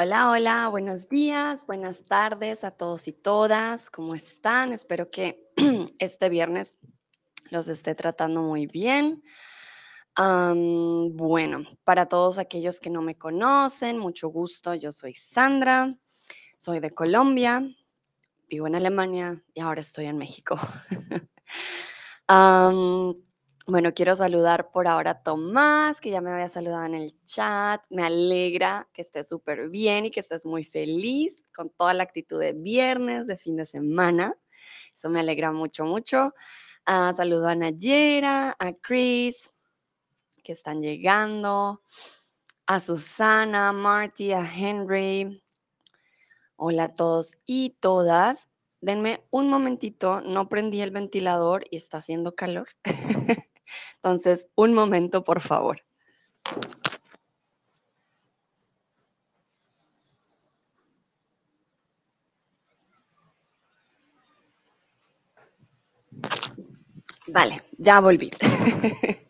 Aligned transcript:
Hola, 0.00 0.30
hola, 0.30 0.68
buenos 0.68 1.08
días, 1.08 1.66
buenas 1.66 2.04
tardes 2.04 2.62
a 2.62 2.70
todos 2.70 3.08
y 3.08 3.12
todas. 3.12 3.90
¿Cómo 3.90 4.14
están? 4.14 4.72
Espero 4.72 5.10
que 5.10 5.50
este 5.98 6.28
viernes 6.28 6.78
los 7.50 7.66
esté 7.66 7.96
tratando 7.96 8.42
muy 8.42 8.68
bien. 8.68 9.24
bueno, 10.14 11.62
para 11.82 12.06
todos 12.06 12.38
aquellos 12.38 12.78
que 12.78 12.90
no 12.90 13.02
me 13.02 13.18
conocen, 13.18 13.98
mucho 13.98 14.28
gusto. 14.28 14.72
Yo 14.76 14.92
soy 14.92 15.14
Sandra, 15.14 15.92
soy 16.58 16.78
de 16.78 16.94
Colombia, 16.94 17.68
vivo 18.48 18.68
en 18.68 18.76
Alemania 18.76 19.34
y 19.52 19.62
ahora 19.62 19.80
estoy 19.80 20.06
en 20.06 20.16
México. 20.16 20.56
Bueno, 23.70 23.92
quiero 23.92 24.16
saludar 24.16 24.70
por 24.70 24.88
ahora 24.88 25.10
a 25.10 25.22
Tomás, 25.22 26.00
que 26.00 26.08
ya 26.08 26.22
me 26.22 26.32
había 26.32 26.48
saludado 26.48 26.86
en 26.86 26.94
el 26.94 27.22
chat. 27.26 27.82
Me 27.90 28.02
alegra 28.02 28.88
que 28.94 29.02
estés 29.02 29.28
súper 29.28 29.68
bien 29.68 30.06
y 30.06 30.10
que 30.10 30.20
estés 30.20 30.46
muy 30.46 30.64
feliz 30.64 31.44
con 31.54 31.68
toda 31.68 31.92
la 31.92 32.04
actitud 32.04 32.40
de 32.40 32.54
viernes, 32.54 33.26
de 33.26 33.36
fin 33.36 33.56
de 33.56 33.66
semana. 33.66 34.32
Eso 34.90 35.10
me 35.10 35.20
alegra 35.20 35.52
mucho, 35.52 35.84
mucho. 35.84 36.32
Ah, 36.86 37.12
saludo 37.14 37.46
a 37.46 37.54
Nayera, 37.54 38.56
a 38.58 38.72
Chris, 38.72 39.50
que 40.42 40.52
están 40.52 40.80
llegando, 40.80 41.82
a 42.64 42.80
Susana, 42.80 43.68
a 43.68 43.72
Marty, 43.74 44.32
a 44.32 44.50
Henry. 44.50 45.42
Hola 46.56 46.84
a 46.84 46.94
todos 46.94 47.34
y 47.44 47.76
todas. 47.80 48.48
Denme 48.80 49.26
un 49.30 49.50
momentito, 49.50 50.22
no 50.22 50.48
prendí 50.48 50.80
el 50.80 50.90
ventilador 50.90 51.64
y 51.70 51.76
está 51.76 51.98
haciendo 51.98 52.34
calor. 52.34 52.68
Entonces, 53.96 54.48
un 54.56 54.74
momento, 54.74 55.24
por 55.24 55.40
favor. 55.40 55.80
Vale, 67.26 67.62
ya 67.78 68.00
volví. 68.00 68.30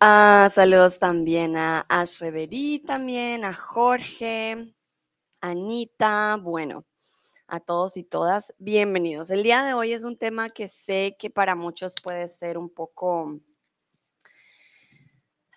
Ah, 0.00 0.48
saludos 0.54 0.98
también 1.00 1.56
a 1.56 1.80
Ash 1.88 2.20
Reverí, 2.20 2.78
también 2.86 3.44
a 3.44 3.52
Jorge, 3.52 4.72
Anita, 5.40 6.38
bueno, 6.42 6.84
a 7.48 7.60
todos 7.60 7.96
y 7.96 8.04
todas, 8.04 8.54
bienvenidos. 8.58 9.30
El 9.30 9.42
día 9.42 9.64
de 9.64 9.74
hoy 9.74 9.92
es 9.92 10.04
un 10.04 10.16
tema 10.16 10.50
que 10.50 10.68
sé 10.68 11.16
que 11.18 11.30
para 11.30 11.54
muchos 11.54 11.94
puede 12.02 12.28
ser 12.28 12.58
un 12.58 12.68
poco 12.68 13.40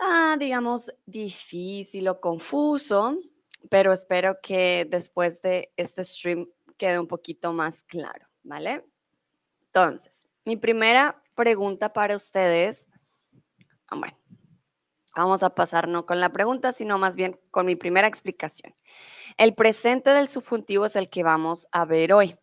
ah, 0.02 0.36
digamos, 0.40 0.92
difícil 1.06 2.08
o 2.08 2.20
confuso, 2.20 3.18
pero 3.70 3.94
espero 3.94 4.40
que 4.42 4.88
después 4.90 5.42
de 5.42 5.72
este 5.78 6.04
stream 6.04 6.50
quede 6.78 7.00
un 7.00 7.08
poquito 7.08 7.54
más 7.54 7.84
claro, 7.84 8.28
¿vale? 8.44 8.84
Entonces, 9.68 10.28
mi 10.44 10.58
primera 10.58 11.22
pregunta 11.36 11.94
para 11.94 12.16
ustedes, 12.16 12.90
ah, 13.88 13.98
bueno, 13.98 14.18
vamos 15.16 15.44
a 15.44 15.56
pasar 15.56 15.88
no 15.88 16.06
con 16.06 16.20
la 16.20 16.32
pregunta, 16.32 16.74
sino 16.74 16.98
más 16.98 17.16
bien 17.16 17.40
con 17.52 17.66
mi 17.66 17.76
primera 17.76 18.08
explicación. 18.08 18.76
El 19.38 19.54
presente 19.54 20.12
del 20.12 20.28
subjuntivo 20.28 20.86
es 20.86 20.96
el 20.96 21.10
que 21.10 21.24
vamos 21.24 21.68
a 21.72 21.86
ver 21.86 22.14
hoy. 22.14 22.36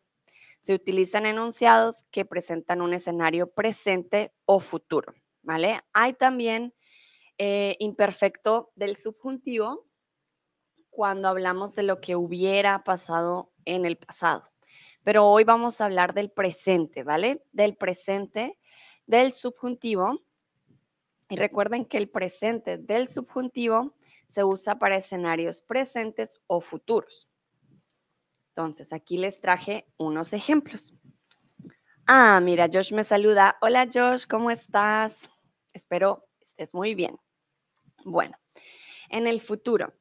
Se 0.60 0.74
utilizan 0.74 1.26
enunciados 1.26 2.04
que 2.10 2.24
presentan 2.24 2.80
un 2.80 2.92
escenario 2.92 3.50
presente 3.50 4.32
o 4.44 4.60
futuro, 4.60 5.14
¿vale? 5.42 5.80
Hay 5.92 6.14
también 6.14 6.74
eh, 7.38 7.76
imperfecto 7.78 8.72
del 8.74 8.96
subjuntivo 8.96 9.86
cuando 10.90 11.28
hablamos 11.28 11.76
de 11.76 11.84
lo 11.84 12.00
que 12.00 12.16
hubiera 12.16 12.82
pasado 12.82 13.52
en 13.64 13.86
el 13.86 13.96
pasado. 13.96 14.50
Pero 15.04 15.26
hoy 15.26 15.44
vamos 15.44 15.80
a 15.80 15.84
hablar 15.84 16.12
del 16.12 16.30
presente, 16.30 17.04
¿vale? 17.04 17.44
Del 17.52 17.76
presente 17.76 18.58
del 19.06 19.32
subjuntivo. 19.32 20.20
Y 21.28 21.36
recuerden 21.36 21.84
que 21.84 21.98
el 21.98 22.08
presente 22.08 22.78
del 22.78 23.08
subjuntivo 23.08 23.94
se 24.26 24.44
usa 24.44 24.78
para 24.78 24.96
escenarios 24.96 25.60
presentes 25.60 26.40
o 26.46 26.60
futuros. 26.60 27.28
Entonces, 28.50 28.92
aquí 28.92 29.18
les 29.18 29.40
traje 29.40 29.86
unos 29.98 30.32
ejemplos. 30.32 30.94
Ah, 32.06 32.40
mira, 32.40 32.68
Josh 32.72 32.92
me 32.92 33.04
saluda. 33.04 33.58
Hola 33.60 33.86
Josh, 33.92 34.26
¿cómo 34.26 34.50
estás? 34.50 35.28
Espero 35.74 36.26
estés 36.40 36.72
muy 36.72 36.94
bien. 36.94 37.20
Bueno, 38.04 38.36
en 39.10 39.26
el 39.26 39.40
futuro, 39.40 39.92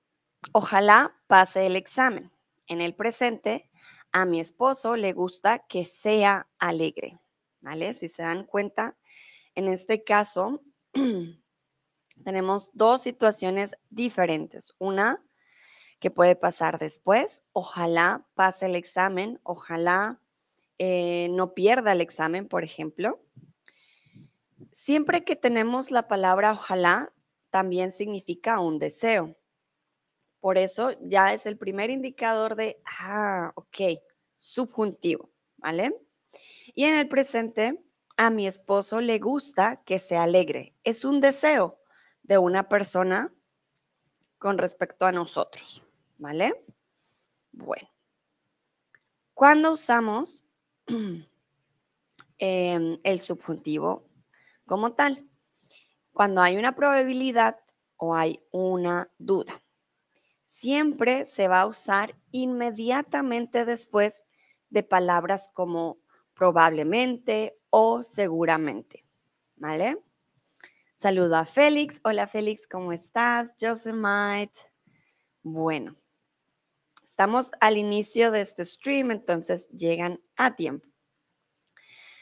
ojalá 0.54 1.16
pase 1.28 1.68
el 1.68 1.76
examen. 1.76 2.32
En 2.68 2.80
el 2.80 2.96
presente, 2.96 3.70
a 4.12 4.26
mi 4.26 4.40
esposo 4.40 4.96
le 4.96 5.12
gusta 5.14 5.60
que 5.68 5.84
sea 5.84 6.48
alegre. 6.58 7.20
¿Vale? 7.60 7.94
Si 7.94 8.08
se 8.08 8.24
dan 8.24 8.46
cuenta, 8.46 8.98
en 9.56 9.68
este 9.68 10.04
caso 10.04 10.64
tenemos 12.24 12.72
dos 12.74 13.02
situaciones 13.02 13.75
diferentes. 13.90 14.74
Una 14.80 15.24
que 16.00 16.12
puede 16.12 16.35
pasar 16.35 16.78
después, 16.78 17.44
ojalá 17.53 18.28
pase 18.35 18.68
el 18.68 18.75
examen, 18.75 19.40
ojalá 19.44 20.22
eh, 20.78 21.28
no 21.31 21.53
pierda 21.53 21.91
el 21.91 22.02
examen, 22.02 22.47
por 22.47 22.63
ejemplo. 22.63 23.19
Siempre 24.72 25.24
que 25.24 25.36
tenemos 25.36 25.90
la 25.90 26.07
palabra 26.07 26.52
ojalá, 26.52 27.12
también 27.50 27.90
significa 27.90 28.59
un 28.59 28.78
deseo. 28.78 29.36
Por 30.40 30.57
eso 30.59 30.91
ya 31.02 31.34
es 31.34 31.46
el 31.47 31.57
primer 31.57 31.90
indicador 31.90 32.56
de, 32.56 32.80
ah, 32.86 33.52
ok, 33.56 34.00
subjuntivo, 34.36 35.31
¿vale? 35.57 35.96
Y 36.75 36.84
en 36.84 36.96
el 36.96 37.07
presente, 37.07 37.84
a 38.18 38.32
mi 38.32 38.48
esposo 38.48 39.00
le 39.00 39.20
gusta 39.20 39.84
que 39.86 40.00
se 40.00 40.18
alegre. 40.18 40.76
Es 40.84 41.06
un 41.06 41.22
deseo 41.22 41.80
de 42.24 42.38
una 42.40 42.68
persona 42.68 43.34
con 44.40 44.58
respecto 44.58 45.06
a 45.06 45.12
nosotros, 45.12 45.84
¿vale? 46.18 46.66
Bueno, 47.52 47.90
cuando 49.34 49.72
usamos 49.72 50.44
em, 52.40 53.00
el 53.04 53.20
subjuntivo 53.20 54.10
como 54.66 54.94
tal, 54.94 55.28
cuando 56.12 56.42
hay 56.42 56.58
una 56.58 56.76
probabilidad 56.76 57.60
o 57.98 58.16
hay 58.16 58.44
una 58.52 59.12
duda. 59.18 59.62
Siempre 60.46 61.26
se 61.26 61.48
va 61.48 61.62
a 61.62 61.68
usar 61.68 62.16
inmediatamente 62.32 63.64
después 63.64 64.24
de 64.70 64.84
palabras 64.84 65.50
como 65.54 66.00
probablemente 66.34 67.56
o 67.70 68.04
seguramente. 68.04 69.06
¿Vale? 69.56 69.98
Saludo 70.96 71.38
a 71.38 71.46
Félix. 71.46 72.00
Hola 72.04 72.28
Félix, 72.28 72.68
¿cómo 72.68 72.92
estás? 72.92 73.56
Josemite. 73.60 74.60
Bueno, 75.44 75.96
estamos 77.04 77.52
al 77.60 77.78
inicio 77.78 78.32
de 78.32 78.42
este 78.42 78.66
stream, 78.66 79.12
entonces 79.12 79.68
llegan 79.70 80.22
a 80.36 80.56
tiempo. 80.56 80.88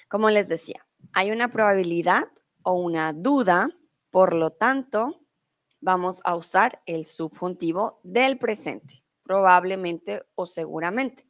Como 0.08 0.30
les 0.30 0.48
decía, 0.48 0.86
hay 1.14 1.32
una 1.32 1.52
probabilidad 1.52 2.30
o 2.64 2.74
una 2.74 3.14
duda 3.14 3.70
por 4.16 4.34
lo 4.34 4.50
tanto, 4.54 5.28
vamos 5.82 6.22
a 6.24 6.38
usar 6.38 6.82
el 6.86 7.06
subjuntivo 7.06 8.00
del 8.06 8.38
presente, 8.38 9.04
probablemente 9.24 10.24
o 10.36 10.46
seguramente. 10.46 11.28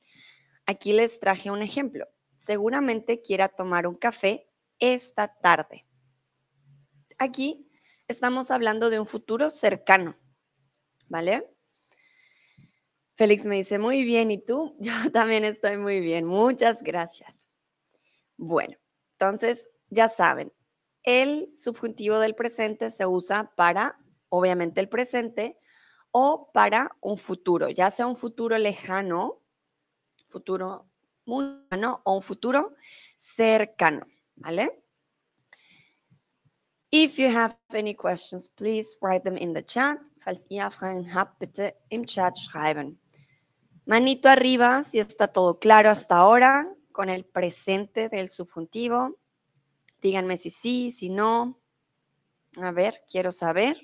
Aquí 0.67 0.93
les 0.93 1.19
traje 1.19 1.49
un 1.49 1.63
ejemplo. 1.63 2.05
Seguramente 2.45 3.23
quiera 3.23 3.49
tomar 3.49 3.87
un 3.87 3.95
café 3.95 4.47
esta 4.77 5.27
tarde. 5.27 5.87
Aquí 7.17 7.67
estamos 8.07 8.51
hablando 8.51 8.91
de 8.91 8.99
un 8.99 9.07
futuro 9.07 9.49
cercano, 9.49 10.15
¿vale? 11.07 11.51
Félix 13.15 13.47
me 13.47 13.55
dice, 13.55 13.79
muy 13.79 14.03
bien, 14.03 14.29
¿y 14.29 14.37
tú? 14.37 14.75
Yo 14.79 14.93
también 15.11 15.43
estoy 15.43 15.77
muy 15.77 16.01
bien, 16.01 16.25
muchas 16.25 16.83
gracias. 16.83 17.47
Bueno, 18.37 18.77
entonces 19.13 19.67
ya 19.89 20.07
saben, 20.07 20.53
el 21.01 21.49
subjuntivo 21.55 22.19
del 22.19 22.35
presente 22.35 22.91
se 22.91 23.07
usa 23.07 23.55
para, 23.55 23.97
obviamente, 24.29 24.81
el 24.81 24.89
presente 24.89 25.57
o 26.11 26.51
para 26.53 26.95
un 27.01 27.17
futuro, 27.17 27.71
ya 27.71 27.89
sea 27.89 28.05
un 28.05 28.15
futuro 28.15 28.55
lejano, 28.59 29.41
futuro 30.27 30.91
muy 31.25 31.45
lejano 31.69 32.01
o 32.03 32.15
un 32.15 32.21
futuro 32.21 32.75
cercano, 33.17 34.05
¿vale? 34.35 34.83
If 36.91 37.17
you 37.17 37.27
have 37.27 37.57
any 37.73 37.93
questions, 37.93 38.47
please 38.47 38.95
write 39.01 39.23
them 39.23 39.37
in 39.37 39.53
the 39.53 39.63
chat. 39.63 39.99
Falls 40.19 40.45
ihr 40.49 40.71
Fragen 40.71 41.13
habt, 41.13 41.39
bitte 41.39 41.75
im 41.89 42.05
Chat 42.05 42.37
schreiben. 42.37 42.97
Manito 43.85 44.29
arriba 44.29 44.81
si 44.81 44.99
está 44.99 45.27
todo 45.27 45.59
claro 45.59 45.89
hasta 45.89 46.17
ahora 46.17 46.73
con 46.91 47.09
el 47.09 47.25
presente 47.25 48.09
del 48.09 48.29
subjuntivo. 48.29 49.19
Díganme 50.01 50.37
si 50.37 50.49
sí, 50.49 50.91
si 50.91 51.09
no. 51.09 51.61
A 52.61 52.71
ver, 52.71 53.03
quiero 53.09 53.31
saber. 53.31 53.77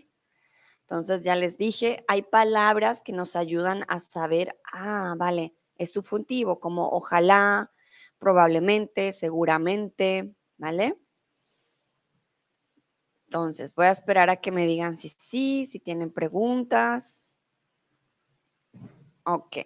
Entonces 0.82 1.24
ya 1.24 1.36
les 1.36 1.58
dije, 1.58 2.04
hay 2.08 2.22
palabras 2.22 3.02
que 3.04 3.12
nos 3.12 3.36
ayudan 3.36 3.84
a 3.88 4.00
saber, 4.00 4.60
ah, 4.72 5.16
vale, 5.18 5.54
es 5.78 5.92
subjuntivo, 5.94 6.60
como 6.60 6.90
ojalá, 6.90 7.72
probablemente, 8.20 9.14
seguramente, 9.14 10.36
¿vale? 10.58 10.98
Entonces, 13.26 13.74
voy 13.76 13.86
a 13.86 13.92
esperar 13.92 14.30
a 14.30 14.42
que 14.42 14.52
me 14.52 14.66
digan 14.66 14.98
si 14.98 15.10
sí, 15.10 15.66
si 15.66 15.80
tienen 15.80 16.12
preguntas. 16.12 17.24
Ok. 19.24 19.58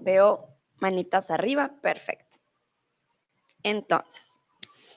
Veo 0.00 0.48
manitas 0.80 1.30
arriba, 1.30 1.80
perfecto. 1.82 2.38
Entonces, 3.62 4.40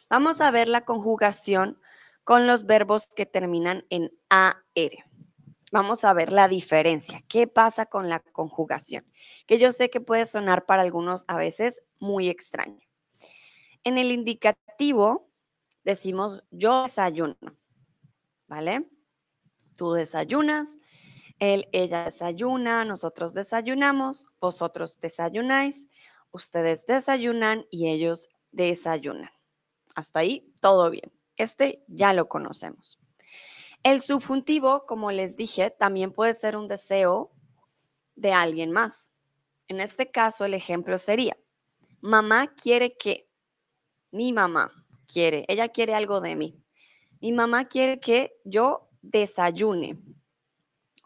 vamos 0.09 0.39
a 0.39 0.51
ver 0.51 0.69
la 0.69 0.85
conjugación 0.85 1.79
con 2.24 2.47
los 2.47 2.65
verbos 2.65 3.07
que 3.07 3.25
terminan 3.25 3.85
en 3.89 4.12
AR. 4.29 5.11
Vamos 5.71 6.03
a 6.03 6.13
ver 6.13 6.33
la 6.33 6.50
diferencia. 6.50 7.23
¿Qué 7.29 7.47
pasa 7.47 7.85
con 7.85 8.09
la 8.09 8.19
conjugación? 8.19 9.06
Que 9.47 9.57
yo 9.57 9.71
sé 9.71 9.89
que 9.89 10.01
puede 10.01 10.25
sonar 10.25 10.65
para 10.65 10.81
algunos 10.81 11.23
a 11.27 11.38
veces 11.38 11.81
muy 11.97 12.27
extraño. 12.27 12.85
En 13.85 13.97
el 13.97 14.12
indicativo 14.12 15.31
decimos 15.85 16.44
yo 16.51 16.83
desayuno, 16.83 17.38
¿vale? 18.47 18.85
Tú 19.77 19.94
desayunas, 19.94 20.77
él, 21.39 21.68
ella 21.71 22.03
desayuna, 22.03 22.83
nosotros 22.83 23.33
desayunamos, 23.33 24.27
vosotros 24.41 25.00
desayunáis, 25.00 25.88
ustedes 26.31 26.85
desayunan 26.85 27.65
y 27.71 27.89
ellos 27.89 28.29
desayunan. 28.51 29.31
Hasta 29.95 30.19
ahí, 30.19 30.53
todo 30.59 30.89
bien. 30.89 31.12
Este 31.38 31.83
ya 31.88 32.13
lo 32.13 32.27
conocemos. 32.27 33.00
El 33.83 34.01
subjuntivo, 34.01 34.86
como 34.86 35.12
les 35.12 35.36
dije, 35.36 35.72
también 35.72 36.12
puede 36.12 36.36
ser 36.36 36.56
un 36.56 36.68
deseo 36.68 37.31
de 38.16 38.31
alguien 38.31 38.72
más. 38.72 39.10
En 39.68 39.81
este 39.81 40.12
caso, 40.12 40.45
el 40.45 40.54
ejemplo 40.54 41.00
sería, 41.00 41.36
mamá 42.00 42.54
quiere 42.54 42.95
que, 42.95 43.28
mi 44.12 44.33
mamá 44.33 44.72
quiere, 45.07 45.45
ella 45.48 45.69
quiere 45.69 45.95
algo 45.95 46.22
de 46.22 46.36
mí. 46.36 46.63
Mi 47.22 47.31
mamá 47.31 47.66
quiere 47.66 48.00
que 48.00 48.36
yo 48.44 48.88
desayune 49.01 50.00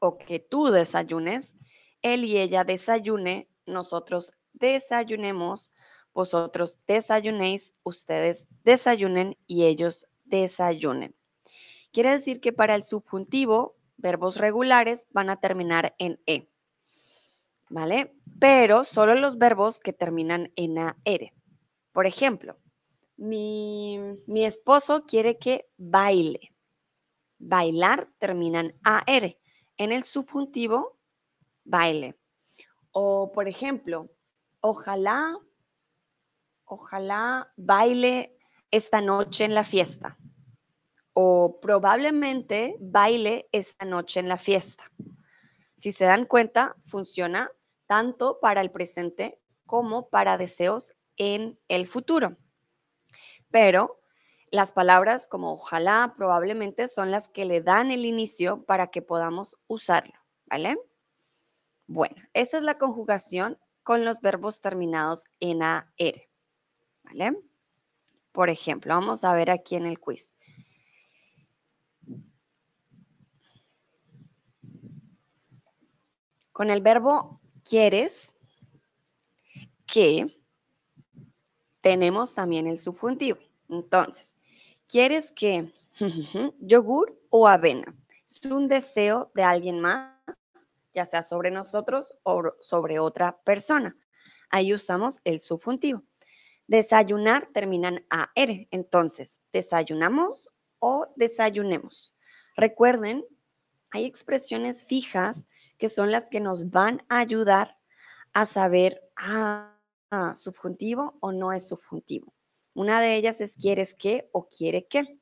o 0.02 0.18
que 0.18 0.40
tú 0.40 0.68
desayunes, 0.68 1.56
él 2.02 2.26
y 2.26 2.38
ella 2.38 2.66
desayune, 2.66 3.50
nosotros 3.66 4.34
desayunemos, 4.52 5.72
vosotros 6.14 6.80
desayunéis, 6.88 7.74
ustedes 7.84 8.48
desayunen 8.64 9.38
y 9.48 9.64
ellos 9.64 10.08
desayunen. 10.26 11.16
Quiere 11.96 12.12
decir 12.12 12.42
que 12.42 12.52
para 12.52 12.76
el 12.76 12.84
subjuntivo, 12.84 13.78
verbos 13.96 14.36
regulares 14.36 15.08
van 15.12 15.30
a 15.30 15.40
terminar 15.40 15.96
en 15.98 16.22
E. 16.26 16.52
¿Vale? 17.70 18.14
Pero 18.38 18.84
solo 18.84 19.16
los 19.16 19.38
verbos 19.38 19.80
que 19.80 19.94
terminan 19.94 20.52
en 20.58 20.78
AR. 20.78 21.34
Por 21.94 22.06
ejemplo, 22.06 22.60
mi, 23.16 23.98
mi 24.28 24.44
esposo 24.44 25.06
quiere 25.06 25.38
que 25.38 25.70
baile. 25.78 26.54
Bailar 27.38 28.10
termina 28.20 28.60
en 28.60 28.78
AR. 28.84 29.38
En 29.78 29.94
el 29.94 30.04
subjuntivo, 30.04 31.00
baile. 31.64 32.20
O, 32.92 33.32
por 33.32 33.48
ejemplo, 33.48 34.12
ojalá, 34.60 35.40
ojalá 36.66 37.54
baile 37.56 38.38
esta 38.70 39.00
noche 39.00 39.46
en 39.46 39.54
la 39.54 39.64
fiesta 39.64 40.18
o 41.18 41.62
probablemente 41.62 42.76
baile 42.82 43.48
esta 43.54 43.86
noche 43.86 44.20
en 44.20 44.28
la 44.28 44.38
fiesta. 44.38 44.84
Si 45.74 45.94
se 45.94 46.04
dan 46.04 46.26
cuenta, 46.26 46.76
funciona 46.84 47.50
tanto 47.88 48.40
para 48.42 48.60
el 48.60 48.70
presente 48.70 49.40
como 49.66 50.10
para 50.10 50.38
deseos 50.38 50.94
en 51.16 51.58
el 51.70 51.88
futuro. 51.88 52.36
Pero 53.50 54.02
las 54.52 54.74
palabras 54.74 55.28
como 55.28 55.54
ojalá 55.54 56.16
probablemente 56.18 56.90
son 56.90 57.12
las 57.12 57.30
que 57.30 57.46
le 57.46 57.62
dan 57.62 57.92
el 57.92 58.06
inicio 58.06 58.66
para 58.66 58.88
que 58.88 59.02
podamos 59.02 59.58
usarlo, 59.68 60.16
¿vale? 60.48 60.78
Bueno, 61.88 62.16
esa 62.34 62.58
es 62.58 62.64
la 62.64 62.78
conjugación 62.78 63.58
con 63.84 64.04
los 64.04 64.20
verbos 64.20 64.60
terminados 64.60 65.28
en 65.40 65.64
AR, 65.64 65.86
¿vale? 67.04 67.38
Por 68.34 68.50
ejemplo, 68.50 68.94
vamos 68.94 69.24
a 69.24 69.34
ver 69.34 69.50
aquí 69.50 69.78
en 69.78 69.86
el 69.86 69.98
quiz. 69.98 70.34
Con 76.56 76.72
el 76.72 76.80
verbo 76.80 77.42
quieres, 77.66 78.34
que 79.86 80.42
tenemos 81.82 82.34
también 82.34 82.66
el 82.66 82.78
subjuntivo. 82.78 83.40
Entonces, 83.68 84.38
¿quieres 84.88 85.34
que 85.34 85.70
yogur 86.60 87.20
o 87.30 87.46
avena? 87.46 87.94
Es 88.26 88.46
un 88.46 88.70
deseo 88.70 89.34
de 89.36 89.44
alguien 89.44 89.82
más, 89.82 90.16
ya 90.94 91.04
sea 91.04 91.24
sobre 91.24 91.52
nosotros 91.52 92.14
o 92.24 92.54
sobre 92.62 93.00
otra 93.00 93.38
persona. 93.44 93.98
Ahí 94.50 94.74
usamos 94.74 95.20
el 95.26 95.42
subjuntivo. 95.42 96.04
Desayunar 96.68 97.48
terminan 97.48 98.06
AR. 98.10 98.68
Entonces, 98.72 99.42
desayunamos 99.52 100.50
o 100.80 101.06
desayunemos. 101.18 102.16
Recuerden 102.56 103.26
hay 103.96 104.06
expresiones 104.06 104.84
fijas 104.84 105.46
que 105.78 105.88
son 105.88 106.12
las 106.12 106.30
que 106.30 106.42
nos 106.42 106.70
van 106.70 107.06
a 107.08 107.20
ayudar 107.20 107.78
a 108.34 108.46
saber, 108.46 109.02
ah, 109.16 109.72
subjuntivo 110.36 111.18
o 111.22 111.32
no 111.32 111.54
es 111.54 111.70
subjuntivo. 111.70 112.34
Una 112.74 113.00
de 113.00 113.16
ellas 113.16 113.40
es 113.40 113.56
quieres 113.56 113.94
que 113.94 114.30
o 114.34 114.50
quiere 114.50 114.86
que. 114.88 115.18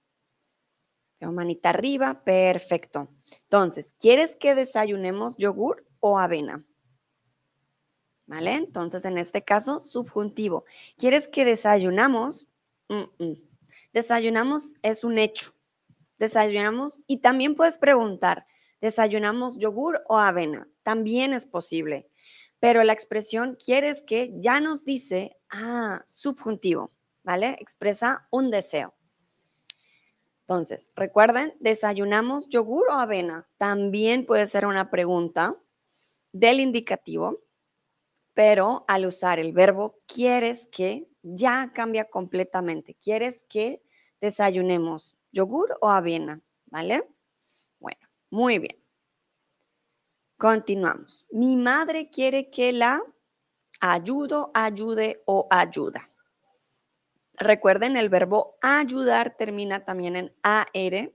Veo 1.20 1.32
manita 1.32 1.70
arriba, 1.70 2.24
perfecto. 2.24 3.10
Entonces, 3.44 3.94
¿quieres 4.00 4.36
que 4.36 4.56
desayunemos 4.56 5.38
yogur 5.38 5.86
o 6.00 6.18
avena? 6.18 6.66
¿Vale? 8.26 8.56
Entonces, 8.56 9.06
en 9.06 9.20
este 9.20 9.44
caso, 9.44 9.82
subjuntivo. 9.82 10.66
¿Quieres 10.98 11.28
que 11.28 11.46
desayunamos? 11.46 12.48
Desayunamos 13.94 14.74
es 14.82 15.04
un 15.04 15.20
hecho. 15.20 15.54
Desayunamos 16.18 17.02
y 17.06 17.18
también 17.18 17.56
puedes 17.56 17.78
preguntar, 17.78 18.46
desayunamos 18.84 19.58
yogur 19.58 20.04
o 20.10 20.18
avena. 20.18 20.68
También 20.84 21.32
es 21.32 21.46
posible. 21.46 22.10
Pero 22.60 22.84
la 22.84 22.92
expresión 22.92 23.56
quieres 23.56 24.04
que 24.04 24.34
ya 24.36 24.60
nos 24.60 24.84
dice, 24.84 25.38
ah, 25.50 26.04
subjuntivo, 26.06 26.92
¿vale? 27.24 27.56
Expresa 27.62 28.28
un 28.30 28.52
deseo. 28.52 28.94
Entonces, 30.42 30.92
recuerden, 30.98 31.56
desayunamos 31.62 32.50
yogur 32.50 32.90
o 32.90 32.96
avena. 32.96 33.48
También 33.58 34.26
puede 34.26 34.48
ser 34.48 34.66
una 34.66 34.90
pregunta 34.90 35.56
del 36.34 36.60
indicativo, 36.60 37.40
pero 38.34 38.84
al 38.90 39.06
usar 39.06 39.40
el 39.40 39.54
verbo 39.54 39.98
quieres 40.08 40.68
que, 40.68 41.08
ya 41.22 41.72
cambia 41.74 42.10
completamente. 42.10 42.98
Quieres 43.02 43.46
que 43.48 43.82
desayunemos 44.20 45.16
yogur 45.32 45.78
o 45.80 45.90
avena, 45.90 46.42
¿vale? 46.66 47.08
Muy 48.34 48.58
bien. 48.58 48.76
Continuamos. 50.40 51.28
Mi 51.30 51.56
madre 51.56 52.10
quiere 52.10 52.50
que 52.50 52.74
la 52.74 53.00
ayudo, 53.80 54.50
ayude 54.56 55.22
o 55.28 55.48
ayuda. 55.52 56.10
Recuerden, 57.34 57.96
el 57.96 58.10
verbo 58.10 58.58
ayudar 58.64 59.38
termina 59.38 59.86
también 59.86 60.16
en 60.16 60.36
AR. 60.42 61.14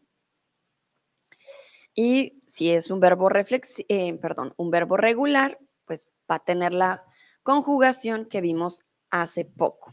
Y 1.93 2.41
si 2.47 2.71
es 2.71 2.89
un 2.89 3.01
verbo 3.01 3.29
eh, 3.33 4.15
perdón, 4.15 4.55
un 4.57 4.71
verbo 4.71 4.97
regular, 4.97 5.59
pues 5.87 6.09
va 6.31 6.37
a 6.37 6.45
tener 6.45 6.73
la 6.73 7.05
conjugación 7.43 8.27
que 8.27 8.41
vimos 8.41 8.85
hace 9.11 9.45
poco. 9.45 9.93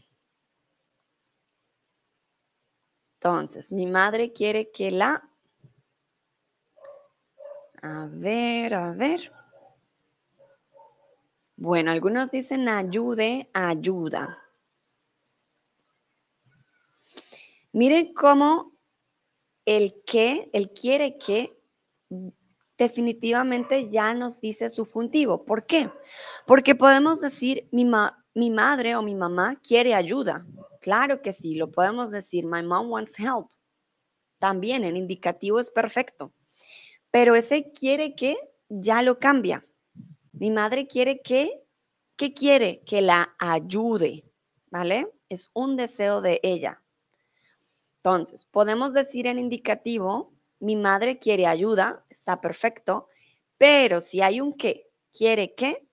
Entonces, 3.14 3.72
mi 3.72 3.86
madre 3.86 4.32
quiere 4.32 4.70
que 4.70 4.92
la 4.92 5.28
a 7.82 8.08
ver, 8.10 8.74
a 8.74 8.92
ver. 8.92 9.32
Bueno, 11.56 11.90
algunos 11.90 12.30
dicen 12.30 12.68
ayude, 12.68 13.48
ayuda. 13.54 14.38
Miren 17.72 18.12
cómo 18.14 18.72
el 19.64 20.02
que, 20.06 20.50
el 20.52 20.70
quiere 20.72 21.18
que, 21.18 21.56
definitivamente 22.78 23.88
ya 23.88 24.14
nos 24.14 24.40
dice 24.40 24.70
subjuntivo. 24.70 25.44
¿Por 25.44 25.66
qué? 25.66 25.90
Porque 26.46 26.74
podemos 26.74 27.20
decir 27.20 27.68
mi, 27.72 27.90
mi 28.34 28.50
madre 28.50 28.96
o 28.96 29.02
mi 29.02 29.14
mamá 29.14 29.60
quiere 29.66 29.94
ayuda. 29.94 30.46
Claro 30.80 31.22
que 31.22 31.32
sí, 31.32 31.54
lo 31.54 31.70
podemos 31.70 32.10
decir. 32.10 32.44
My 32.44 32.62
mom 32.62 32.90
wants 32.90 33.18
help. 33.18 33.50
También 34.38 34.84
en 34.84 34.96
indicativo 34.96 35.58
es 35.58 35.70
perfecto. 35.70 36.32
Pero 37.16 37.34
ese 37.34 37.72
quiere 37.72 38.14
que 38.14 38.36
ya 38.68 39.00
lo 39.00 39.18
cambia. 39.18 39.66
Mi 40.32 40.50
madre 40.50 40.86
quiere 40.86 41.22
que, 41.22 41.64
¿qué 42.14 42.34
quiere? 42.34 42.82
Que 42.84 43.00
la 43.00 43.34
ayude, 43.38 44.30
¿vale? 44.70 45.10
Es 45.30 45.50
un 45.54 45.76
deseo 45.76 46.20
de 46.20 46.40
ella. 46.42 46.82
Entonces, 48.00 48.44
podemos 48.44 48.92
decir 48.92 49.26
en 49.26 49.38
indicativo, 49.38 50.34
mi 50.60 50.76
madre 50.76 51.18
quiere 51.18 51.46
ayuda, 51.46 52.04
está 52.10 52.42
perfecto, 52.42 53.08
pero 53.56 54.02
si 54.02 54.20
hay 54.20 54.42
un 54.42 54.52
que, 54.52 54.90
quiere 55.10 55.54
que, 55.54 55.88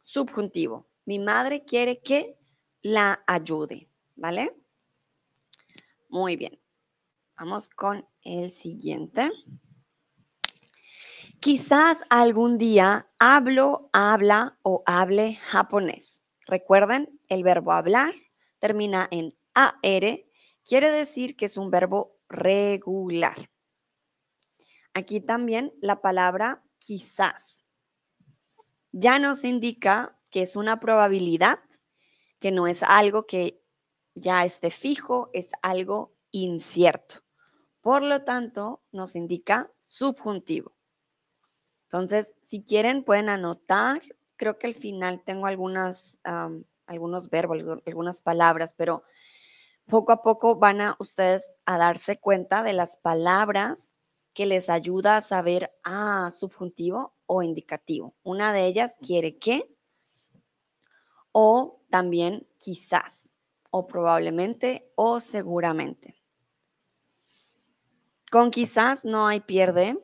subjuntivo. 0.00 0.88
Mi 1.06 1.18
madre 1.18 1.64
quiere 1.64 2.00
que 2.02 2.38
la 2.82 3.24
ayude, 3.26 3.90
¿vale? 4.14 4.56
Muy 6.08 6.36
bien. 6.36 6.56
Vamos 7.36 7.68
con 7.68 8.06
el 8.22 8.48
siguiente. 8.52 9.28
Quizás 11.42 12.04
algún 12.08 12.56
día 12.56 13.10
hablo, 13.18 13.90
habla 13.92 14.60
o 14.62 14.84
hable 14.86 15.34
japonés. 15.34 16.22
Recuerden, 16.46 17.20
el 17.26 17.42
verbo 17.42 17.72
hablar 17.72 18.14
termina 18.60 19.08
en 19.10 19.36
AR, 19.52 20.24
quiere 20.64 20.92
decir 20.92 21.36
que 21.36 21.46
es 21.46 21.56
un 21.56 21.72
verbo 21.72 22.16
regular. 22.28 23.50
Aquí 24.94 25.20
también 25.20 25.74
la 25.80 26.00
palabra 26.00 26.62
quizás 26.78 27.64
ya 28.92 29.18
nos 29.18 29.42
indica 29.42 30.16
que 30.30 30.42
es 30.42 30.54
una 30.54 30.78
probabilidad, 30.78 31.58
que 32.38 32.52
no 32.52 32.68
es 32.68 32.84
algo 32.84 33.26
que 33.26 33.60
ya 34.14 34.44
esté 34.44 34.70
fijo, 34.70 35.28
es 35.32 35.50
algo 35.60 36.14
incierto. 36.30 37.16
Por 37.80 38.04
lo 38.04 38.22
tanto, 38.22 38.84
nos 38.92 39.16
indica 39.16 39.72
subjuntivo. 39.78 40.71
Entonces, 41.92 42.34
si 42.40 42.62
quieren, 42.62 43.04
pueden 43.04 43.28
anotar. 43.28 44.00
Creo 44.36 44.58
que 44.58 44.68
al 44.68 44.74
final 44.74 45.22
tengo 45.22 45.46
algunas, 45.46 46.18
algunos 46.86 47.28
verbos, 47.28 47.58
algunas 47.86 48.22
palabras, 48.22 48.72
pero 48.72 49.02
poco 49.86 50.12
a 50.12 50.22
poco 50.22 50.56
van 50.56 50.80
a 50.80 50.96
ustedes 51.00 51.54
a 51.66 51.76
darse 51.76 52.18
cuenta 52.18 52.62
de 52.62 52.72
las 52.72 52.96
palabras 52.96 53.92
que 54.32 54.46
les 54.46 54.70
ayuda 54.70 55.18
a 55.18 55.20
saber, 55.20 55.70
ah, 55.84 56.30
subjuntivo 56.30 57.14
o 57.26 57.42
indicativo. 57.42 58.14
Una 58.22 58.54
de 58.54 58.64
ellas 58.64 58.96
quiere 59.02 59.36
que 59.36 59.76
o 61.30 61.82
también 61.90 62.48
quizás 62.56 63.36
o 63.70 63.86
probablemente 63.86 64.90
o 64.94 65.20
seguramente. 65.20 66.16
Con 68.30 68.50
quizás 68.50 69.04
no 69.04 69.26
hay 69.26 69.40
pierde. 69.40 70.02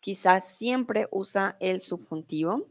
Quizás 0.00 0.48
siempre 0.48 1.08
usa 1.10 1.56
el 1.60 1.80
subjuntivo. 1.80 2.66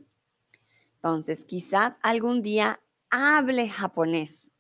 Entonces, 0.95 1.45
quizás 1.45 1.97
algún 2.01 2.41
día 2.41 2.81
hable 3.09 3.69
japonés. 3.69 4.51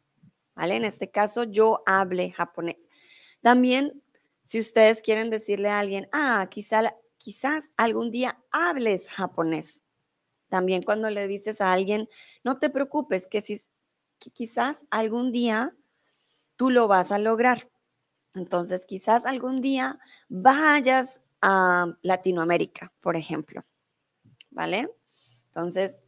¿Vale? 0.55 0.75
En 0.75 0.85
este 0.85 1.09
caso, 1.09 1.43
yo 1.43 1.83
hable 1.85 2.31
japonés. 2.31 2.89
También, 3.41 4.03
si 4.41 4.59
ustedes 4.59 5.01
quieren 5.01 5.29
decirle 5.29 5.69
a 5.69 5.79
alguien, 5.79 6.09
ah, 6.11 6.47
quizá, 6.49 6.95
quizás 7.17 7.71
algún 7.77 8.11
día 8.11 8.43
hables 8.51 9.09
japonés. 9.09 9.83
También 10.49 10.81
cuando 10.83 11.09
le 11.09 11.27
dices 11.27 11.61
a 11.61 11.71
alguien, 11.71 12.09
no 12.43 12.57
te 12.59 12.69
preocupes, 12.69 13.27
que, 13.27 13.41
si, 13.41 13.59
quizás 14.33 14.77
algún 14.89 15.31
día 15.31 15.75
tú 16.55 16.69
lo 16.69 16.87
vas 16.87 17.11
a 17.11 17.19
lograr. 17.19 17.69
Entonces, 18.33 18.85
quizás 18.85 19.25
algún 19.25 19.61
día 19.61 19.99
vayas 20.27 21.21
a 21.41 21.87
Latinoamérica, 22.01 22.93
por 23.01 23.15
ejemplo. 23.15 23.63
¿Vale? 24.51 24.89
Entonces, 25.47 26.03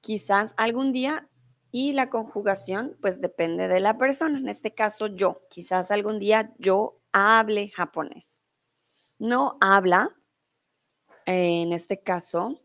quizás 0.00 0.54
algún 0.56 0.92
día 0.92 1.28
y 1.70 1.92
la 1.92 2.08
conjugación, 2.08 2.96
pues 3.00 3.20
depende 3.20 3.66
de 3.66 3.80
la 3.80 3.98
persona. 3.98 4.38
En 4.38 4.48
este 4.48 4.74
caso, 4.74 5.08
yo. 5.08 5.42
Quizás 5.50 5.90
algún 5.90 6.18
día 6.18 6.54
yo 6.58 7.00
hable 7.12 7.70
japonés. 7.70 8.40
No 9.18 9.56
habla, 9.60 10.14
en 11.26 11.72
este 11.72 12.02
caso, 12.02 12.60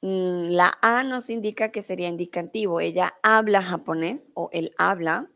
mm, 0.00 0.48
la 0.48 0.72
A 0.82 1.04
nos 1.04 1.30
indica 1.30 1.70
que 1.70 1.82
sería 1.82 2.08
indicativo. 2.08 2.80
Ella 2.80 3.14
habla 3.22 3.62
japonés 3.62 4.32
o 4.34 4.48
él 4.52 4.72
habla. 4.78 5.30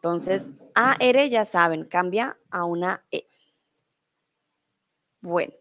Entonces, 0.00 0.54
AR 0.74 1.28
ya 1.28 1.44
saben, 1.44 1.84
cambia 1.84 2.38
a 2.48 2.64
una 2.64 3.04
E. 3.10 3.28
Bueno, 5.20 5.52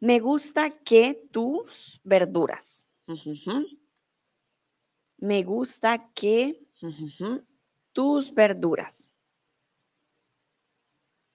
me 0.00 0.18
gusta 0.18 0.70
que 0.70 1.28
tus 1.30 2.00
verduras. 2.02 2.88
Me 5.18 5.44
gusta 5.44 6.10
que 6.14 6.66
tus 7.92 8.34
verduras. 8.34 9.08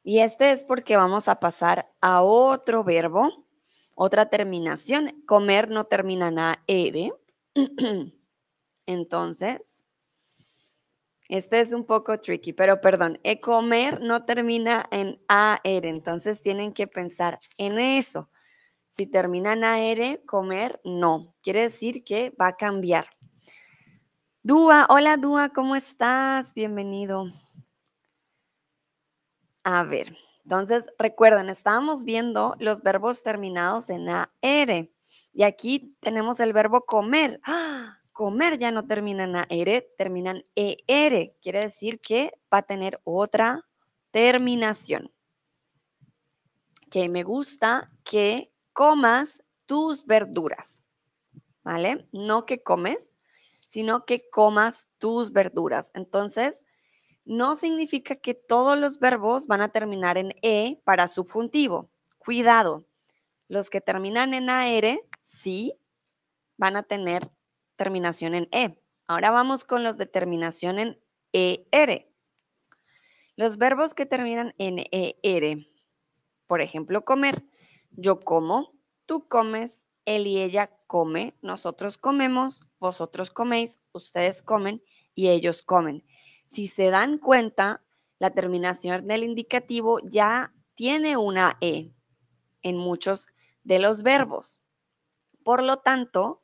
Y 0.03 0.19
este 0.19 0.51
es 0.51 0.65
porque 0.65 0.97
vamos 0.97 1.29
a 1.29 1.39
pasar 1.39 1.89
a 2.01 2.21
otro 2.21 2.83
verbo, 2.83 3.47
otra 3.95 4.29
terminación. 4.29 5.23
Comer 5.25 5.69
no 5.69 5.85
termina 5.85 6.27
en 6.27 6.39
AR. 6.39 7.17
Entonces, 8.85 9.85
este 11.29 11.59
es 11.59 11.73
un 11.73 11.85
poco 11.85 12.19
tricky, 12.19 12.53
pero 12.53 12.81
perdón, 12.81 13.19
e 13.23 13.39
comer 13.39 14.01
no 14.01 14.25
termina 14.25 14.85
en 14.91 15.21
AR, 15.27 15.59
entonces 15.63 16.41
tienen 16.41 16.73
que 16.73 16.87
pensar 16.87 17.39
en 17.57 17.77
eso. 17.79 18.29
Si 18.89 19.05
termina 19.05 19.53
en 19.53 19.63
AR, 19.63 20.25
comer 20.25 20.81
no. 20.83 21.35
Quiere 21.43 21.61
decir 21.61 22.03
que 22.03 22.31
va 22.31 22.47
a 22.47 22.57
cambiar. 22.57 23.07
Dúa, 24.41 24.87
hola 24.89 25.17
Dúa, 25.17 25.49
¿cómo 25.49 25.75
estás? 25.75 26.55
Bienvenido. 26.55 27.25
A 29.63 29.83
ver, 29.83 30.17
entonces 30.43 30.91
recuerden, 30.97 31.49
estábamos 31.49 32.03
viendo 32.03 32.55
los 32.59 32.81
verbos 32.81 33.21
terminados 33.21 33.91
en 33.91 34.09
AR 34.09 34.89
y 35.31 35.43
aquí 35.43 35.95
tenemos 35.99 36.39
el 36.39 36.53
verbo 36.53 36.85
comer. 36.85 37.39
¡Ah! 37.43 37.98
Comer 38.19 38.59
ya 38.59 38.69
no 38.69 38.85
termina 38.85 39.23
en 39.23 39.37
AR, 39.37 39.85
terminan 39.97 40.43
ER. 40.53 41.37
Quiere 41.41 41.61
decir 41.61 42.01
que 42.01 42.33
va 42.53 42.57
a 42.57 42.63
tener 42.63 42.99
otra 43.05 43.65
terminación. 44.11 45.09
Que 46.91 47.07
me 47.07 47.23
gusta 47.23 47.89
que 48.03 48.51
comas 48.73 49.41
tus 49.65 50.05
verduras. 50.05 50.83
¿Vale? 51.63 52.09
No 52.11 52.45
que 52.45 52.61
comes, 52.61 53.13
sino 53.65 54.03
que 54.03 54.29
comas 54.29 54.89
tus 54.97 55.31
verduras. 55.31 55.89
Entonces, 55.93 56.65
no 57.23 57.55
significa 57.55 58.17
que 58.17 58.33
todos 58.33 58.77
los 58.77 58.99
verbos 58.99 59.47
van 59.47 59.61
a 59.61 59.71
terminar 59.71 60.17
en 60.17 60.33
E 60.41 60.81
para 60.83 61.07
subjuntivo. 61.07 61.89
Cuidado. 62.17 62.85
Los 63.47 63.69
que 63.69 63.79
terminan 63.79 64.33
en 64.33 64.49
AR, 64.49 64.99
sí, 65.21 65.73
van 66.57 66.75
a 66.75 66.83
tener 66.83 67.31
terminación 67.79 68.35
en 68.35 68.49
E. 68.51 68.77
Ahora 69.07 69.31
vamos 69.31 69.63
con 69.63 69.83
los 69.85 69.97
de 69.97 70.05
terminación 70.05 70.79
en 70.79 70.99
ER. 71.31 72.13
Los 73.37 73.57
verbos 73.57 73.93
que 73.93 74.05
terminan 74.05 74.53
en 74.57 74.83
ER. 74.91 75.65
Por 76.45 76.61
ejemplo, 76.61 77.05
comer. 77.05 77.45
Yo 77.91 78.19
como, 78.19 78.73
tú 79.05 79.29
comes, 79.29 79.85
él 80.03 80.27
y 80.27 80.41
ella 80.41 80.75
come, 80.87 81.37
nosotros 81.41 81.97
comemos, 81.97 82.67
vosotros 82.79 83.31
coméis, 83.31 83.79
ustedes 83.93 84.41
comen 84.41 84.83
y 85.15 85.29
ellos 85.29 85.63
comen. 85.63 86.03
Si 86.45 86.67
se 86.67 86.89
dan 86.91 87.17
cuenta, 87.17 87.81
la 88.19 88.31
terminación 88.31 89.07
del 89.07 89.23
indicativo 89.23 89.99
ya 90.03 90.53
tiene 90.75 91.15
una 91.15 91.57
E 91.61 91.93
en 92.61 92.75
muchos 92.75 93.27
de 93.63 93.79
los 93.79 94.03
verbos. 94.03 94.61
Por 95.45 95.63
lo 95.63 95.77
tanto, 95.77 96.41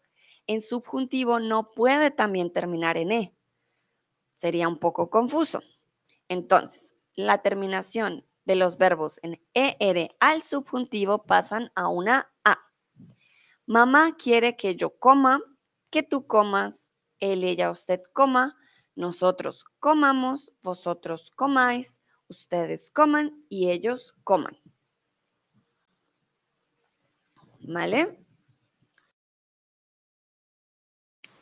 en 0.47 0.61
subjuntivo 0.61 1.39
no 1.39 1.71
puede 1.71 2.11
también 2.11 2.51
terminar 2.51 2.97
en 2.97 3.11
E. 3.11 3.35
Sería 4.35 4.67
un 4.67 4.79
poco 4.79 5.09
confuso. 5.09 5.61
Entonces, 6.27 6.95
la 7.15 7.39
terminación 7.41 8.25
de 8.45 8.55
los 8.55 8.77
verbos 8.77 9.19
en 9.23 9.41
ER 9.53 10.15
al 10.19 10.41
subjuntivo 10.41 11.25
pasan 11.25 11.71
a 11.75 11.87
una 11.87 12.31
A. 12.43 12.59
Mamá 13.65 14.15
quiere 14.15 14.55
que 14.55 14.75
yo 14.75 14.97
coma, 14.99 15.41
que 15.89 16.03
tú 16.03 16.27
comas, 16.27 16.91
él, 17.19 17.43
ella, 17.43 17.71
usted 17.71 18.01
coma, 18.13 18.57
nosotros 18.95 19.65
comamos, 19.79 20.53
vosotros 20.61 21.31
comáis, 21.31 22.01
ustedes 22.27 22.91
coman 22.91 23.43
y 23.49 23.69
ellos 23.69 24.13
coman. 24.23 24.57
¿Vale? 27.61 28.24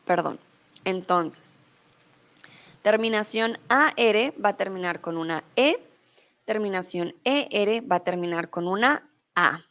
Perdón. 0.05 0.39
Entonces, 0.85 1.57
terminación 2.81 3.57
AR 3.69 4.33
va 4.43 4.49
a 4.49 4.57
terminar 4.57 5.01
con 5.01 5.17
una 5.17 5.43
E. 5.55 5.77
terminación 6.45 7.15
ER 7.23 7.89
va 7.89 7.97
a 7.97 8.03
terminar 8.03 8.49
con 8.49 8.67
una 8.67 9.09
A. 9.35 9.61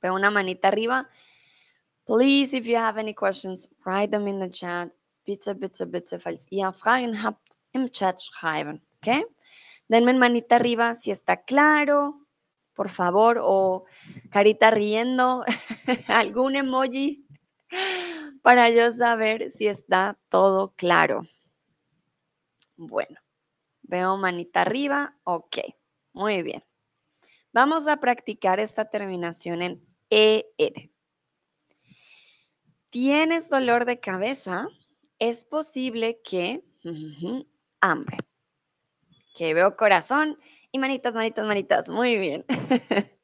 Veo 0.00 0.14
una 0.14 0.30
manita 0.30 0.68
arriba. 0.68 1.08
Please, 2.06 2.56
if 2.56 2.66
you 2.66 2.76
have 2.76 2.98
any 2.98 3.14
questions, 3.14 3.68
write 3.84 4.10
them 4.10 4.26
in 4.26 4.40
the 4.40 4.50
chat. 4.50 4.90
Bitte, 5.24 5.54
bitte, 5.54 5.86
bitte, 5.86 6.18
falls 6.18 6.46
ihr 6.50 6.72
Fragen 6.72 7.14
habt, 7.14 7.58
im 7.72 7.88
Chat 7.90 8.18
schreiben. 8.18 8.82
¿Ok? 8.96 9.28
Denme 9.86 10.12
manita 10.14 10.56
arriba 10.56 10.94
si 10.94 11.10
está 11.10 11.44
claro, 11.44 12.26
por 12.74 12.88
favor, 12.88 13.38
o 13.40 13.84
carita 14.30 14.70
riendo, 14.70 15.44
algún 16.08 16.56
emoji 16.56 17.24
para 18.42 18.68
yo 18.70 18.90
saber 18.90 19.50
si 19.50 19.68
está 19.68 20.18
todo 20.28 20.74
claro. 20.76 21.22
Bueno, 22.76 23.20
veo 23.82 24.16
manita 24.16 24.62
arriba, 24.62 25.16
ok, 25.24 25.58
muy 26.12 26.42
bien. 26.42 26.64
Vamos 27.52 27.86
a 27.86 27.98
practicar 27.98 28.60
esta 28.60 28.90
terminación 28.90 29.62
en 29.62 29.86
ER. 30.10 30.90
¿Tienes 32.90 33.48
dolor 33.48 33.84
de 33.84 34.00
cabeza? 34.00 34.68
Es 35.18 35.44
posible 35.44 36.20
que 36.22 36.64
hambre. 37.80 38.18
Que 39.34 39.54
veo 39.54 39.76
corazón 39.76 40.38
y 40.72 40.78
manitas, 40.78 41.14
manitas, 41.14 41.46
manitas. 41.46 41.88
Muy 41.88 42.18
bien. 42.18 42.44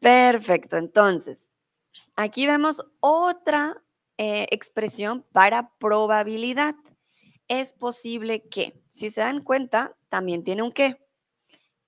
Perfecto. 0.00 0.76
Entonces, 0.76 1.50
aquí 2.16 2.46
vemos 2.46 2.84
otra 3.00 3.82
eh, 4.18 4.46
expresión 4.50 5.24
para 5.32 5.70
probabilidad. 5.78 6.74
Es 7.46 7.72
posible 7.72 8.48
que, 8.48 8.82
si 8.88 9.10
se 9.10 9.20
dan 9.20 9.42
cuenta, 9.42 9.96
también 10.08 10.44
tiene 10.44 10.62
un 10.62 10.72
qué. 10.72 11.00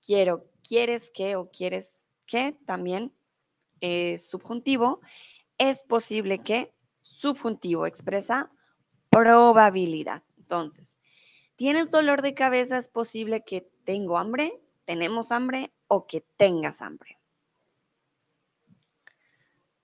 Quiero, 0.03 0.49
quieres 0.67 1.11
que 1.11 1.35
o 1.35 1.51
quieres 1.51 2.09
que 2.25 2.53
también 2.65 3.13
es 3.81 4.29
subjuntivo. 4.29 5.01
Es 5.57 5.83
posible 5.83 6.39
que 6.39 6.73
subjuntivo 7.01 7.85
expresa 7.85 8.51
probabilidad. 9.09 10.23
Entonces, 10.37 10.97
¿tienes 11.55 11.91
dolor 11.91 12.21
de 12.21 12.33
cabeza? 12.33 12.77
Es 12.77 12.89
posible 12.89 13.43
que 13.43 13.69
tengo 13.83 14.17
hambre, 14.17 14.61
tenemos 14.85 15.31
hambre 15.31 15.73
o 15.87 16.07
que 16.07 16.21
tengas 16.37 16.81
hambre. 16.81 17.19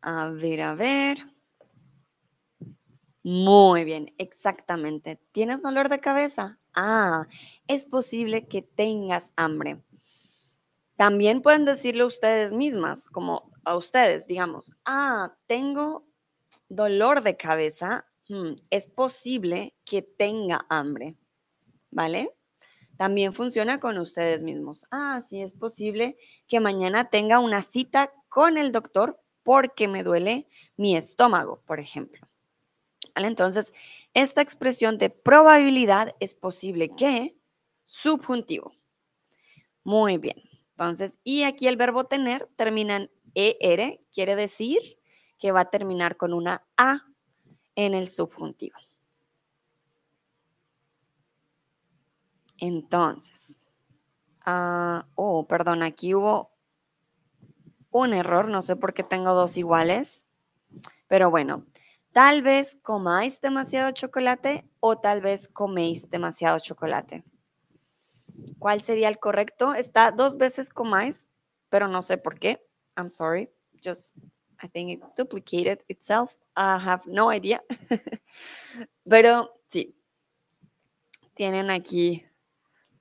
A 0.01 0.29
ver, 0.29 0.61
a 0.61 0.73
ver. 0.73 1.36
Muy 3.27 3.83
bien, 3.83 4.13
exactamente. 4.19 5.19
¿Tienes 5.33 5.61
dolor 5.61 5.89
de 5.89 5.99
cabeza? 5.99 6.59
Ah, 6.73 7.27
es 7.67 7.85
posible 7.85 8.47
que 8.47 8.61
tengas 8.61 9.33
hambre. 9.35 9.83
También 10.95 11.41
pueden 11.41 11.65
decirlo 11.65 12.05
ustedes 12.05 12.53
mismas, 12.53 13.09
como 13.09 13.51
a 13.65 13.75
ustedes, 13.75 14.27
digamos, 14.27 14.71
ah, 14.85 15.35
tengo 15.45 16.07
dolor 16.69 17.21
de 17.21 17.35
cabeza. 17.35 18.07
Hmm, 18.29 18.53
es 18.69 18.87
posible 18.87 19.75
que 19.83 20.01
tenga 20.01 20.65
hambre, 20.69 21.17
¿vale? 21.91 22.33
También 22.97 23.33
funciona 23.33 23.79
con 23.79 23.97
ustedes 23.97 24.43
mismos. 24.43 24.85
Ah, 24.91 25.21
sí, 25.21 25.41
es 25.41 25.53
posible 25.53 26.17
que 26.47 26.59
mañana 26.59 27.09
tenga 27.09 27.39
una 27.39 27.61
cita 27.61 28.13
con 28.29 28.57
el 28.57 28.71
doctor 28.71 29.19
porque 29.43 29.87
me 29.87 30.03
duele 30.03 30.47
mi 30.77 30.97
estómago, 30.97 31.63
por 31.65 31.79
ejemplo. 31.79 32.26
Entonces, 33.25 33.73
esta 34.13 34.41
expresión 34.41 34.97
de 34.97 35.09
probabilidad 35.09 36.15
es 36.19 36.35
posible 36.35 36.89
que 36.95 37.37
subjuntivo. 37.83 38.73
Muy 39.83 40.17
bien. 40.17 40.41
Entonces, 40.71 41.19
y 41.23 41.43
aquí 41.43 41.67
el 41.67 41.77
verbo 41.77 42.03
tener 42.03 42.49
termina 42.55 42.97
en 42.97 43.11
ER, 43.33 43.99
quiere 44.11 44.35
decir 44.35 44.99
que 45.39 45.51
va 45.51 45.61
a 45.61 45.69
terminar 45.69 46.17
con 46.17 46.33
una 46.33 46.65
A 46.77 47.05
en 47.75 47.93
el 47.93 48.09
subjuntivo. 48.09 48.77
Entonces, 52.57 53.57
ah, 54.45 55.07
oh, 55.15 55.47
perdón, 55.47 55.83
aquí 55.83 56.15
hubo 56.15 56.51
un 57.91 58.13
error, 58.13 58.49
no 58.49 58.61
sé 58.61 58.75
por 58.75 58.93
qué 58.93 59.03
tengo 59.03 59.33
dos 59.33 59.57
iguales, 59.57 60.25
pero 61.07 61.29
bueno, 61.29 61.65
Tal 62.17 62.41
vez 62.41 62.75
comáis 62.81 63.39
demasiado 63.41 63.91
chocolate 63.91 64.65
o 64.79 64.97
tal 64.97 65.21
vez 65.21 65.47
coméis 65.47 66.09
demasiado 66.09 66.57
chocolate. 66.57 67.23
¿Cuál 68.57 68.81
sería 68.81 69.07
el 69.07 69.19
correcto? 69.19 69.75
Está 69.75 70.11
dos 70.11 70.35
veces 70.35 70.69
comáis, 70.69 71.27
pero 71.69 71.87
no 71.87 72.01
sé 72.01 72.17
por 72.17 72.39
qué. 72.39 72.59
I'm 72.97 73.07
sorry. 73.07 73.51
Just, 73.85 74.15
I 74.63 74.67
think 74.67 74.89
it 74.89 75.03
duplicated 75.15 75.83
itself. 75.89 76.39
I 76.55 76.79
have 76.83 77.03
no 77.05 77.31
idea. 77.31 77.61
pero 79.07 79.51
sí, 79.67 79.95
tienen 81.35 81.69
aquí 81.69 82.25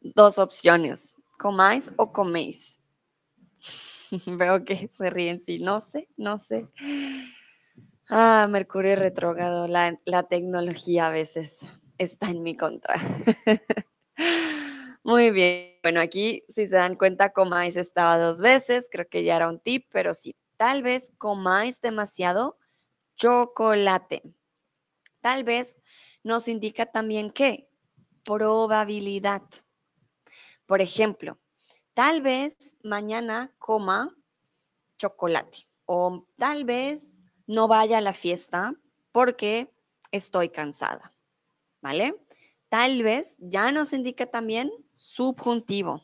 dos 0.03 0.39
opciones. 0.39 1.17
Comáis 1.39 1.91
o 1.97 2.13
coméis. 2.13 2.81
Veo 4.27 4.63
que 4.63 4.91
se 4.93 5.09
ríen. 5.09 5.43
Sí, 5.47 5.61
no 5.61 5.81
sé, 5.81 6.07
no 6.19 6.39
sé. 6.39 6.69
Ah, 8.09 8.47
Mercurio 8.49 8.95
retrógrado, 8.95 9.67
la, 9.67 9.99
la 10.05 10.23
tecnología 10.23 11.09
a 11.09 11.11
veces 11.11 11.59
está 11.99 12.31
en 12.31 12.43
mi 12.43 12.57
contra. 12.57 12.95
Muy 15.03 15.31
bien, 15.31 15.75
bueno, 15.83 16.01
aquí 16.01 16.45
si 16.49 16.67
se 16.69 16.77
dan 16.77 16.97
cuenta, 16.97 17.33
comáis 17.33 17.77
estaba 17.77 18.19
dos 18.19 18.41
veces, 18.41 18.89
creo 18.91 19.09
que 19.09 19.25
ya 19.25 19.37
era 19.37 19.49
un 19.49 19.61
tip, 19.61 19.87
pero 19.93 20.15
sí, 20.15 20.37
tal 20.57 20.83
vez 20.83 21.13
comáis 21.19 21.81
demasiado 21.81 22.59
chocolate. 23.17 24.23
Tal 25.21 25.43
vez 25.45 25.79
nos 26.23 26.47
indica 26.49 26.87
también 26.87 27.31
qué? 27.31 27.69
Probabilidad. 28.25 29.43
Por 30.67 30.81
ejemplo, 30.81 31.39
tal 31.95 32.23
vez 32.23 32.77
mañana 32.83 33.53
coma 33.59 34.17
chocolate 34.99 35.69
o 35.87 36.27
tal 36.37 36.65
vez 36.65 37.16
no 37.47 37.69
vaya 37.69 37.99
a 37.99 38.01
la 38.03 38.13
fiesta 38.13 38.75
porque 39.13 39.73
estoy 40.11 40.49
cansada, 40.49 41.13
¿vale? 41.81 42.15
Tal 42.69 43.03
vez 43.03 43.37
ya 43.39 43.73
nos 43.73 43.93
indica 43.93 44.27
también 44.27 44.71
subjuntivo. 44.95 46.03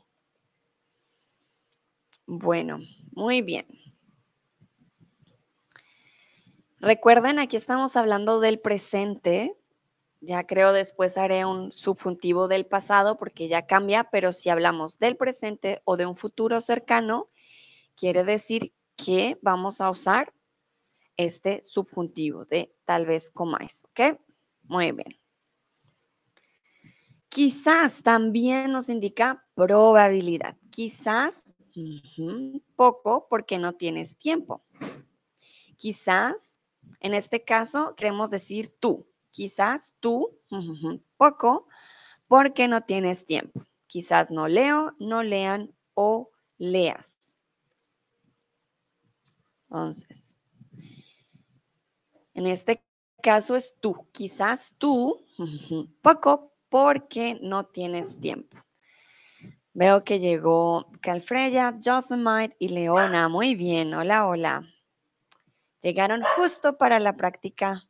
Bueno, 2.26 2.78
muy 3.10 3.42
bien. 3.42 3.66
Recuerden, 6.78 7.38
aquí 7.38 7.56
estamos 7.56 7.96
hablando 7.96 8.40
del 8.40 8.58
presente. 8.58 9.56
Ya 10.20 10.46
creo 10.46 10.72
después 10.72 11.18
haré 11.18 11.44
un 11.44 11.72
subjuntivo 11.72 12.48
del 12.48 12.64
pasado 12.64 13.18
porque 13.18 13.48
ya 13.48 13.66
cambia, 13.66 14.04
pero 14.04 14.32
si 14.32 14.50
hablamos 14.50 14.98
del 14.98 15.16
presente 15.16 15.80
o 15.84 15.96
de 15.96 16.06
un 16.06 16.14
futuro 16.14 16.60
cercano, 16.60 17.28
quiere 17.96 18.24
decir 18.24 18.72
que 18.96 19.38
vamos 19.42 19.80
a 19.80 19.90
usar 19.90 20.32
este 21.16 21.62
subjuntivo 21.64 22.44
de 22.44 22.74
tal 22.84 23.06
vez 23.06 23.30
comáis, 23.30 23.84
¿ok? 23.84 24.18
Muy 24.64 24.92
bien. 24.92 25.18
Quizás 27.28 28.02
también 28.02 28.72
nos 28.72 28.88
indica 28.88 29.46
probabilidad. 29.54 30.56
Quizás 30.70 31.54
poco 32.76 33.26
porque 33.28 33.58
no 33.58 33.72
tienes 33.72 34.18
tiempo. 34.18 34.62
Quizás, 35.78 36.60
en 37.00 37.14
este 37.14 37.42
caso, 37.42 37.94
queremos 37.96 38.30
decir 38.30 38.68
tú. 38.78 39.08
Quizás 39.30 39.96
tú, 40.00 40.38
poco 41.16 41.66
porque 42.28 42.68
no 42.68 42.82
tienes 42.82 43.24
tiempo. 43.24 43.66
Quizás 43.86 44.30
no 44.30 44.46
leo, 44.46 44.94
no 44.98 45.22
lean 45.22 45.74
o 45.94 46.30
leas. 46.58 47.36
Entonces, 49.70 50.38
en 52.42 52.48
este 52.48 52.84
caso 53.22 53.56
es 53.56 53.76
tú. 53.80 54.08
Quizás 54.12 54.74
tú, 54.78 55.24
poco, 56.02 56.52
porque 56.68 57.38
no 57.40 57.66
tienes 57.66 58.18
tiempo. 58.20 58.58
Veo 59.74 60.04
que 60.04 60.18
llegó 60.18 60.90
Calfreya, 61.00 61.78
Josemite 61.82 62.56
y 62.58 62.68
Leona. 62.68 63.28
Muy 63.28 63.54
bien, 63.54 63.94
hola, 63.94 64.26
hola. 64.26 64.68
Llegaron 65.80 66.22
justo 66.36 66.76
para 66.76 67.00
la 67.00 67.16
práctica 67.16 67.88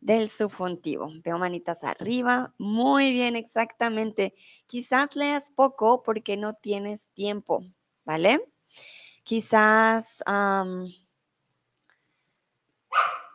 del 0.00 0.28
subjuntivo. 0.28 1.10
Veo 1.22 1.38
manitas 1.38 1.84
arriba. 1.84 2.54
Muy 2.58 3.12
bien, 3.12 3.36
exactamente. 3.36 4.34
Quizás 4.66 5.14
leas 5.14 5.50
poco 5.50 6.02
porque 6.02 6.36
no 6.36 6.54
tienes 6.54 7.10
tiempo, 7.10 7.62
¿vale? 8.04 8.52
Quizás 9.22 10.22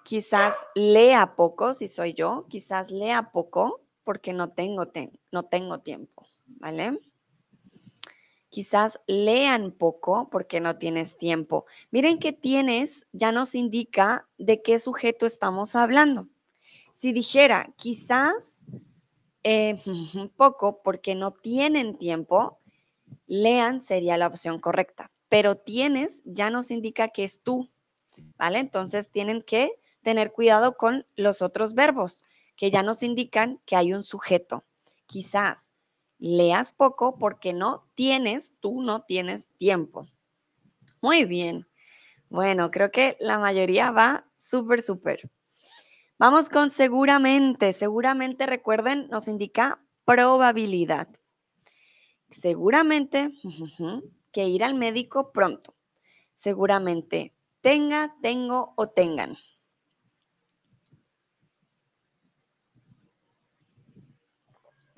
Quizás 0.10 0.56
lea 0.74 1.36
poco, 1.36 1.76
si 1.76 1.88
soy 1.88 2.15
yo, 2.15 2.48
quizás 2.50 2.89
lea 2.89 3.32
poco 3.32 3.82
porque 4.04 4.34
no 4.34 4.50
tengo, 4.50 4.91
no 5.32 5.43
tengo 5.43 5.82
tiempo, 5.82 6.26
¿vale? 6.48 7.00
Quizás 8.50 9.00
lean 9.06 9.72
poco 9.72 10.28
porque 10.32 10.62
no 10.62 10.80
tienes 10.80 11.19
tiempo. 11.19 11.67
Miren 11.91 12.17
que 12.17 12.34
tienes 12.34 13.06
ya 13.12 13.32
nos 13.32 13.54
indica 13.54 14.28
de 14.39 14.63
qué 14.63 14.80
sujeto 14.80 15.28
estamos 15.28 15.76
hablando. 15.76 16.28
Si 16.95 17.13
dijera, 17.13 17.72
quizás 17.78 18.65
eh, 19.43 19.78
poco 20.38 20.82
porque 20.82 21.13
no 21.13 21.34
tienen 21.34 22.00
tiempo, 22.00 22.58
lean 23.28 23.80
sería 23.80 24.17
la 24.17 24.26
opción 24.26 24.60
correcta. 24.60 25.12
Pero 25.28 25.56
tienes 25.56 26.24
ya 26.26 26.50
nos 26.50 26.72
indica 26.72 27.10
que 27.10 27.26
es 27.26 27.43
tú, 27.43 27.69
¿vale? 28.39 28.58
Entonces 28.58 29.12
tienen 29.12 29.43
que 29.43 29.78
tener 30.10 30.32
cuidado 30.32 30.76
con 30.76 31.06
los 31.15 31.43
otros 31.43 31.76
verbos 31.76 32.24
que 32.56 32.72
ya 32.72 32.82
nos 32.82 33.04
indican 33.04 33.62
que 33.67 33.76
hay 33.76 33.93
un 33.93 34.02
sujeto. 34.02 34.63
Quizás 35.06 35.69
leas 36.17 36.74
poco 36.74 37.19
porque 37.19 37.54
no 37.54 37.86
tienes, 37.93 38.56
tú 38.60 38.82
no 38.82 39.04
tienes 39.04 39.50
tiempo. 39.60 40.08
Muy 41.00 41.26
bien. 41.26 41.67
Bueno, 42.28 42.72
creo 42.72 42.89
que 42.89 43.17
la 43.19 43.38
mayoría 43.38 43.91
va 43.91 44.26
súper, 44.36 44.82
súper. 44.82 45.30
Vamos 46.17 46.50
con 46.50 46.72
seguramente. 46.72 47.72
Seguramente, 47.72 48.48
recuerden, 48.48 49.10
nos 49.12 49.28
indica 49.28 49.80
probabilidad. 50.06 51.08
Seguramente 52.32 53.32
que 54.32 54.45
ir 54.45 54.63
al 54.63 54.74
médico 54.74 55.32
pronto. 55.32 55.76
Seguramente 56.34 57.36
tenga, 57.62 58.15
tengo 58.24 58.74
o 58.76 58.89
tengan. 58.89 59.38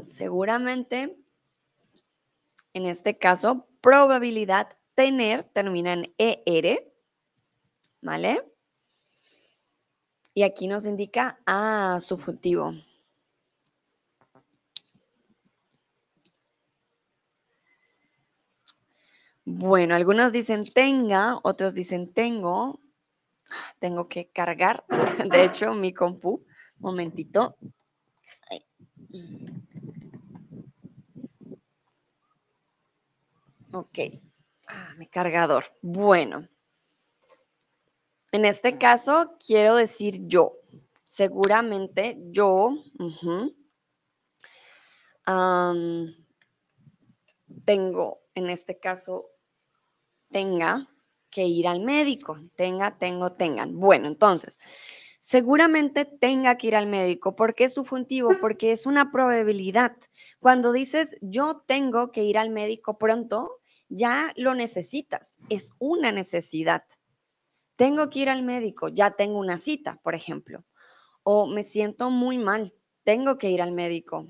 Seguramente, 0.06 1.18
en 2.74 2.86
este 2.86 3.18
caso, 3.18 3.68
probabilidad 3.82 4.78
tener 4.96 5.44
termina 5.44 5.94
en 5.94 6.14
ER, 6.18 6.94
¿vale? 8.02 8.46
Y 10.34 10.44
aquí 10.44 10.68
nos 10.68 10.86
indica, 10.86 11.40
ah, 11.46 11.98
subjuntivo. 12.00 12.74
Bueno, 19.44 19.96
algunos 19.96 20.32
dicen 20.32 20.64
tenga, 20.64 21.40
otros 21.44 21.74
dicen 21.74 22.14
tengo. 22.14 22.80
Tengo 23.80 24.08
que 24.08 24.30
cargar, 24.30 24.86
de 25.34 25.44
hecho, 25.44 25.74
mi 25.74 25.94
compu. 25.94 26.46
Momentito. 26.80 27.58
Ok. 33.73 33.99
Ah, 34.67 34.93
mi 34.97 35.07
cargador. 35.07 35.65
Bueno. 35.81 36.47
En 38.31 38.45
este 38.45 38.77
caso, 38.77 39.36
quiero 39.45 39.75
decir 39.75 40.21
yo. 40.27 40.57
Seguramente 41.05 42.17
yo 42.27 42.69
tengo, 47.65 48.21
en 48.36 48.49
este 48.49 48.79
caso, 48.79 49.29
tenga 50.29 50.89
que 51.29 51.45
ir 51.45 51.67
al 51.67 51.81
médico. 51.81 52.39
Tenga, 52.55 52.97
tengo, 52.97 53.34
tengan. 53.34 53.77
Bueno, 53.79 54.07
entonces, 54.07 54.60
seguramente 55.19 56.05
tenga 56.05 56.57
que 56.57 56.67
ir 56.67 56.75
al 56.75 56.88
médico. 56.88 57.36
¿Por 57.36 57.55
qué 57.55 57.65
es 57.65 57.73
subjuntivo? 57.73 58.38
Porque 58.39 58.71
es 58.71 58.86
una 58.86 59.12
probabilidad. 59.12 59.95
Cuando 60.39 60.71
dices 60.71 61.17
yo 61.21 61.63
tengo 61.65 62.12
que 62.12 62.23
ir 62.23 62.38
al 62.38 62.49
médico 62.49 62.97
pronto, 62.97 63.61
ya 63.91 64.32
lo 64.38 64.56
necesitas. 64.56 65.38
Es 65.49 65.73
una 65.77 66.12
necesidad. 66.12 66.84
Tengo 67.75 68.10
que 68.10 68.19
ir 68.19 68.30
al 68.30 68.43
médico, 68.43 68.88
ya 68.88 69.12
tengo 69.12 69.38
una 69.38 69.58
cita, 69.58 69.99
por 70.01 70.15
ejemplo. 70.15 70.63
O 71.23 71.45
me 71.45 71.63
siento 71.63 72.10
muy 72.10 72.38
mal, 72.38 72.73
tengo 73.04 73.38
que 73.38 73.51
ir 73.51 73.62
al 73.62 73.73
médico. 73.73 74.27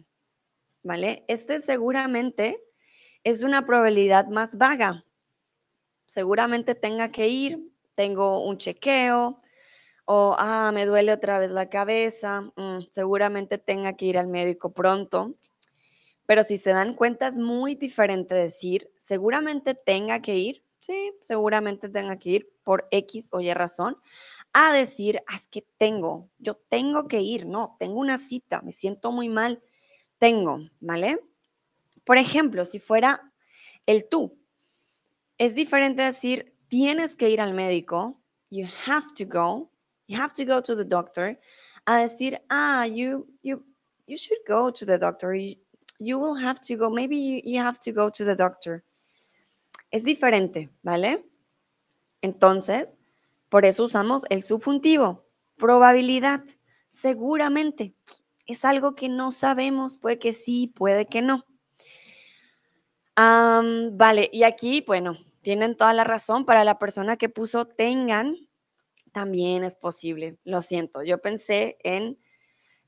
¿Vale? 0.84 1.24
Este 1.28 1.62
seguramente 1.62 2.62
es 3.24 3.44
una 3.44 3.66
probabilidad 3.66 4.28
más 4.28 4.58
vaga. 4.58 5.06
Seguramente 6.06 6.74
tenga 6.74 7.12
que 7.12 7.28
ir, 7.28 7.72
tengo 7.94 8.44
un 8.44 8.58
chequeo, 8.58 9.40
o 10.06 10.36
ah, 10.40 10.72
me 10.74 10.86
duele 10.86 11.14
otra 11.14 11.38
vez 11.38 11.52
la 11.52 11.70
cabeza, 11.70 12.42
mm, 12.56 12.88
seguramente 12.90 13.60
tenga 13.60 13.94
que 13.94 14.06
ir 14.06 14.18
al 14.18 14.28
médico 14.28 14.74
pronto. 14.74 15.36
Pero 16.32 16.46
si 16.46 16.58
se 16.58 16.70
dan 16.70 16.94
cuenta, 16.94 17.28
es 17.28 17.36
muy 17.36 17.76
diferente 17.76 18.34
decir, 18.34 18.90
seguramente 18.96 19.76
tenga 19.76 20.22
que 20.22 20.38
ir, 20.38 20.64
sí, 20.80 21.12
seguramente 21.20 21.90
tenga 21.90 22.18
que 22.18 22.30
ir 22.30 22.54
por 22.64 22.88
X 22.90 23.28
o 23.34 23.42
Y 23.42 23.54
razón, 23.54 23.98
a 24.54 24.72
decir, 24.72 25.22
ah, 25.28 25.36
es 25.36 25.50
que 25.50 25.68
tengo, 25.78 26.30
yo 26.38 26.56
tengo 26.70 27.10
que 27.10 27.20
ir, 27.20 27.48
no, 27.48 27.76
tengo 27.80 28.00
una 28.00 28.18
cita, 28.18 28.62
me 28.62 28.72
siento 28.72 29.12
muy 29.12 29.28
mal, 29.28 29.62
tengo, 30.20 30.60
¿vale? 30.80 31.20
Por 32.06 32.18
ejemplo, 32.18 32.64
si 32.64 32.80
fuera 32.80 33.30
el 33.86 34.08
tú, 34.08 34.40
es 35.38 35.54
diferente 35.54 36.02
decir, 36.02 36.56
tienes 36.70 37.18
que 37.18 37.30
ir 37.30 37.42
al 37.42 37.54
médico, 37.54 38.22
you 38.50 38.66
have 38.88 39.08
to 39.18 39.26
go, 39.26 39.70
you 40.08 40.18
have 40.18 40.32
to 40.32 40.46
go 40.46 40.62
to 40.62 40.78
the 40.78 40.86
doctor, 40.86 41.38
a 41.88 41.98
decir, 41.98 42.42
ah, 42.50 42.86
you, 42.86 43.28
you, 43.44 43.66
you 44.08 44.16
should 44.16 44.40
go 44.48 44.72
to 44.72 44.86
the 44.86 44.98
doctor, 44.98 45.36
will 46.20 46.36
have 46.36 46.60
to 46.62 46.76
go, 46.76 46.90
maybe 46.90 47.16
you, 47.16 47.42
you 47.44 47.62
have 47.62 47.80
to 47.80 47.92
go 47.92 48.10
to 48.10 48.26
the 48.26 48.36
doctor. 48.36 48.84
Es 49.92 50.04
diferente, 50.04 50.70
¿vale? 50.82 51.24
Entonces, 52.22 52.98
por 53.50 53.66
eso 53.66 53.84
usamos 53.84 54.24
el 54.30 54.44
subjuntivo, 54.44 55.26
probabilidad, 55.58 56.44
seguramente. 56.88 57.94
Es 58.48 58.66
algo 58.66 58.96
que 58.96 59.10
no 59.10 59.32
sabemos, 59.32 59.98
puede 59.98 60.18
que 60.18 60.34
sí, 60.34 60.68
puede 60.68 61.06
que 61.06 61.22
no. 61.22 61.46
vale, 63.16 64.30
y 64.32 64.44
aquí, 64.44 64.84
bueno, 64.88 65.18
tienen 65.42 65.76
toda 65.76 65.94
la 65.94 66.04
razón. 66.04 66.46
Para 66.46 66.64
la 66.64 66.80
persona 66.80 67.18
que 67.18 67.30
puso 67.30 67.66
tengan, 67.66 68.36
también 69.12 69.64
es 69.64 69.76
posible. 69.76 70.38
Lo 70.44 70.62
siento, 70.62 71.04
yo 71.04 71.22
pensé 71.22 71.78
en 71.84 72.18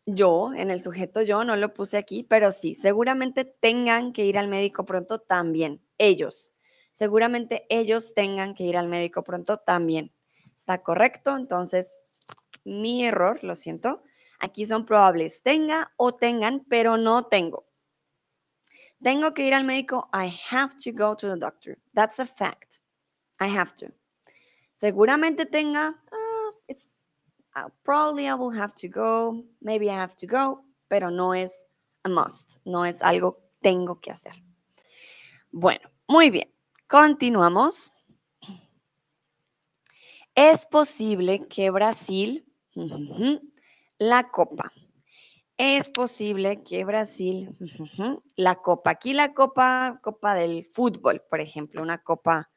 yo, 0.06 0.54
en 0.54 0.72
el 0.72 0.82
sujeto 0.82 1.22
yo, 1.22 1.44
no 1.44 1.56
lo 1.56 1.74
puse 1.74 1.98
aquí, 1.98 2.24
pero 2.24 2.52
sí, 2.52 2.76
seguramente 2.76 3.46
tengan 3.46 4.14
que 4.14 4.26
ir 4.26 4.38
al 4.38 4.48
médico 4.48 4.86
pronto 4.86 5.20
también, 5.20 5.82
ellos. 5.98 6.54
Seguramente 6.92 7.66
ellos 7.70 8.14
tengan 8.14 8.54
que 8.54 8.64
ir 8.64 8.78
al 8.78 8.88
médico 8.88 9.24
pronto 9.24 9.58
también. 9.58 10.14
¿Está 10.56 10.84
correcto? 10.84 11.36
Entonces, 11.36 12.00
mi 12.64 13.06
error, 13.06 13.44
lo 13.44 13.56
siento. 13.56 14.04
Aquí 14.40 14.66
son 14.66 14.86
probables, 14.86 15.42
tenga 15.42 15.92
o 15.98 16.16
tengan, 16.16 16.66
pero 16.70 16.98
no 16.98 17.26
tengo. 17.28 17.66
Tengo 19.02 19.34
que 19.34 19.48
ir 19.48 19.54
al 19.54 19.66
médico. 19.66 20.10
I 20.14 20.34
have 20.52 20.76
to 20.84 20.92
go 20.94 21.16
to 21.16 21.28
the 21.28 21.38
doctor. 21.38 21.78
That's 21.94 22.20
a 22.20 22.26
fact. 22.26 22.80
I 23.40 23.48
have 23.48 23.74
to. 23.76 23.88
Seguramente 24.74 25.46
tenga. 25.46 26.02
Uh, 27.56 27.70
probably 27.84 28.28
I 28.28 28.34
will 28.34 28.52
have 28.52 28.74
to 28.76 28.88
go. 28.88 29.44
Maybe 29.62 29.90
I 29.90 29.96
have 29.96 30.16
to 30.18 30.28
go, 30.28 30.64
pero 30.90 31.10
no 31.10 31.34
es 31.34 31.68
a 32.04 32.10
must. 32.10 32.60
No 32.66 32.84
es 32.84 33.02
algo 33.02 33.38
tengo 33.62 34.00
que 34.00 34.12
hacer. 34.12 34.34
Bueno, 35.52 35.90
muy 36.08 36.30
bien. 36.30 36.52
Continuamos. 36.88 37.92
Es 40.36 40.66
posible 40.66 41.48
que 41.48 41.70
Brasil 41.70 42.44
la 44.00 44.30
copa 44.32 44.72
es 45.58 45.90
posible 45.90 46.64
que 46.64 46.84
Brasil, 46.84 47.56
la 48.36 48.56
copa, 48.56 48.92
aquí 48.92 49.14
la 49.14 49.34
copa, 49.34 50.00
copa 50.02 50.36
del 50.36 50.66
fútbol, 50.66 51.22
por 51.30 51.42
ejemplo, 51.42 51.82
una 51.82 52.00
copa, 52.00 52.50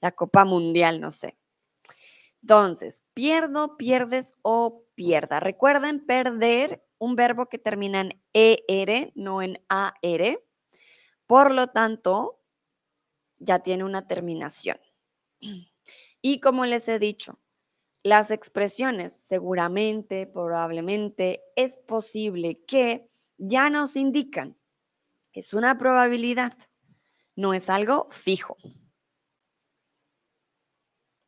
la 0.00 0.12
copa 0.12 0.44
mundial, 0.44 1.00
no 1.00 1.10
sé. 1.10 1.38
Entonces, 2.42 3.04
pierdo, 3.14 3.76
pierdes 3.76 4.34
o 4.42 4.84
pierda. 4.94 5.40
Recuerden 5.40 6.04
perder 6.06 6.84
un 6.98 7.16
verbo 7.16 7.46
que 7.46 7.58
termina 7.58 8.00
en 8.00 8.22
ER, 8.32 9.12
no 9.14 9.42
en 9.42 9.62
AR. 9.68 10.40
Por 11.26 11.50
lo 11.50 11.68
tanto, 11.68 12.40
ya 13.38 13.60
tiene 13.60 13.84
una 13.84 14.06
terminación. 14.06 14.78
Y 16.22 16.40
como 16.40 16.64
les 16.64 16.88
he 16.88 16.98
dicho, 16.98 17.38
las 18.02 18.30
expresiones 18.30 19.12
seguramente, 19.12 20.26
probablemente, 20.26 21.42
es 21.56 21.76
posible 21.76 22.64
que 22.64 23.08
ya 23.36 23.68
nos 23.68 23.96
indican. 23.96 24.56
Es 25.32 25.52
una 25.52 25.76
probabilidad, 25.76 26.56
no 27.34 27.52
es 27.52 27.68
algo 27.68 28.08
fijo. 28.10 28.56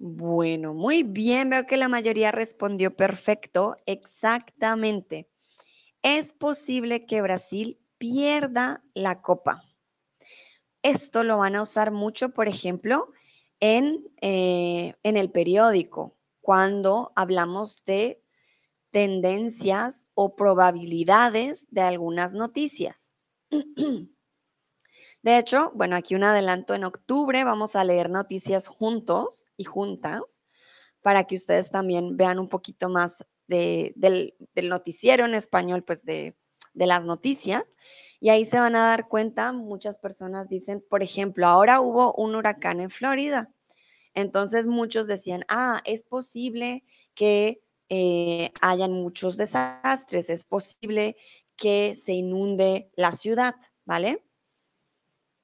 Bueno, 0.01 0.75
muy 0.75 1.03
bien, 1.05 1.51
veo 1.51 1.65
que 1.67 1.77
la 1.77 1.89
mayoría 1.89 2.33
respondió 2.33 2.95
perfecto, 2.97 3.77
exactamente. 3.87 5.29
Es 6.03 6.33
posible 6.33 7.01
que 7.03 7.23
Brasil 7.23 7.81
pierda 7.99 8.85
la 8.95 9.23
copa. 9.23 9.63
esto 10.83 11.25
lo 11.25 11.39
van 11.39 11.57
a 11.57 11.63
usar 11.63 11.91
mucho, 11.91 12.31
por 12.31 12.49
ejemplo, 12.49 13.11
en, 13.61 14.05
eh, 14.21 14.95
en 15.03 15.17
el 15.17 15.31
periódico, 15.31 16.17
cuando 16.41 17.13
hablamos 17.17 17.85
de 17.85 18.23
tendencias 18.91 20.09
o 20.15 20.37
probabilidades 20.37 21.69
de 21.71 21.83
algunas 21.83 22.35
noticias. 22.35 23.15
De 25.23 25.39
hecho, 25.39 25.73
bueno, 25.75 25.97
aquí 25.97 26.15
un 26.15 26.25
adelanto, 26.25 26.75
en 26.75 26.85
octubre 26.85 27.43
vamos 27.45 27.77
a 27.77 27.85
leer 27.85 28.09
noticias 28.11 28.69
juntos 28.69 29.47
y 29.57 29.65
juntas 29.65 30.43
para 31.03 31.25
que 31.25 31.35
ustedes 31.35 31.71
también 31.71 32.17
vean 32.17 32.39
un 32.39 32.49
poquito 32.49 32.89
más 32.89 33.27
del, 33.47 34.35
noticiero 34.55 35.25
en 35.25 35.35
español, 35.35 35.83
pues 35.83 36.05
de, 36.05 36.37
de 36.75 36.87
las 36.87 37.05
noticias. 37.05 37.77
Y 38.21 38.29
ahí 38.29 38.45
se 38.45 38.59
van 38.59 38.77
a 38.77 38.89
dar 38.89 39.09
cuenta, 39.09 39.53
muchas 39.53 39.99
personas 39.99 40.49
dicen, 40.49 40.85
por 40.89 41.03
ejemplo, 41.03 41.47
ahora 41.47 41.81
hubo 41.81 42.15
un 42.15 42.35
huracán 42.35 42.81
en 42.81 42.91
Florida. 42.91 43.51
Entonces 44.15 44.67
muchos 44.67 45.07
decían, 45.07 45.45
ah, 45.49 45.81
es 45.85 46.03
posible 46.03 46.85
que 47.15 47.63
eh, 47.89 48.53
hayan 48.61 48.93
muchos 48.93 49.37
desastres, 49.37 50.29
es 50.29 50.45
posible 50.45 51.17
que 51.57 51.95
se 51.95 52.13
inunde 52.13 52.91
la 52.97 53.13
ciudad, 53.13 53.55
¿vale? 53.85 54.23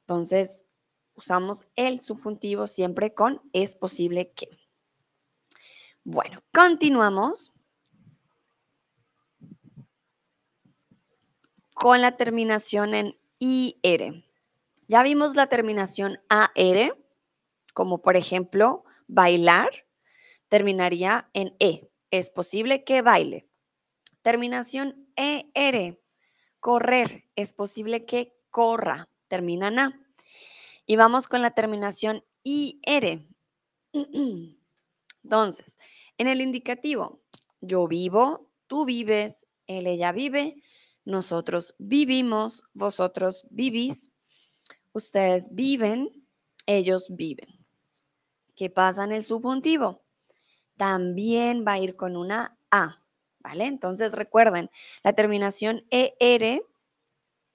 Entonces, 0.07 0.67
usamos 1.14 1.64
el 1.77 1.99
subjuntivo 1.99 2.67
siempre 2.67 3.14
con 3.14 3.40
es 3.55 3.75
posible 3.75 4.33
que. 4.33 4.49
Bueno, 6.03 6.43
continuamos 6.53 7.55
con 11.73 12.03
la 12.03 12.19
terminación 12.19 12.93
en 12.95 13.19
IR. 13.38 14.25
Ya 14.88 15.03
vimos 15.03 15.37
la 15.37 15.47
terminación 15.47 16.21
AR, 16.29 16.99
como 17.73 18.03
por 18.03 18.19
ejemplo 18.19 18.85
bailar, 19.07 19.71
terminaría 20.49 21.31
en 21.33 21.57
E. 21.61 21.90
Es 22.11 22.29
posible 22.29 22.85
que 22.85 23.01
baile. 23.01 23.49
Terminación 24.21 25.09
ER, 25.17 25.99
correr. 26.61 27.25
Es 27.37 27.55
posible 27.55 28.05
que 28.05 28.37
corra 28.51 29.09
terminan 29.29 29.79
A. 29.79 30.01
Y 30.87 30.97
vamos 30.97 31.29
con 31.29 31.43
la 31.43 31.53
terminación 31.53 32.25
IR. 32.43 33.27
Entonces, 35.25 35.79
en 36.19 36.29
el 36.29 36.41
indicativo, 36.41 37.23
yo 37.61 37.89
vivo, 37.89 38.51
tú 38.67 38.85
vives, 38.85 39.47
él, 39.67 39.87
ella 39.87 40.13
vive, 40.13 40.57
nosotros 41.05 41.75
vivimos, 41.79 42.63
vosotros 42.73 43.47
vivís, 43.51 44.11
ustedes 44.93 45.49
viven, 45.53 46.27
ellos 46.67 47.07
viven. 47.11 47.49
¿Qué 48.55 48.71
pasa 48.71 49.05
en 49.05 49.13
el 49.13 49.25
subjuntivo? 49.25 50.03
También 50.77 51.65
va 51.67 51.73
a 51.73 51.79
ir 51.79 51.97
con 51.97 52.17
una 52.17 52.59
A, 52.71 53.03
¿vale? 53.41 53.67
Entonces 53.67 54.13
recuerden, 54.13 54.71
la 55.03 55.13
terminación 55.13 55.85
ER 55.91 56.63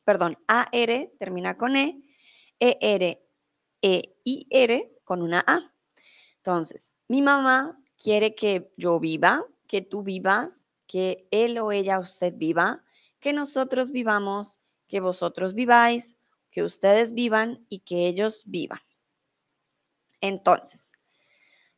perdón, 0.10 0.40
AR 0.48 1.12
termina 1.20 1.56
con 1.56 1.76
E, 1.76 2.02
ER, 2.60 3.24
E 3.84 4.16
y 4.24 4.48
R 4.50 4.92
con 5.04 5.22
una 5.22 5.44
A. 5.46 5.72
Entonces, 6.38 6.98
mi 7.08 7.22
mamá 7.22 7.80
quiere 7.96 8.34
que 8.34 8.74
yo 8.76 9.00
viva, 9.00 9.46
que 9.68 9.84
tú 9.84 10.02
vivas, 10.02 10.68
que 10.88 11.28
él 11.30 11.60
o 11.60 11.72
ella, 11.72 12.00
usted 12.00 12.34
viva, 12.36 12.84
que 13.20 13.34
nosotros 13.34 13.92
vivamos, 13.92 14.62
que 14.88 15.00
vosotros 15.00 15.54
viváis, 15.54 16.18
que 16.50 16.64
ustedes 16.64 17.14
vivan 17.14 17.64
y 17.70 17.82
que 17.82 18.08
ellos 18.08 18.46
vivan. 18.48 18.82
Entonces, 20.22 20.94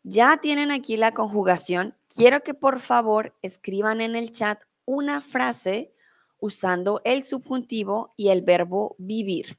ya 0.03 0.37
tienen 0.37 0.71
aquí 0.71 0.95
la 0.95 1.13
conjugación. 1.13 1.97
Quiero 2.07 2.43
que 2.43 2.53
por 2.53 2.79
favor 2.79 3.35
escriban 3.41 3.99
en 3.99 4.15
el 4.15 4.31
chat 4.31 4.63
una 4.85 5.19
frase 5.19 5.93
usando 6.41 6.99
el 7.06 7.23
subjuntivo 7.23 8.13
y 8.17 8.30
el 8.30 8.41
verbo 8.41 8.95
vivir. 8.99 9.58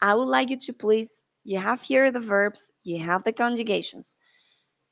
I 0.00 0.14
would 0.14 0.28
like 0.28 0.50
you 0.50 0.56
to 0.56 0.72
please, 0.72 1.24
you 1.44 1.58
have 1.58 1.82
here 1.82 2.10
the 2.10 2.20
verbs, 2.20 2.72
you 2.84 2.98
have 2.98 3.24
the 3.24 3.32
conjugations. 3.32 4.16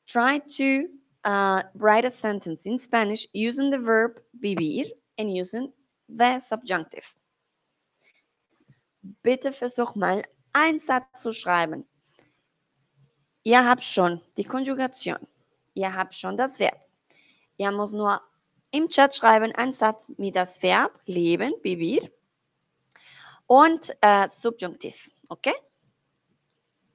Try 0.07 0.39
to 0.57 0.89
uh, 1.25 1.63
write 1.75 2.05
a 2.05 2.11
sentence 2.11 2.67
in 2.67 2.79
Spanish 2.79 3.27
using 3.33 3.71
the 3.71 3.79
verb 3.79 4.21
vivir 4.41 4.87
and 5.19 5.35
using 5.35 5.73
the 6.09 6.39
subjunctive. 6.39 7.15
Bitte 9.23 9.53
versuch 9.53 9.97
mal, 9.97 10.23
einen 10.53 10.79
Satz 10.79 11.23
zu 11.23 11.33
schreiben. 11.33 11.85
Ihr 13.45 13.65
habt 13.65 13.85
schon 13.85 14.21
die 14.37 14.45
Konjugation. 14.45 15.27
Ihr 15.75 15.95
habt 15.95 16.15
schon 16.15 16.37
das 16.37 16.59
Verb. 16.59 16.81
Ihr 17.59 17.71
muss 17.71 17.93
nur 17.93 18.21
im 18.77 18.89
Chat 18.89 19.15
schreiben 19.15 19.53
einen 19.55 19.73
Satz 19.73 20.11
mit 20.19 20.37
das 20.37 20.63
Verb 20.63 21.01
leben, 21.07 21.55
vivir 21.63 22.13
und 23.47 23.97
äh, 24.03 24.29
Subjunctiv, 24.29 25.11
¿ok? 25.29 25.49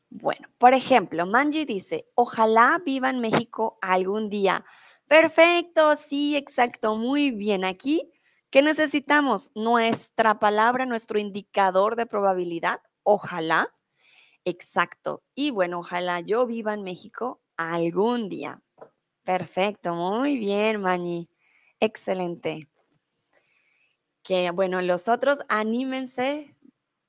Bueno, 0.10 0.48
por 0.58 0.74
ejemplo, 0.74 1.26
Manji 1.26 1.66
dice, 1.66 2.06
ojalá 2.16 2.82
viva 2.86 3.10
en 3.10 3.22
México 3.22 3.80
algún 3.82 4.30
día. 4.30 4.64
Perfecto, 5.08 5.96
sí, 5.96 6.36
exacto, 6.36 6.98
muy 6.98 7.32
bien. 7.32 7.64
Aquí, 7.64 8.12
¿qué 8.50 8.62
necesitamos? 8.62 9.52
Nuestra 9.56 10.38
palabra, 10.38 10.86
nuestro 10.86 11.18
indicador 11.18 11.96
de 11.96 12.06
probabilidad, 12.06 12.82
ojalá. 13.04 13.74
Exacto. 14.44 15.24
Y 15.34 15.52
bueno, 15.52 15.80
ojalá 15.80 16.20
yo 16.20 16.46
viva 16.46 16.74
en 16.74 16.84
México 16.84 17.42
algún 17.56 18.28
día. 18.28 18.62
Perfecto, 19.24 19.96
muy 19.96 20.38
bien, 20.38 20.82
Manji. 20.82 21.31
Excelente. 21.82 22.68
Que 24.24 24.52
bueno, 24.52 24.82
los 24.82 25.08
otros 25.08 25.42
anímense, 25.50 26.56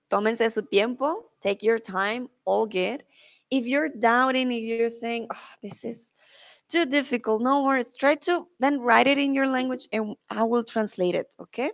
tómense 0.08 0.50
su 0.50 0.62
tiempo, 0.62 1.30
take 1.40 1.62
your 1.62 1.78
time, 1.78 2.28
all 2.44 2.66
good. 2.66 3.04
If 3.50 3.66
you're 3.66 3.90
doubting, 3.90 4.50
if 4.50 4.62
you're 4.62 4.88
saying, 4.88 5.26
oh, 5.30 5.54
this 5.62 5.84
is 5.84 6.12
too 6.70 6.86
difficult, 6.86 7.42
no 7.42 7.62
worries, 7.62 7.94
try 7.98 8.14
to 8.14 8.48
then 8.60 8.80
write 8.80 9.06
it 9.06 9.18
in 9.18 9.34
your 9.34 9.46
language 9.46 9.86
and 9.92 10.16
I 10.30 10.44
will 10.44 10.64
translate 10.64 11.14
it, 11.14 11.34
okay? 11.38 11.70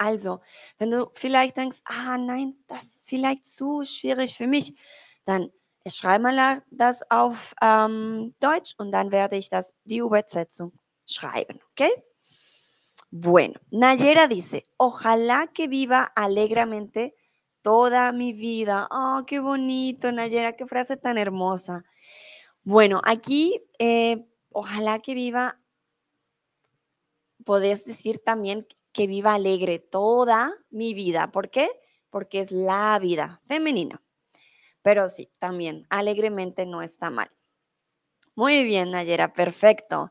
Also, 0.00 0.40
wenn 0.78 0.90
du 0.90 1.08
vielleicht 1.14 1.56
denkst, 1.56 1.78
ah 1.84 2.16
nein, 2.18 2.56
das 2.66 2.84
ist 2.84 3.08
vielleicht 3.08 3.46
zu 3.46 3.84
schwierig 3.84 4.34
für 4.36 4.48
mich, 4.48 4.74
dann 5.24 5.50
schreib 5.86 6.22
mal 6.22 6.62
das 6.72 7.08
auf 7.10 7.54
ähm, 7.62 8.34
Deutsch 8.40 8.74
und 8.78 8.90
dann 8.90 9.12
werde 9.12 9.36
ich 9.36 9.48
das 9.50 9.72
die 9.84 9.98
Übersetzung 9.98 10.72
schreiben, 11.06 11.60
¿ok? 11.70 11.82
Bueno, 13.10 13.60
Nayera 13.70 14.26
dice, 14.26 14.64
ojalá 14.78 15.46
que 15.48 15.68
viva 15.68 16.04
alegremente 16.16 17.14
toda 17.60 18.12
mi 18.12 18.32
vida. 18.32 18.88
Oh, 18.90 19.24
qué 19.26 19.38
bonito, 19.38 20.10
Nayera, 20.12 20.56
qué 20.56 20.66
frase 20.66 20.96
tan 20.96 21.18
hermosa. 21.18 21.84
Bueno, 22.64 23.00
aquí, 23.04 23.62
eh, 23.78 24.26
ojalá 24.50 25.00
que 25.00 25.14
viva, 25.14 25.60
podés 27.44 27.84
decir 27.84 28.20
también 28.24 28.66
que 28.92 29.06
viva 29.06 29.34
alegre 29.34 29.78
toda 29.78 30.52
mi 30.70 30.94
vida. 30.94 31.30
¿Por 31.32 31.50
qué? 31.50 31.68
Porque 32.10 32.40
es 32.40 32.52
la 32.52 32.98
vida 33.00 33.40
femenina. 33.46 34.02
Pero 34.82 35.08
sí, 35.08 35.30
también 35.38 35.86
alegremente 35.90 36.66
no 36.66 36.82
está 36.82 37.10
mal. 37.10 37.30
Muy 38.34 38.64
bien, 38.64 38.90
Nayera, 38.92 39.34
perfecto. 39.34 40.10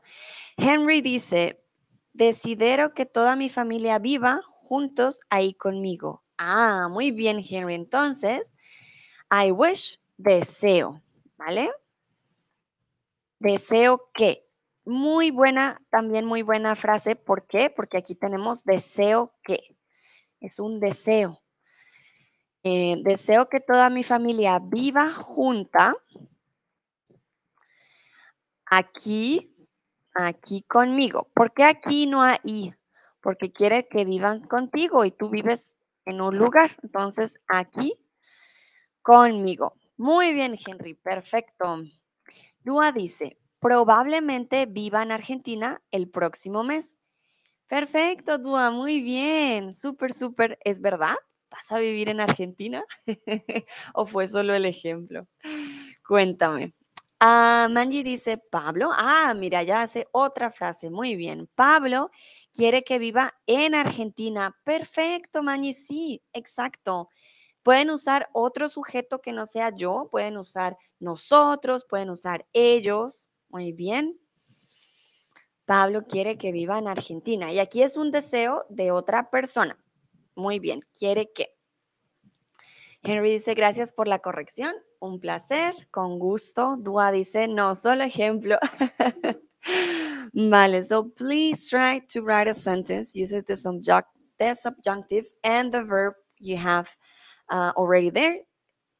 Henry 0.56 1.00
dice, 1.00 1.64
desidero 2.12 2.94
que 2.94 3.04
toda 3.04 3.34
mi 3.34 3.48
familia 3.48 3.98
viva 3.98 4.40
juntos 4.48 5.22
ahí 5.28 5.54
conmigo. 5.54 6.22
Ah, 6.38 6.88
muy 6.90 7.10
bien, 7.10 7.44
Henry. 7.48 7.74
Entonces, 7.74 8.54
I 9.30 9.50
wish, 9.50 10.00
deseo, 10.16 11.02
¿vale? 11.36 11.70
Deseo 13.38 14.10
que. 14.14 14.48
Muy 14.84 15.30
buena, 15.30 15.80
también 15.90 16.24
muy 16.24 16.42
buena 16.42 16.74
frase. 16.74 17.14
¿Por 17.14 17.46
qué? 17.46 17.70
Porque 17.70 17.98
aquí 17.98 18.14
tenemos 18.14 18.64
deseo 18.64 19.32
que. 19.44 19.76
Es 20.40 20.58
un 20.58 20.80
deseo. 20.80 21.40
Eh, 22.64 22.96
deseo 23.02 23.48
que 23.48 23.60
toda 23.60 23.90
mi 23.90 24.02
familia 24.04 24.60
viva 24.60 25.12
junta 25.12 25.96
aquí, 28.72 29.54
aquí 30.14 30.62
conmigo. 30.62 31.28
¿Por 31.34 31.52
qué 31.52 31.64
aquí 31.64 32.06
no 32.06 32.22
hay? 32.22 32.72
Porque 33.20 33.52
quiere 33.52 33.86
que 33.86 34.06
vivan 34.06 34.40
contigo 34.48 35.04
y 35.04 35.10
tú 35.10 35.28
vives 35.28 35.76
en 36.06 36.22
un 36.22 36.38
lugar. 36.38 36.70
Entonces, 36.82 37.38
aquí 37.48 37.92
conmigo. 39.02 39.74
Muy 39.98 40.32
bien, 40.32 40.56
Henry, 40.66 40.94
perfecto. 40.94 41.82
Dua 42.64 42.92
dice, 42.92 43.36
probablemente 43.60 44.64
viva 44.64 45.02
en 45.02 45.12
Argentina 45.12 45.82
el 45.90 46.08
próximo 46.08 46.64
mes. 46.64 46.96
Perfecto, 47.66 48.38
Dua, 48.38 48.70
muy 48.70 49.00
bien. 49.00 49.74
Súper, 49.74 50.14
súper. 50.14 50.58
¿Es 50.64 50.80
verdad? 50.80 51.16
¿Vas 51.50 51.70
a 51.72 51.78
vivir 51.78 52.08
en 52.08 52.20
Argentina? 52.20 52.82
¿O 53.94 54.06
fue 54.06 54.26
solo 54.28 54.54
el 54.54 54.64
ejemplo? 54.64 55.28
Cuéntame. 56.06 56.74
Ah, 57.24 57.68
Manji 57.70 58.02
dice, 58.02 58.36
Pablo, 58.36 58.90
ah, 58.92 59.32
mira, 59.32 59.62
ya 59.62 59.82
hace 59.82 60.08
otra 60.10 60.50
frase, 60.50 60.90
muy 60.90 61.14
bien. 61.14 61.48
Pablo 61.54 62.10
quiere 62.52 62.82
que 62.82 62.98
viva 62.98 63.32
en 63.46 63.76
Argentina. 63.76 64.58
Perfecto, 64.64 65.40
Manji, 65.44 65.72
sí, 65.72 66.24
exacto. 66.32 67.10
Pueden 67.62 67.90
usar 67.90 68.28
otro 68.32 68.68
sujeto 68.68 69.20
que 69.20 69.32
no 69.32 69.46
sea 69.46 69.70
yo, 69.72 70.08
pueden 70.10 70.36
usar 70.36 70.76
nosotros, 70.98 71.86
pueden 71.88 72.10
usar 72.10 72.44
ellos. 72.52 73.30
Muy 73.50 73.70
bien. 73.70 74.18
Pablo 75.64 76.08
quiere 76.08 76.38
que 76.38 76.50
viva 76.50 76.78
en 76.78 76.88
Argentina. 76.88 77.52
Y 77.52 77.60
aquí 77.60 77.84
es 77.84 77.96
un 77.96 78.10
deseo 78.10 78.66
de 78.68 78.90
otra 78.90 79.30
persona. 79.30 79.78
Muy 80.34 80.58
bien, 80.58 80.80
quiere 80.98 81.30
que. 81.30 81.56
Henry 83.04 83.30
dice, 83.30 83.54
gracias 83.54 83.92
por 83.92 84.08
la 84.08 84.18
corrección. 84.18 84.74
Un 85.02 85.18
placer, 85.18 85.74
con 85.90 86.16
gusto. 86.20 86.76
Dua 86.76 87.10
dice, 87.10 87.48
no, 87.48 87.74
solo 87.74 88.04
ejemplo. 88.04 88.56
vale, 90.32 90.84
so 90.84 91.10
please 91.16 91.68
try 91.68 91.98
to 92.08 92.22
write 92.22 92.46
a 92.46 92.54
sentence 92.54 93.16
using 93.16 93.42
the, 93.48 93.56
subject, 93.56 94.06
the 94.38 94.54
subjunctive 94.54 95.26
and 95.42 95.72
the 95.72 95.82
verb 95.82 96.14
you 96.38 96.56
have 96.56 96.88
uh, 97.50 97.72
already 97.76 98.10
there. 98.10 98.36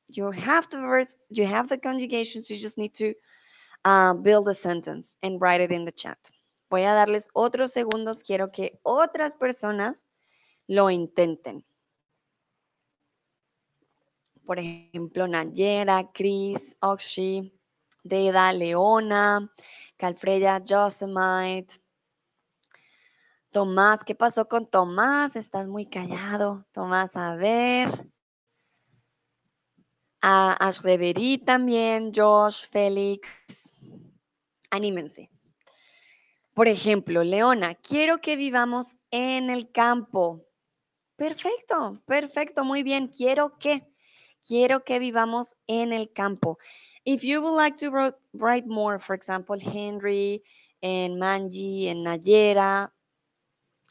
You 0.08 0.32
have 0.32 0.68
the 0.70 0.80
verbs, 0.80 1.14
you 1.30 1.46
have 1.46 1.68
the 1.68 1.78
conjugations, 1.78 2.50
you 2.50 2.56
just 2.56 2.78
need 2.78 2.94
to 2.94 3.14
uh, 3.84 4.14
build 4.14 4.48
a 4.48 4.54
sentence 4.54 5.16
and 5.22 5.40
write 5.40 5.60
it 5.60 5.70
in 5.70 5.84
the 5.84 5.92
chat. 5.92 6.18
Voy 6.68 6.82
a 6.82 6.94
darles 6.94 7.28
otros 7.32 7.74
segundos, 7.74 8.24
quiero 8.24 8.50
que 8.50 8.80
otras 8.82 9.34
personas 9.34 10.06
lo 10.66 10.90
intenten. 10.90 11.64
Por 14.44 14.58
ejemplo, 14.58 15.28
Nayera, 15.28 16.10
Chris, 16.12 16.76
Oxy, 16.80 17.52
Deda, 18.02 18.52
Leona, 18.52 19.50
Calfreya, 19.96 20.62
Josemite. 20.66 21.76
Tomás, 23.50 24.02
¿qué 24.04 24.14
pasó 24.14 24.48
con 24.48 24.66
Tomás? 24.66 25.36
Estás 25.36 25.68
muy 25.68 25.86
callado. 25.86 26.66
Tomás, 26.72 27.16
a 27.16 27.34
ver. 27.36 28.10
A 30.22 30.52
Ashrevery 30.68 31.38
también, 31.38 32.12
Josh, 32.14 32.64
Félix. 32.66 33.28
Anímense. 34.70 35.28
Por 36.54 36.68
ejemplo, 36.68 37.24
Leona, 37.24 37.74
quiero 37.74 38.18
que 38.18 38.36
vivamos 38.36 38.96
en 39.10 39.50
el 39.50 39.70
campo. 39.70 40.46
Perfecto, 41.16 42.02
perfecto, 42.06 42.64
muy 42.64 42.82
bien. 42.82 43.08
Quiero 43.08 43.58
que, 43.58 43.91
quiero 44.46 44.84
que 44.84 44.98
vivamos 44.98 45.56
en 45.66 45.92
el 45.92 46.12
campo. 46.12 46.58
If 47.04 47.22
you 47.22 47.40
would 47.40 47.56
like 47.56 47.76
to 47.78 48.14
write 48.32 48.66
more, 48.66 48.98
for 48.98 49.14
example, 49.14 49.56
Henry 49.58 50.42
en 50.80 51.18
Manji, 51.18 51.88
en 51.88 52.04
Nayera, 52.04 52.92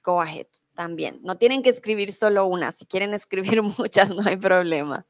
go 0.03 0.21
ahead 0.21 0.47
también. 0.75 1.19
No 1.23 1.37
tienen 1.37 1.63
que 1.63 1.69
escribir 1.69 2.11
solo 2.11 2.47
una. 2.47 2.71
Si 2.71 2.85
quieren 2.85 3.13
escribir 3.13 3.61
muchas, 3.61 4.09
no 4.09 4.23
hay 4.25 4.37
problema. 4.37 5.05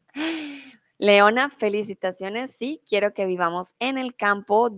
Leona, 0.97 1.49
felicitaciones. 1.49 2.55
Sí, 2.55 2.81
quiero 2.87 3.13
que 3.13 3.25
vivamos 3.25 3.75
en 3.79 3.97
el 3.97 4.15
campo. 4.15 4.69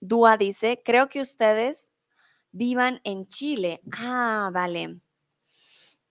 Dúa 0.00 0.36
dice, 0.36 0.82
creo 0.84 1.08
que 1.08 1.20
ustedes 1.20 1.92
vivan 2.52 3.00
en 3.04 3.26
Chile. 3.26 3.80
Ah, 3.98 4.50
vale. 4.52 5.00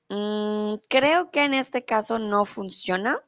Mm, 0.09 0.75
creo 0.87 1.31
que 1.31 1.43
en 1.43 1.55
este 1.55 1.83
caso 1.85 2.19
no 2.19 2.45
funciona. 2.45 3.19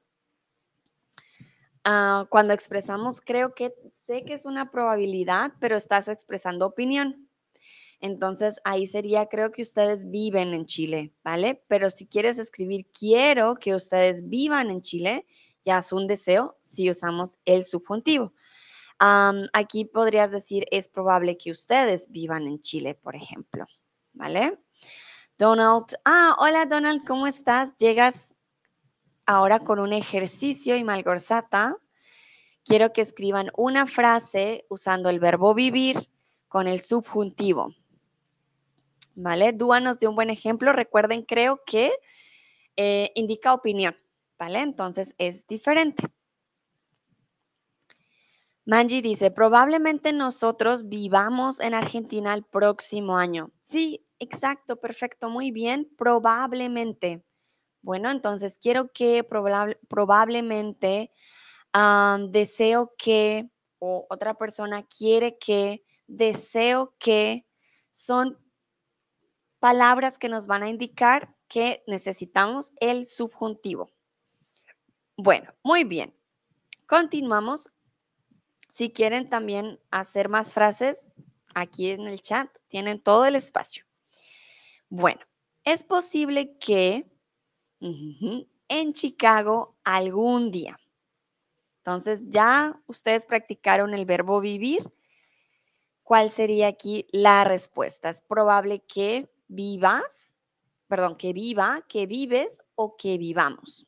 Ah, 1.90 2.28
cuando 2.30 2.54
expresamos, 2.54 3.22
creo 3.22 3.56
que 3.56 3.74
sé 4.08 4.26
que 4.26 4.34
es 4.34 4.44
una 4.44 4.72
probabilidad, 4.72 5.54
pero 5.62 5.78
estás 5.78 6.10
expresando 6.10 6.66
opinión. 6.66 7.30
Entonces 8.02 8.60
ahí 8.66 8.88
sería, 8.88 9.28
creo 9.28 9.54
que 9.54 9.62
ustedes 9.62 10.10
viven 10.12 10.54
en 10.54 10.66
Chile, 10.66 11.14
¿vale? 11.24 11.64
Pero 11.70 11.90
si 11.90 12.06
quieres 12.06 12.40
escribir, 12.40 12.88
quiero 12.92 13.56
que 13.56 13.74
ustedes 13.74 14.28
vivan 14.28 14.70
en 14.70 14.82
Chile, 14.82 15.26
ya 15.64 15.78
es 15.78 15.94
un 15.94 16.08
deseo 16.08 16.58
si 16.60 16.90
usamos 16.90 17.38
el 17.46 17.64
subjuntivo. 17.64 18.34
aquí 19.54 19.86
podrías 19.86 20.32
decir, 20.32 20.66
es 20.72 20.90
probable 20.90 21.38
que 21.38 21.52
ustedes 21.52 22.12
vivan 22.12 22.48
en 22.48 22.60
Chile, 22.60 22.96
por 22.96 23.16
ejemplo, 23.16 23.66
¿vale? 24.12 24.60
Donald, 25.38 25.86
ah, 26.04 26.36
hola 26.40 26.66
Donald, 26.66 27.06
¿cómo 27.08 27.28
estás? 27.28 27.78
Llegas 27.78 28.36
ahora 29.28 29.60
con 29.60 29.80
un 29.80 29.94
ejercicio 29.94 30.76
y 30.76 30.84
malgorzata. 30.84 31.78
Quiero 32.66 32.92
que 32.92 33.02
escriban 33.02 33.52
una 33.56 33.86
frase 33.86 34.66
usando 34.70 35.10
el 35.10 35.20
verbo 35.20 35.54
vivir 35.54 36.10
con 36.48 36.68
el 36.68 36.80
subjuntivo. 36.80 37.76
¿Vale? 39.14 39.54
Dúanos 39.54 40.00
de 40.00 40.08
un 40.08 40.16
buen 40.16 40.32
ejemplo. 40.32 40.74
Recuerden, 40.74 41.22
creo 41.22 41.62
que 41.66 41.92
eh, 42.76 43.12
indica 43.14 43.54
opinión. 43.54 43.96
¿Vale? 44.40 44.62
Entonces 44.62 45.14
es 45.20 45.46
diferente. 45.46 46.08
Manji 48.66 49.02
dice, 49.02 49.30
probablemente 49.30 50.12
nosotros 50.12 50.90
vivamos 50.90 51.60
en 51.60 51.74
Argentina 51.74 52.34
el 52.34 52.44
próximo 52.44 53.18
año. 53.18 53.52
Sí, 53.62 54.08
Exacto, 54.20 54.78
perfecto, 54.78 55.30
muy 55.30 55.52
bien. 55.52 55.90
Probablemente. 55.98 57.24
Bueno, 57.88 58.12
entonces 58.12 58.60
quiero 58.62 58.92
que 58.92 59.24
probablemente 59.24 61.10
deseo 62.32 62.94
que 62.98 63.50
o 63.80 64.06
otra 64.10 64.34
persona 64.34 64.86
quiere 64.86 65.38
que, 65.38 65.86
deseo 66.06 66.94
que 67.00 67.48
son 67.90 68.38
palabras 69.60 70.18
que 70.18 70.28
nos 70.28 70.48
van 70.48 70.64
a 70.64 70.68
indicar 70.68 71.34
que 71.48 71.86
necesitamos 71.88 72.74
el 72.82 73.06
subjuntivo. 73.06 73.90
Bueno, 75.16 75.54
muy 75.64 75.86
bien. 75.86 76.14
Continuamos. 76.88 77.72
Si 78.70 78.92
quieren 78.92 79.30
también 79.30 79.80
hacer 79.92 80.28
más 80.28 80.54
frases, 80.54 81.10
aquí 81.56 81.92
en 81.92 82.06
el 82.10 82.20
chat 82.20 82.50
tienen 82.68 83.02
todo 83.02 83.26
el 83.26 83.38
espacio. 83.38 83.86
Bueno, 84.90 85.22
es 85.64 85.84
posible 85.84 86.58
que 86.58 87.10
en 87.80 88.94
Chicago 88.94 89.78
algún 89.84 90.52
día. 90.52 90.80
Entonces, 91.78 92.24
ya 92.28 92.82
ustedes 92.88 93.26
practicaron 93.26 93.94
el 93.94 94.06
verbo 94.06 94.42
vivir. 94.42 94.92
¿Cuál 96.04 96.30
sería 96.30 96.68
aquí 96.68 97.08
la 97.12 97.44
respuesta? 97.44 98.10
Es 98.10 98.22
probable 98.22 98.84
que 98.86 99.30
vivas, 99.48 100.36
perdón, 100.88 101.16
que 101.18 101.34
viva, 101.34 101.86
que 101.88 102.06
vives 102.06 102.64
o 102.76 102.98
que 102.98 103.18
vivamos. 103.18 103.88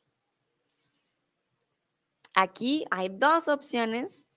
Aquí 2.34 2.84
hay 2.90 3.08
dos 3.10 3.48
opciones 3.48 4.28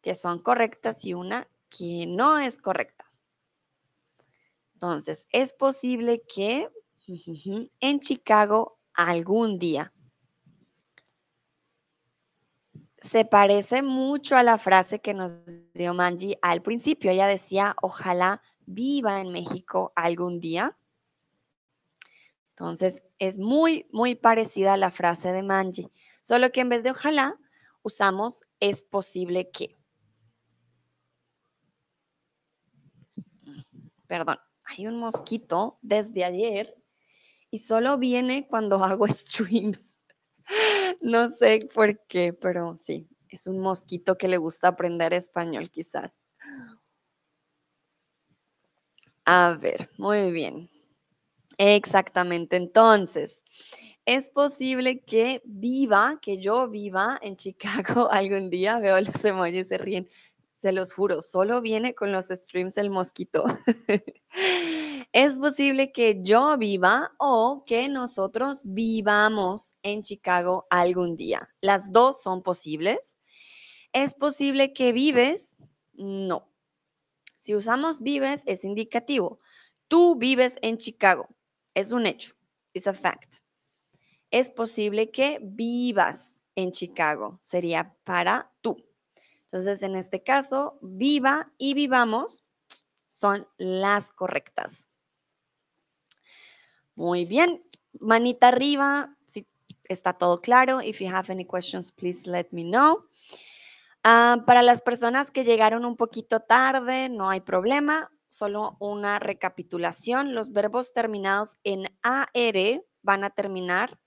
que 0.00 0.14
son 0.14 0.38
correctas 0.38 1.04
y 1.04 1.14
una 1.14 1.46
que 1.68 2.06
no 2.06 2.38
es 2.38 2.58
correcta. 2.58 3.10
Entonces, 4.74 5.26
es 5.30 5.52
posible 5.52 6.22
que 6.22 6.70
en 7.80 8.00
Chicago 8.00 8.79
algún 8.94 9.58
día. 9.58 9.92
Se 12.98 13.24
parece 13.24 13.82
mucho 13.82 14.36
a 14.36 14.42
la 14.42 14.58
frase 14.58 15.00
que 15.00 15.14
nos 15.14 15.44
dio 15.72 15.94
Manji 15.94 16.36
al 16.42 16.62
principio. 16.62 17.10
Ella 17.10 17.26
decía, 17.26 17.74
ojalá 17.80 18.42
viva 18.66 19.20
en 19.20 19.32
México 19.32 19.92
algún 19.96 20.38
día. 20.38 20.76
Entonces, 22.50 23.02
es 23.18 23.38
muy, 23.38 23.88
muy 23.90 24.14
parecida 24.14 24.74
a 24.74 24.76
la 24.76 24.90
frase 24.90 25.32
de 25.32 25.42
Manji, 25.42 25.90
solo 26.20 26.52
que 26.52 26.60
en 26.60 26.68
vez 26.68 26.82
de 26.82 26.90
ojalá, 26.90 27.38
usamos 27.82 28.44
es 28.60 28.82
posible 28.82 29.50
que. 29.50 29.78
Perdón 34.06 34.36
hay 34.70 34.86
un 34.86 34.98
mosquito 34.98 35.78
desde 35.82 36.24
ayer 36.24 36.79
y 37.50 37.58
solo 37.58 37.98
viene 37.98 38.46
cuando 38.46 38.82
hago 38.84 39.06
streams. 39.08 39.96
No 41.00 41.30
sé 41.30 41.68
por 41.72 41.98
qué, 42.06 42.32
pero 42.32 42.76
sí, 42.76 43.08
es 43.28 43.46
un 43.46 43.58
mosquito 43.60 44.18
que 44.18 44.28
le 44.28 44.36
gusta 44.36 44.68
aprender 44.68 45.12
español 45.12 45.70
quizás. 45.70 46.20
A 49.24 49.56
ver, 49.60 49.90
muy 49.96 50.32
bien. 50.32 50.68
Exactamente. 51.58 52.56
Entonces, 52.56 53.42
es 54.06 54.30
posible 54.30 55.00
que 55.00 55.42
viva, 55.44 56.18
que 56.20 56.38
yo 56.38 56.68
viva 56.68 57.18
en 57.22 57.36
Chicago 57.36 58.10
algún 58.10 58.50
día. 58.50 58.78
Veo 58.80 58.98
los 59.00 59.24
emojis 59.24 59.68
se 59.68 59.78
ríen. 59.78 60.08
Se 60.60 60.72
los 60.72 60.92
juro, 60.92 61.22
solo 61.22 61.60
viene 61.60 61.94
con 61.94 62.12
los 62.12 62.26
streams 62.28 62.76
el 62.76 62.90
mosquito. 62.90 63.44
es 65.12 65.36
posible 65.38 65.90
que 65.90 66.20
yo 66.22 66.56
viva 66.56 67.12
o 67.18 67.64
que 67.66 67.88
nosotros 67.88 68.62
vivamos 68.64 69.74
en 69.82 70.02
Chicago 70.02 70.66
algún 70.70 71.16
día. 71.16 71.48
Las 71.60 71.90
dos 71.90 72.22
son 72.22 72.42
posibles. 72.42 73.18
¿Es 73.92 74.14
posible 74.14 74.72
que 74.72 74.92
vives? 74.92 75.56
No. 75.94 76.48
Si 77.34 77.56
usamos 77.56 78.00
vives 78.02 78.42
es 78.46 78.64
indicativo. 78.64 79.40
Tú 79.88 80.14
vives 80.16 80.56
en 80.62 80.76
Chicago. 80.76 81.28
Es 81.74 81.90
un 81.90 82.06
hecho. 82.06 82.34
Es 82.72 82.86
a 82.86 82.94
fact. 82.94 83.38
Es 84.30 84.48
posible 84.48 85.10
que 85.10 85.40
vivas 85.42 86.44
en 86.54 86.70
Chicago. 86.70 87.36
Sería 87.40 87.96
para 88.04 88.52
tú. 88.60 88.76
Entonces, 89.42 89.82
en 89.82 89.96
este 89.96 90.22
caso, 90.22 90.78
viva 90.82 91.52
y 91.58 91.74
vivamos 91.74 92.44
son 93.08 93.48
las 93.58 94.12
correctas. 94.12 94.89
Muy 96.94 97.24
bien. 97.24 97.62
Manita 97.98 98.48
arriba 98.48 99.16
si 99.26 99.46
está 99.88 100.12
todo 100.14 100.40
claro. 100.40 100.80
If 100.80 101.00
you 101.00 101.08
have 101.08 101.30
any 101.32 101.44
questions, 101.44 101.90
please 101.92 102.28
let 102.28 102.48
me 102.50 102.62
know. 102.62 103.06
Ah, 104.02 104.42
para 104.46 104.62
las 104.62 104.80
personas 104.80 105.30
que 105.30 105.44
llegaron 105.44 105.84
un 105.84 105.96
poquito 105.96 106.40
tarde, 106.40 107.08
no 107.08 107.28
hay 107.28 107.40
problema. 107.40 108.10
Solo 108.28 108.76
una 108.80 109.18
recapitulación. 109.18 110.34
Los 110.34 110.52
verbos 110.52 110.92
terminados 110.92 111.58
en 111.64 111.86
AR 112.02 112.84
van 113.02 113.24
a 113.24 113.30
terminar 113.30 113.98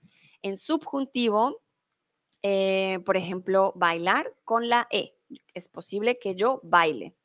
en 0.42 0.56
subjuntivo. 0.56 1.62
Eh, 2.42 3.00
por 3.06 3.16
ejemplo, 3.16 3.72
bailar 3.76 4.34
con 4.44 4.68
la 4.68 4.86
E 4.90 5.14
es 5.54 5.68
posible 5.68 6.18
que 6.18 6.34
yo 6.34 6.60
baile. 6.62 7.16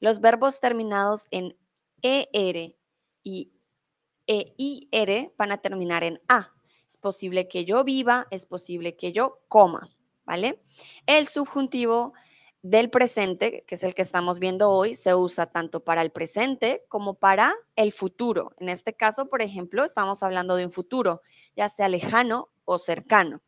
Los 0.00 0.20
verbos 0.20 0.60
terminados 0.60 1.26
en 1.30 1.56
ER 2.02 2.76
y 3.22 3.52
EIR 4.26 5.32
van 5.36 5.52
a 5.52 5.58
terminar 5.58 6.04
en 6.04 6.20
A. 6.28 6.52
Es 6.86 6.96
posible 6.96 7.48
que 7.48 7.64
yo 7.64 7.84
viva, 7.84 8.26
es 8.30 8.46
posible 8.46 8.96
que 8.96 9.12
yo 9.12 9.40
coma, 9.48 9.90
¿vale? 10.24 10.62
El 11.06 11.26
subjuntivo 11.28 12.12
del 12.62 12.90
presente, 12.90 13.64
que 13.66 13.74
es 13.74 13.82
el 13.82 13.94
que 13.94 14.02
estamos 14.02 14.38
viendo 14.38 14.70
hoy, 14.70 14.94
se 14.94 15.14
usa 15.14 15.46
tanto 15.46 15.82
para 15.82 16.02
el 16.02 16.10
presente 16.10 16.84
como 16.88 17.14
para 17.14 17.52
el 17.76 17.92
futuro. 17.92 18.52
En 18.58 18.68
este 18.68 18.94
caso, 18.94 19.28
por 19.28 19.42
ejemplo, 19.42 19.84
estamos 19.84 20.22
hablando 20.22 20.54
de 20.56 20.66
un 20.66 20.70
futuro, 20.70 21.22
ya 21.56 21.68
sea 21.68 21.88
lejano 21.88 22.50
o 22.64 22.78
cercano 22.78 23.42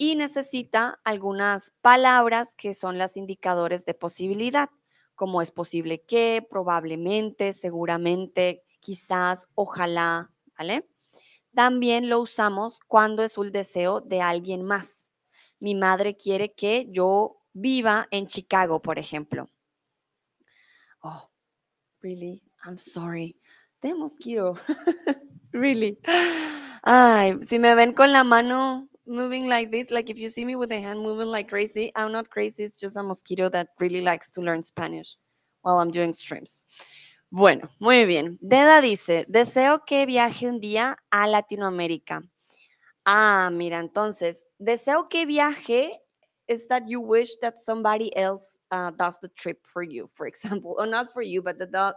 y 0.00 0.16
necesita 0.16 0.98
algunas 1.04 1.74
palabras 1.82 2.54
que 2.54 2.72
son 2.72 2.96
las 2.96 3.18
indicadores 3.18 3.84
de 3.84 3.92
posibilidad, 3.92 4.70
como 5.14 5.42
es 5.42 5.50
posible 5.50 6.00
que, 6.00 6.42
probablemente, 6.48 7.52
seguramente, 7.52 8.64
quizás, 8.80 9.48
ojalá, 9.54 10.32
¿vale? 10.58 10.88
También 11.54 12.08
lo 12.08 12.20
usamos 12.20 12.80
cuando 12.86 13.22
es 13.22 13.38
un 13.38 13.50
deseo 13.52 14.00
de 14.00 14.20
alguien 14.20 14.62
más. 14.62 15.12
Mi 15.58 15.74
madre 15.74 16.16
quiere 16.16 16.52
que 16.52 16.86
yo 16.90 17.42
viva 17.52 18.06
en 18.10 18.26
Chicago, 18.26 18.80
por 18.80 18.98
ejemplo. 18.98 19.48
Oh, 21.02 21.30
really? 22.02 22.42
I'm 22.64 22.78
sorry. 22.78 23.36
De 23.82 23.94
mosquito. 23.94 24.54
really. 25.52 25.98
Ay, 26.82 27.38
si 27.42 27.58
me 27.58 27.74
ven 27.74 27.92
con 27.92 28.12
la 28.12 28.24
mano 28.24 28.88
moving 29.06 29.48
like 29.48 29.70
this, 29.70 29.90
like 29.90 30.10
if 30.10 30.18
you 30.18 30.28
see 30.28 30.44
me 30.44 30.56
with 30.56 30.70
the 30.70 30.80
hand 30.80 31.00
moving 31.00 31.28
like 31.28 31.48
crazy, 31.48 31.90
I'm 31.96 32.12
not 32.12 32.30
crazy, 32.30 32.62
it's 32.64 32.76
just 32.76 32.96
a 32.96 33.02
mosquito 33.02 33.48
that 33.50 33.68
really 33.78 34.00
likes 34.00 34.30
to 34.32 34.40
learn 34.40 34.62
Spanish 34.62 35.16
while 35.62 35.78
I'm 35.78 35.90
doing 35.90 36.12
streams. 36.12 36.62
Bueno, 37.30 37.70
muy 37.78 38.04
bien. 38.06 38.38
Deda 38.40 38.80
dice, 38.80 39.24
deseo 39.28 39.84
que 39.84 40.04
viaje 40.04 40.48
un 40.48 40.58
día 40.60 40.96
a 41.10 41.28
Latinoamérica. 41.28 42.22
Ah, 43.04 43.50
mira, 43.52 43.78
entonces, 43.78 44.46
deseo 44.58 45.08
que 45.08 45.26
viaje 45.26 45.92
is 46.48 46.66
that 46.68 46.82
you 46.86 47.00
wish 47.00 47.36
that 47.40 47.54
somebody 47.58 48.10
else 48.16 48.58
uh, 48.72 48.90
does 48.90 49.18
the 49.20 49.28
trip 49.28 49.64
for 49.64 49.82
you, 49.84 50.10
for 50.14 50.26
example, 50.26 50.74
or 50.78 50.86
not 50.86 51.12
for 51.12 51.22
you, 51.22 51.40
but 51.40 51.58
the 51.58 51.94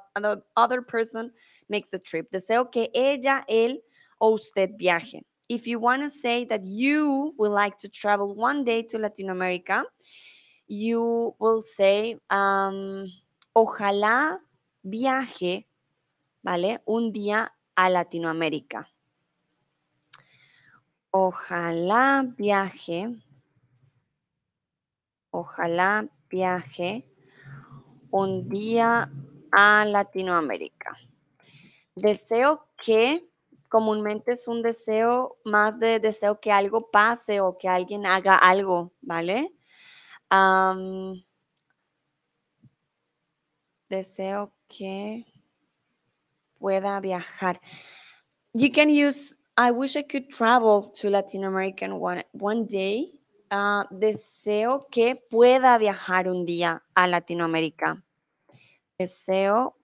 other 0.56 0.82
person 0.82 1.32
makes 1.68 1.90
the 1.90 2.00
trip. 2.00 2.30
Deseo 2.32 2.72
que 2.72 2.90
ella, 2.94 3.44
él 3.50 3.80
o 4.22 4.34
usted 4.36 4.78
viaje. 4.78 5.24
if 5.50 5.68
you 5.68 5.80
want 5.80 6.04
to 6.04 6.10
say 6.10 6.46
that 6.46 6.62
you 6.64 7.34
would 7.38 7.52
like 7.52 7.78
to 7.78 7.90
travel 7.90 8.34
one 8.36 8.64
day 8.64 8.82
to 8.82 8.98
Latin 8.98 9.30
America, 9.30 9.84
you 10.68 11.36
will 11.40 11.62
say, 11.62 12.18
um, 12.30 13.06
ojalá 13.56 14.40
viaje, 14.84 15.68
¿vale? 16.44 16.82
Un 16.86 17.12
día 17.12 17.56
a 17.76 17.90
Latinoamérica. 17.90 18.90
Ojalá 21.10 22.26
viaje, 22.38 23.16
ojalá 25.32 26.08
viaje 26.30 27.08
un 28.12 28.48
día 28.50 29.12
a 29.52 29.86
Latinoamérica. 29.86 30.98
Deseo 31.96 32.68
que 32.78 33.28
comúnmente 33.70 34.34
es 34.34 34.48
un 34.48 34.62
deseo 34.62 35.38
más 35.46 35.80
de 35.80 36.00
deseo 36.00 36.40
que 36.40 36.52
algo 36.52 36.92
pase 36.92 37.42
o 37.42 37.58
que 37.58 37.68
alguien 37.68 38.06
haga 38.06 38.36
algo, 38.36 38.94
¿vale? 39.02 39.56
deseo 43.90 44.52
que 44.78 45.26
pueda 46.60 47.00
viajar. 47.00 47.60
You 48.54 48.72
can 48.72 48.90
use, 48.90 49.38
I 49.58 49.72
wish 49.72 49.96
I 49.96 50.04
could 50.04 50.30
travel 50.30 50.92
to 51.02 51.10
Latin 51.10 51.44
America 51.44 51.86
one, 51.94 52.24
one 52.34 52.66
day. 52.66 53.12
Ah, 53.50 53.86
deseo 53.92 54.88
que 54.90 55.16
pueda 55.30 55.78
viajar 55.78 56.28
un 56.28 56.46
día 56.46 56.82
a 56.96 57.08
Latinoamérica. 57.08 58.04
Deseo, 58.98 59.76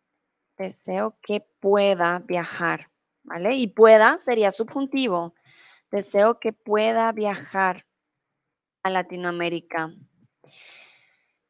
deseo 0.58 1.18
que 1.22 1.42
pueda 1.60 2.20
viajar. 2.20 2.90
¿vale? 3.24 3.56
Y 3.56 3.68
pueda 3.68 4.18
sería 4.18 4.52
subjuntivo. 4.52 5.36
Deseo 5.92 6.40
que 6.40 6.54
pueda 6.54 7.12
viajar 7.12 7.86
a 8.84 8.90
Latinoamérica. 8.90 9.92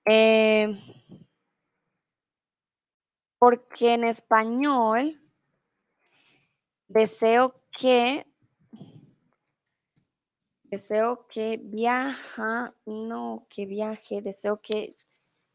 Eh, 0.05 0.75
porque 3.39 3.93
en 3.93 4.03
español 4.03 5.19
deseo 6.87 7.55
que 7.71 8.27
deseo 10.65 11.25
que 11.27 11.59
viaja, 11.63 12.75
no, 12.85 13.47
que 13.49 13.65
viaje, 13.65 14.21
deseo 14.21 14.61
que 14.61 14.95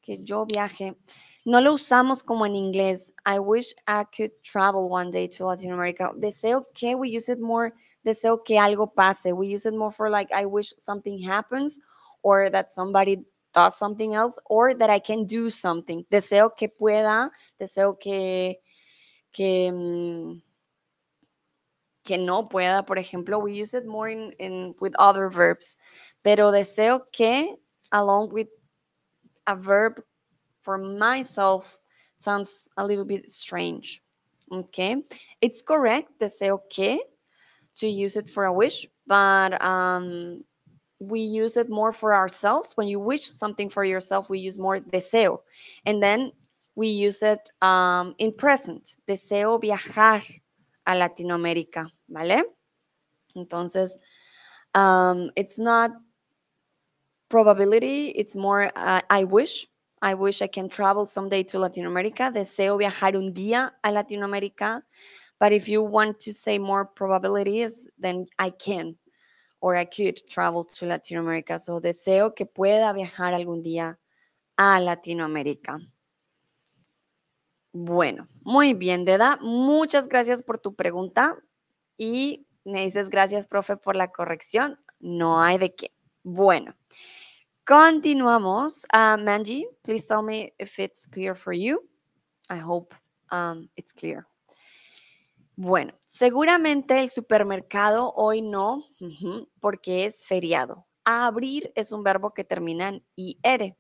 que 0.05 0.23
yo 0.23 0.45
viaje. 0.45 0.95
No 1.45 1.61
lo 1.61 1.75
usamos 1.75 2.23
como 2.23 2.47
en 2.47 2.55
inglés. 2.55 3.13
I 3.27 3.39
wish 3.39 3.75
I 3.89 4.05
could 4.05 4.33
travel 4.43 4.91
one 4.91 5.11
day 5.11 5.27
to 5.29 5.47
Latin 5.47 5.73
America. 5.73 6.13
Deseo 6.17 6.67
que 6.75 6.95
we 6.95 7.09
use 7.09 7.29
it 7.29 7.41
more. 7.41 7.73
Deseo 8.05 8.45
que 8.45 8.59
algo 8.59 8.87
pase. 8.95 9.33
We 9.33 9.47
use 9.49 9.67
it 9.67 9.75
more 9.75 9.91
for 9.91 10.11
like 10.11 10.31
I 10.33 10.45
wish 10.45 10.75
something 10.79 11.19
happens 11.19 11.81
or 12.23 12.51
that 12.51 12.73
somebody 12.73 13.25
does 13.55 13.77
something 13.79 14.15
else 14.15 14.39
or 14.47 14.75
that 14.75 14.91
I 14.91 14.99
can 14.99 15.25
do 15.25 15.51
something. 15.51 16.05
Deseo 16.13 16.51
que 16.55 16.69
pueda. 16.69 17.31
Deseo 17.61 17.99
que 17.99 18.57
que 19.33 19.71
mm, 19.71 20.43
que 22.05 22.19
no 22.19 22.49
pueda, 22.49 22.85
por 22.85 22.99
ejemplo, 22.99 23.43
we 23.43 23.55
use 23.55 23.75
it 23.75 23.87
more 23.87 24.09
in, 24.09 24.33
in 24.39 24.75
with 24.81 24.95
other 24.99 25.29
verbs. 25.31 25.77
Pero 26.23 26.53
deseo 26.53 27.01
que 27.13 27.57
along 27.93 28.31
with 28.31 28.49
a 29.47 29.57
verb 29.57 30.03
for 30.61 30.79
myself 30.79 31.79
sounds 32.19 32.69
a 32.77 32.87
little 32.87 33.05
bit 33.05 33.29
strange. 33.31 34.03
Okay, 34.53 35.03
it's 35.41 35.63
correct, 35.63 36.11
deseo 36.21 36.59
que, 36.71 37.01
to 37.77 37.89
use 37.89 38.17
it 38.17 38.29
for 38.29 38.45
a 38.45 38.53
wish, 38.53 38.87
but 39.07 39.61
um, 39.65 40.45
we 40.99 41.21
use 41.21 41.57
it 41.57 41.69
more 41.69 41.93
for 41.93 42.15
ourselves. 42.15 42.73
When 42.77 42.89
you 42.89 43.01
wish 43.01 43.23
something 43.23 43.69
for 43.69 43.85
yourself, 43.85 44.31
we 44.31 44.39
use 44.39 44.59
more 44.59 44.79
deseo. 44.79 45.39
And 45.87 46.03
then 46.03 46.33
we 46.75 46.89
use 46.89 47.23
it 47.23 47.51
um, 47.63 48.15
in 48.19 48.33
present. 48.33 48.97
Deseo 49.09 49.61
viajar 49.61 50.23
a 50.87 50.95
Latinoamérica, 50.95 51.89
¿vale? 52.09 52.43
Entonces, 53.37 53.97
um, 54.75 55.31
it's 55.37 55.59
not 55.59 55.91
probability, 57.29 58.09
it's 58.09 58.37
more 58.37 58.71
uh, 58.77 59.01
I 59.11 59.25
wish. 59.25 59.67
I 60.03 60.13
wish 60.13 60.43
I 60.43 60.47
can 60.47 60.69
travel 60.69 61.07
someday 61.07 61.43
to 61.45 61.59
Latin 61.59 61.87
America. 61.87 62.31
Deseo 62.33 62.79
viajar 62.79 63.17
un 63.17 63.33
día 63.33 63.71
a 63.83 63.91
Latinoamérica. 63.91 64.83
But 65.41 65.53
if 65.53 65.69
you 65.69 65.83
want 65.83 66.21
to 66.21 66.33
say 66.33 66.59
more 66.59 66.85
probabilities, 66.85 67.89
then 67.99 68.27
I 68.39 68.51
can 68.51 68.97
or 69.65 69.77
I 69.77 69.87
could 69.87 70.21
travel 70.29 70.63
to 70.63 70.85
Latin 70.85 71.17
America. 71.17 71.59
So 71.59 71.81
deseo 71.81 72.35
que 72.35 72.45
pueda 72.45 72.93
viajar 72.93 73.33
algún 73.33 73.63
día 73.63 73.99
a 74.59 74.79
Latinoamérica. 74.79 75.81
Bueno, 77.73 78.29
muy 78.43 78.75
bien, 78.75 79.07
Deda. 79.07 79.39
Muchas 79.41 80.07
gracias 80.07 80.43
por 80.43 80.59
tu 80.59 80.75
pregunta 80.75 81.43
y 81.97 82.47
me 82.65 82.85
dices 82.85 83.09
gracias, 83.09 83.47
profe, 83.47 83.79
por 83.79 83.97
la 83.97 84.13
corrección. 84.13 84.79
No 85.01 85.41
hay 85.41 85.57
de 85.57 85.75
qué. 85.75 85.95
Bueno, 86.23 86.75
continuamos. 87.65 88.85
Uh, 88.93 89.17
please 89.83 90.07
tell 90.07 90.23
me 90.23 90.53
if 90.59 90.79
it's 90.79 91.07
clear 91.07 91.35
for 91.35 91.55
you. 91.55 91.81
I 92.51 92.59
hope 92.59 92.95
um, 93.33 93.71
it's 93.77 93.95
clear. 93.95 94.27
Bueno, 95.57 95.95
seguramente 96.07 97.01
el 97.01 97.11
supermercado 97.11 98.13
hoy 98.17 98.43
no, 98.43 98.85
porque 99.61 100.05
es 100.05 100.27
feriado. 100.27 100.87
Abrir 101.05 101.73
es 101.77 101.93
un 101.93 102.03
verbo 102.03 102.35
que 102.35 102.43
termina 102.43 102.89
en 102.89 103.05
IR. 103.15 103.77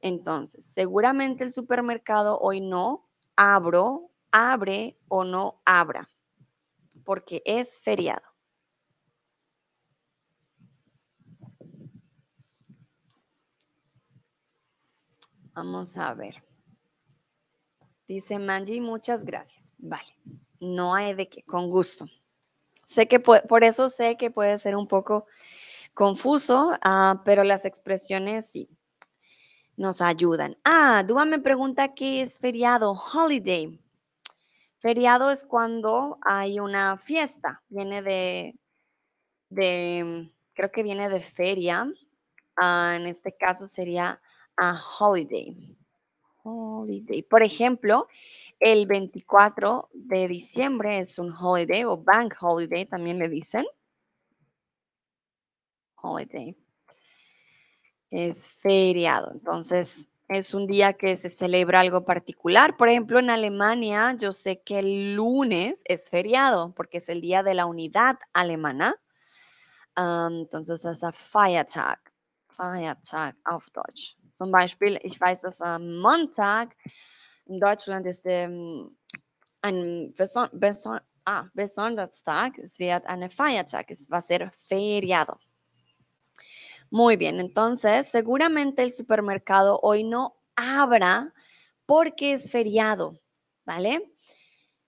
Entonces, 0.00 0.64
seguramente 0.64 1.42
el 1.42 1.50
supermercado 1.50 2.38
hoy 2.38 2.60
no 2.60 3.08
abro, 3.34 4.12
abre 4.30 4.96
o 5.08 5.24
no 5.24 5.60
abra, 5.64 6.08
porque 7.04 7.42
es 7.44 7.80
feriado. 7.82 8.22
Vamos 15.52 15.96
a 15.96 16.14
ver. 16.14 16.44
Dice 18.06 18.38
Manji, 18.38 18.80
muchas 18.80 19.24
gracias. 19.24 19.74
Vale, 19.78 20.14
no 20.60 20.94
hay 20.94 21.14
de 21.14 21.28
qué, 21.28 21.42
con 21.42 21.70
gusto. 21.70 22.06
Sé 22.86 23.06
que 23.06 23.20
por 23.20 23.64
eso 23.64 23.88
sé 23.88 24.16
que 24.16 24.30
puede 24.30 24.58
ser 24.58 24.74
un 24.74 24.86
poco 24.86 25.26
confuso, 25.94 26.76
ah, 26.82 27.22
pero 27.24 27.44
las 27.44 27.64
expresiones 27.64 28.50
sí 28.50 28.68
nos 29.76 30.00
ayudan. 30.00 30.56
Ah, 30.64 31.04
Dúa 31.06 31.24
me 31.24 31.38
pregunta 31.38 31.94
qué 31.94 32.22
es 32.22 32.38
feriado, 32.38 32.92
holiday. 32.92 33.78
Feriado 34.78 35.30
es 35.30 35.44
cuando 35.44 36.18
hay 36.22 36.60
una 36.60 36.96
fiesta, 36.98 37.62
viene 37.68 38.02
de, 38.02 38.58
de 39.50 40.32
creo 40.54 40.72
que 40.72 40.82
viene 40.82 41.08
de 41.08 41.20
feria. 41.20 41.92
Ah, 42.56 42.94
en 42.96 43.06
este 43.06 43.36
caso 43.36 43.66
sería 43.66 44.20
a 44.56 44.80
holiday 44.98 45.78
holiday. 46.48 47.22
Por 47.22 47.42
ejemplo, 47.42 48.08
el 48.58 48.86
24 48.86 49.90
de 49.92 50.28
diciembre 50.28 50.98
es 50.98 51.18
un 51.18 51.32
holiday 51.32 51.84
o 51.84 51.96
bank 51.96 52.34
holiday, 52.40 52.86
también 52.86 53.18
le 53.18 53.28
dicen. 53.28 53.66
Holiday. 55.96 56.56
Es 58.10 58.48
feriado. 58.48 59.32
Entonces, 59.32 60.08
es 60.28 60.54
un 60.54 60.66
día 60.66 60.92
que 60.92 61.16
se 61.16 61.30
celebra 61.30 61.80
algo 61.80 62.04
particular. 62.04 62.76
Por 62.76 62.88
ejemplo, 62.88 63.18
en 63.18 63.30
Alemania, 63.30 64.14
yo 64.18 64.32
sé 64.32 64.60
que 64.60 64.78
el 64.78 65.14
lunes 65.14 65.82
es 65.86 66.10
feriado 66.10 66.72
porque 66.74 66.98
es 66.98 67.08
el 67.08 67.20
día 67.20 67.42
de 67.42 67.54
la 67.54 67.66
unidad 67.66 68.18
alemana. 68.32 68.96
entonces, 69.96 70.84
es 70.84 71.02
a 71.02 71.12
Feiertag. 71.12 71.98
Feiertag 72.58 73.36
auf 73.44 73.70
Deutsch. 73.70 74.16
Zum 74.28 74.50
Beispiel, 74.50 74.98
ich 75.02 75.20
weiß, 75.20 75.42
dass 75.42 75.62
am 75.62 76.00
Montag 76.00 76.74
in 77.46 77.60
Deutschland 77.60 78.04
ist 78.06 78.26
ähm, 78.26 78.96
ein 79.62 80.12
beson 80.14 81.00
ah, 81.24 81.44
Besonderstag, 81.54 82.58
es 82.58 82.78
wird 82.78 83.06
eine 83.06 83.30
Feiertag, 83.30 83.90
es 83.90 84.10
va 84.10 84.16
a 84.16 84.20
ser 84.20 84.50
feriado. 84.50 85.38
Muy 86.90 87.16
bien, 87.16 87.38
entonces 87.38 88.08
seguramente 88.08 88.82
el 88.82 88.92
supermercado 88.92 89.78
hoy 89.82 90.04
no 90.04 90.36
abra 90.56 91.32
porque 91.86 92.32
es 92.32 92.50
feriado, 92.50 93.20
¿vale? 93.66 94.14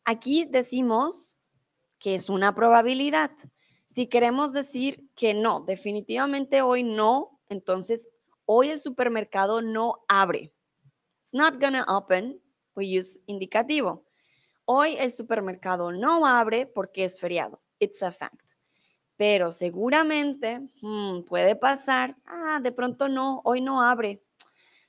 Aquí 0.05 0.47
decimos 0.51 1.39
que 1.99 2.15
es 2.15 2.29
una 2.31 2.55
probabilidad. 2.55 3.31
Si 3.87 4.07
queremos 4.07 4.53
decir 4.53 5.11
que 5.15 5.35
no, 5.35 5.61
definitivamente 5.61 6.63
hoy 6.63 6.83
no, 6.83 7.40
entonces, 7.51 8.09
hoy 8.47 8.71
el 8.71 8.79
supermercado 8.79 9.61
no 9.61 10.05
abre. 10.09 10.55
It's 11.23 11.35
not 11.35 11.61
gonna 11.61 11.85
open. 11.89 12.41
We 12.77 12.99
use 12.99 13.21
indicativo. 13.27 14.07
Hoy 14.65 14.97
el 14.99 15.11
supermercado 15.11 15.91
no 15.91 16.25
abre 16.27 16.67
porque 16.67 17.05
es 17.05 17.21
feriado. 17.21 17.61
It's 17.81 18.03
a 18.05 18.13
fact. 18.13 18.53
Pero 19.17 19.51
seguramente 19.51 20.61
hmm, 20.81 21.23
puede 21.23 21.57
pasar, 21.57 22.17
ah, 22.25 22.61
de 22.63 22.71
pronto 22.71 23.09
no, 23.09 23.43
hoy 23.45 23.61
no 23.61 23.83
abre. 23.83 24.23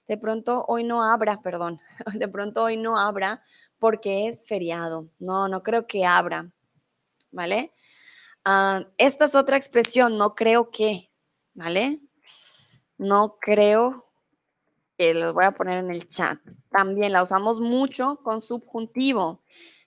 De 0.07 0.17
pronto 0.17 0.63
hoy 0.67 0.83
no 0.83 1.03
abra, 1.03 1.41
perdón. 1.41 1.79
De 2.13 2.27
pronto 2.27 2.63
hoy 2.63 2.77
no 2.77 2.97
abra 2.97 3.43
porque 3.79 4.27
es 4.27 4.47
feriado. 4.47 5.09
No, 5.19 5.47
no 5.47 5.63
creo 5.63 5.87
que 5.87 6.05
abra. 6.05 6.51
¿Vale? 7.31 7.73
Ah, 8.45 8.85
esta 8.97 9.25
es 9.25 9.35
otra 9.35 9.57
expresión, 9.57 10.17
no 10.17 10.35
creo 10.35 10.69
que. 10.69 11.11
¿Vale? 11.53 12.01
No 13.01 13.39
creo 13.41 14.05
que 14.95 15.15
los 15.15 15.33
voy 15.33 15.45
a 15.45 15.53
poner 15.53 15.79
en 15.79 15.89
el 15.89 16.07
chat. 16.07 16.37
También 16.69 17.13
la 17.13 17.23
usamos 17.23 17.59
mucho 17.59 18.19
con 18.23 18.43
subjuntivo. 18.43 19.41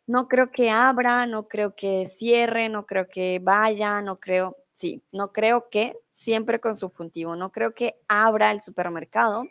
No 0.04 0.26
creo 0.26 0.50
que 0.50 0.72
abra, 0.72 1.24
no 1.24 1.46
creo 1.46 1.76
que 1.76 2.06
cierre, 2.06 2.68
no 2.68 2.86
creo 2.86 3.06
que 3.08 3.40
vaya, 3.40 4.02
no 4.02 4.18
creo, 4.18 4.56
sí, 4.72 5.04
no 5.12 5.32
creo 5.32 5.68
que, 5.70 5.96
siempre 6.10 6.58
con 6.58 6.74
subjuntivo, 6.74 7.36
no 7.36 7.52
creo 7.52 7.72
que 7.72 8.00
abra 8.08 8.50
el 8.50 8.60
supermercado. 8.60 9.44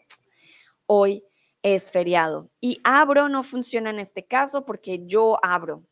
Hoy 0.85 1.23
es 1.61 1.89
feriado. 1.89 2.49
Y 2.59 2.81
abro 2.83 3.29
no 3.29 3.43
funciona 3.43 3.91
en 3.91 3.99
este 3.99 4.25
caso 4.25 4.65
porque 4.65 5.05
yo 5.05 5.37
abro 5.41 5.85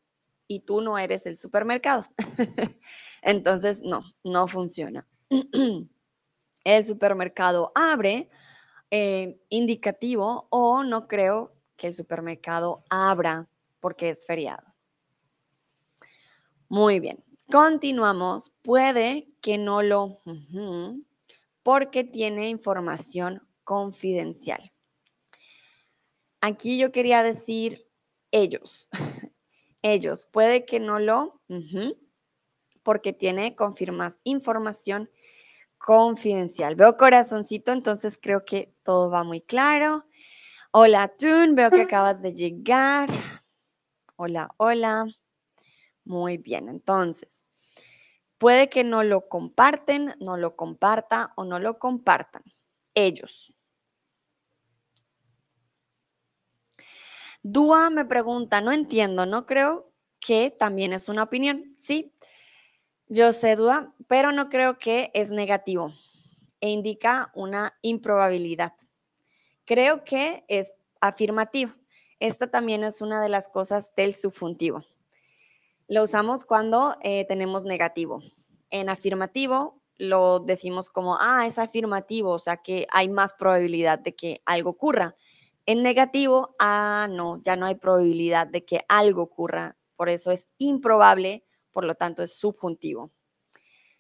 y 0.46 0.60
tú 0.60 0.82
no 0.82 0.98
eres 0.98 1.26
el 1.26 1.38
supermercado. 1.38 2.06
Entonces, 3.22 3.80
no, 3.82 4.04
no 4.26 4.46
funciona. 4.50 5.08
el 6.64 6.84
supermercado 6.84 7.72
abre, 7.76 8.30
eh, 8.90 9.40
indicativo, 9.50 10.48
o 10.50 10.84
no 10.84 11.08
creo 11.08 11.56
que 11.78 11.88
el 11.88 11.94
supermercado 11.94 12.84
abra 12.90 13.48
porque 13.80 14.10
es 14.10 14.26
feriado. 14.26 14.64
Muy 16.70 17.00
bien, 17.00 17.24
continuamos. 17.52 18.52
Puede 18.62 19.28
que 19.42 19.58
no 19.58 19.82
lo, 19.82 20.20
porque 21.64 22.04
tiene 22.04 22.50
información 22.50 23.46
confidencial. 23.64 24.72
Aquí 26.40 26.80
yo 26.80 26.92
quería 26.92 27.24
decir 27.24 27.88
ellos. 28.32 28.90
ellos, 29.82 30.28
puede 30.32 30.66
que 30.66 30.80
no 30.80 31.00
lo, 31.00 31.42
porque 32.84 33.14
tiene 33.14 33.56
confirmas 33.56 34.20
información 34.24 35.10
confidencial. 35.86 36.76
Veo 36.76 36.96
corazoncito, 36.98 37.72
entonces 37.72 38.18
creo 38.22 38.46
que 38.46 38.74
todo 38.84 39.10
va 39.10 39.24
muy 39.24 39.42
claro. 39.42 40.06
Hola, 40.72 41.10
Tun, 41.18 41.56
veo 41.56 41.70
que 41.72 41.82
acabas 41.82 42.22
de 42.22 42.34
llegar. 42.34 43.10
Hola, 44.16 44.54
hola. 44.58 45.06
Muy 46.04 46.38
bien, 46.38 46.70
entonces, 46.70 47.48
puede 48.38 48.70
que 48.70 48.84
no 48.84 49.04
lo 49.04 49.28
comparten, 49.28 50.16
no 50.20 50.38
lo 50.38 50.56
comparta 50.56 51.34
o 51.36 51.44
no 51.44 51.60
lo 51.60 51.78
compartan. 51.78 52.44
Ellos. 52.94 53.54
Dúa 57.44 57.90
me 57.90 58.06
pregunta, 58.06 58.62
no 58.62 58.72
entiendo, 58.72 59.26
no 59.26 59.46
creo 59.46 59.92
que 60.20 60.52
también 60.52 60.94
es 60.94 61.10
una 61.10 61.24
opinión. 61.24 61.76
Sí, 61.80 62.14
yo 63.14 63.34
sé, 63.34 63.58
Dúa, 63.58 63.94
pero 64.08 64.32
no 64.32 64.48
creo 64.48 64.78
que 64.78 65.12
es 65.14 65.32
negativo 65.32 65.94
e 66.62 66.70
indica 66.70 67.30
una 67.36 67.74
improbabilidad. 67.82 68.72
Creo 69.66 70.06
que 70.06 70.46
es 70.48 70.72
afirmativo. 71.02 71.74
Esta 72.22 72.50
también 72.50 72.86
es 72.86 73.02
una 73.02 73.22
de 73.22 73.28
las 73.28 73.50
cosas 73.50 73.94
del 73.98 74.16
subjuntivo. 74.16 74.86
Lo 75.90 76.04
usamos 76.04 76.46
cuando 76.46 76.96
eh, 77.02 77.26
tenemos 77.28 77.66
negativo. 77.66 78.24
En 78.70 78.88
afirmativo 78.88 79.82
lo 79.98 80.40
decimos 80.40 80.90
como, 80.90 81.18
ah, 81.20 81.46
es 81.46 81.60
afirmativo, 81.60 82.32
o 82.32 82.40
sea 82.40 82.58
que 82.58 82.88
hay 82.92 83.10
más 83.10 83.34
probabilidad 83.34 84.00
de 84.00 84.16
que 84.16 84.42
algo 84.46 84.70
ocurra. 84.70 85.16
En 85.66 85.84
negativo, 85.84 86.56
ah, 86.60 87.10
no, 87.12 87.42
ya 87.44 87.58
no 87.58 87.66
hay 87.66 87.76
probabilidad 87.76 88.48
de 88.48 88.64
que 88.64 88.86
algo 88.88 89.24
ocurra. 89.24 89.76
Por 89.98 90.08
eso 90.08 90.32
es 90.32 90.48
improbable 90.60 91.44
por 91.72 91.86
lo 91.86 91.96
tanto 91.96 92.24
es 92.24 92.36
subjuntivo. 92.36 93.12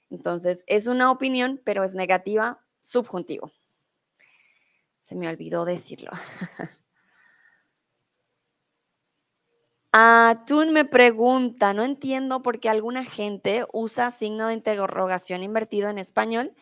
Entonces, 0.09 0.63
es 0.67 0.87
una 0.87 1.11
opinión, 1.11 1.61
pero 1.63 1.83
es 1.83 1.95
negativa, 1.95 2.59
subjuntivo. 2.81 3.51
Se 5.01 5.15
me 5.15 5.27
olvidó 5.27 5.65
decirlo. 5.65 6.11
Atún 9.93 10.71
me 10.71 10.85
pregunta, 10.85 11.73
no 11.73 11.83
entiendo 11.83 12.41
por 12.41 12.61
qué 12.61 12.69
alguna 12.69 13.03
gente 13.03 13.65
usa 13.73 14.09
signo 14.11 14.47
de 14.47 14.53
interrogación 14.53 15.43
invertido 15.43 15.89
en 15.89 15.97
español, 15.97 16.53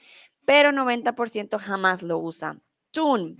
pero 0.45 0.72
90% 0.72 1.60
jamás 1.60 2.01
lo 2.01 2.18
usa. 2.18 2.60
Tun, 2.89 3.38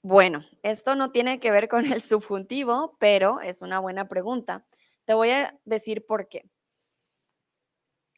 Bueno, 0.00 0.40
esto 0.62 0.94
no 0.94 1.10
tiene 1.10 1.40
que 1.40 1.50
ver 1.50 1.68
con 1.68 1.84
el 1.92 2.00
subjuntivo, 2.00 2.96
pero 2.98 3.40
es 3.40 3.60
una 3.60 3.80
buena 3.80 4.08
pregunta. 4.08 4.64
Te 5.06 5.14
voy 5.14 5.30
a 5.30 5.58
decir 5.64 6.04
por 6.04 6.28
qué. 6.28 6.50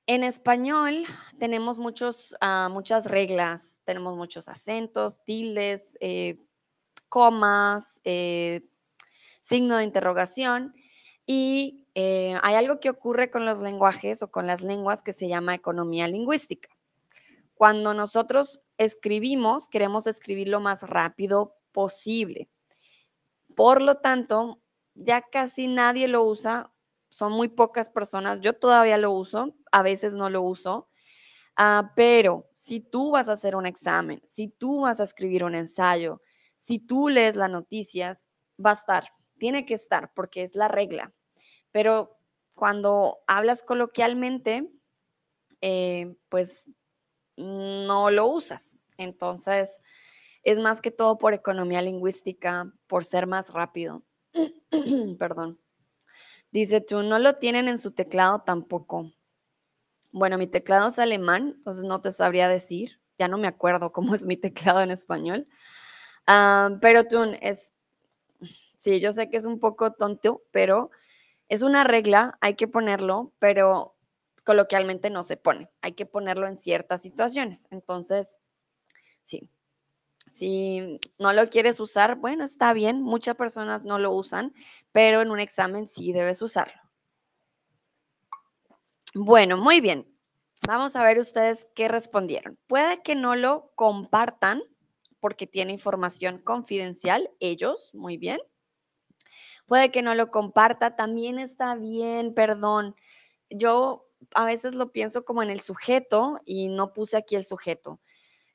En 0.07 0.25
español 0.25 1.05
tenemos 1.39 1.79
muchos, 1.79 2.35
ah, 2.41 2.71
muchas 2.73 3.11
reglas, 3.11 3.83
tenemos 3.85 4.17
muchos 4.17 4.49
acentos, 4.49 5.23
tildes, 5.23 5.99
eh, 6.01 6.39
comas, 7.11 8.01
eh, 8.05 8.63
signo 9.41 9.77
de 9.77 9.85
interrogación 9.85 10.75
y 11.27 11.85
eh, 11.95 12.39
hay 12.43 12.55
algo 12.55 12.81
que 12.81 12.89
ocurre 12.89 13.31
con 13.31 13.45
los 13.45 13.61
lenguajes 13.61 14.23
o 14.23 14.31
con 14.31 14.47
las 14.47 14.63
lenguas 14.63 15.03
que 15.03 15.13
se 15.13 15.29
llama 15.29 15.55
economía 15.55 16.09
lingüística. 16.09 16.71
Cuando 17.53 17.93
nosotros 17.93 18.63
escribimos, 18.79 19.69
queremos 19.69 20.07
escribir 20.07 20.49
lo 20.49 20.61
más 20.61 20.89
rápido 20.89 21.55
posible. 21.73 22.49
Por 23.55 23.83
lo 23.83 23.97
tanto, 23.97 24.63
ya 24.95 25.21
casi 25.21 25.67
nadie 25.67 26.09
lo 26.09 26.25
usa, 26.25 26.73
son 27.11 27.33
muy 27.33 27.49
pocas 27.49 27.89
personas, 27.89 28.41
yo 28.41 28.55
todavía 28.55 28.99
lo 28.99 29.13
uso, 29.13 29.55
a 29.73 29.83
veces 29.83 30.15
no 30.15 30.31
lo 30.31 30.43
uso, 30.43 30.89
ah, 31.57 31.93
pero 31.97 32.51
si 32.55 32.81
tú 32.81 33.13
vas 33.13 33.29
a 33.29 33.33
hacer 33.33 33.57
un 33.57 33.67
examen, 33.67 34.21
si 34.25 34.49
tú 34.49 34.83
vas 34.83 35.01
a 35.01 35.05
escribir 35.05 35.45
un 35.45 35.55
ensayo, 35.55 36.21
si 36.57 36.79
tú 36.79 37.09
lees 37.09 37.37
las 37.37 37.51
noticias, 37.51 38.29
va 38.65 38.71
a 38.71 38.75
estar, 38.75 39.09
tiene 39.39 39.65
que 39.65 39.75
estar 39.75 40.13
porque 40.15 40.43
es 40.43 40.55
la 40.55 40.69
regla. 40.69 41.15
Pero 41.73 42.19
cuando 42.55 43.19
hablas 43.27 43.63
coloquialmente, 43.63 44.69
eh, 45.61 46.17
pues 46.29 46.69
no 47.37 48.11
lo 48.11 48.27
usas. 48.27 48.77
Entonces, 48.97 49.79
es 50.43 50.59
más 50.59 50.81
que 50.81 50.91
todo 50.91 51.19
por 51.19 51.35
economía 51.35 51.83
lingüística, 51.83 52.73
por 52.87 53.05
ser 53.05 53.27
más 53.27 53.53
rápido. 53.53 54.03
Perdón. 55.19 55.59
Dice 56.53 56.83
tú, 56.83 57.03
no 57.03 57.19
lo 57.19 57.37
tienen 57.37 57.69
en 57.69 57.79
su 57.79 57.93
teclado 57.93 58.41
tampoco. 58.41 59.11
Bueno, 60.13 60.37
mi 60.39 60.47
teclado 60.47 60.89
es 60.89 60.99
alemán, 60.99 61.55
entonces 61.57 61.85
no 61.85 62.01
te 62.01 62.11
sabría 62.13 62.49
decir. 62.49 63.01
Ya 63.19 63.29
no 63.29 63.39
me 63.39 63.49
acuerdo 63.49 63.93
cómo 63.93 64.15
es 64.15 64.25
mi 64.25 64.37
teclado 64.37 64.81
en 64.83 64.91
español. 64.91 65.47
Ah, 66.27 66.71
pero 66.83 67.05
tú 67.05 67.25
es, 67.43 67.75
sí, 68.77 69.01
yo 69.01 69.13
sé 69.13 69.29
que 69.31 69.37
es 69.37 69.45
un 69.45 69.59
poco 69.61 69.93
tonto, 69.93 70.43
pero 70.51 70.91
es 71.49 71.63
una 71.63 71.85
regla, 71.85 72.39
hay 72.41 72.55
que 72.55 72.69
ponerlo, 72.69 73.33
pero 73.39 73.97
coloquialmente 74.45 75.11
no 75.11 75.25
se 75.25 75.37
pone. 75.37 75.71
Hay 75.83 75.93
que 75.93 76.07
ponerlo 76.07 76.49
en 76.49 76.57
ciertas 76.57 77.03
situaciones. 77.03 77.69
Entonces, 77.71 78.41
sí. 79.25 79.51
Si 80.39 81.01
no 81.19 81.33
lo 81.33 81.51
quieres 81.51 81.81
usar, 81.81 82.15
bueno, 82.15 82.45
está 82.45 82.73
bien. 82.73 83.03
Muchas 83.03 83.35
personas 83.35 83.83
no 83.83 83.99
lo 83.99 84.13
usan, 84.13 84.55
pero 84.93 85.21
en 85.21 85.33
un 85.33 85.41
examen 85.41 85.89
sí 85.89 86.13
debes 86.13 86.41
usarlo. 86.43 86.81
Bueno, 89.17 89.57
muy 89.57 89.81
bien. 89.81 90.07
Vamos 90.65 90.95
a 90.95 91.03
ver 91.03 91.19
ustedes 91.19 91.67
qué 91.75 91.89
respondieron. 91.89 92.57
Puede 92.69 93.03
que 93.03 93.17
no 93.17 93.35
lo 93.35 93.73
compartan 93.75 94.63
porque 95.19 95.49
tiene 95.49 95.73
información 95.73 96.39
confidencial, 96.39 97.29
ellos, 97.41 97.91
muy 97.93 98.17
bien. 98.17 98.39
Puede 99.67 99.91
que 99.91 100.03
no 100.03 100.15
lo 100.15 100.31
comparta, 100.31 100.95
también 100.95 101.41
está 101.41 101.75
bien, 101.75 102.33
perdón. 102.33 102.95
Yo 103.51 104.09
a 104.35 104.45
veces 104.45 104.77
lo 104.77 104.93
pienso 104.93 105.25
como 105.25 105.43
en 105.43 105.51
el 105.51 105.61
sujeto 105.61 106.39
y 106.45 106.69
no 106.69 106.93
puse 106.93 107.17
aquí 107.17 107.35
el 107.35 107.45
sujeto. 107.45 107.99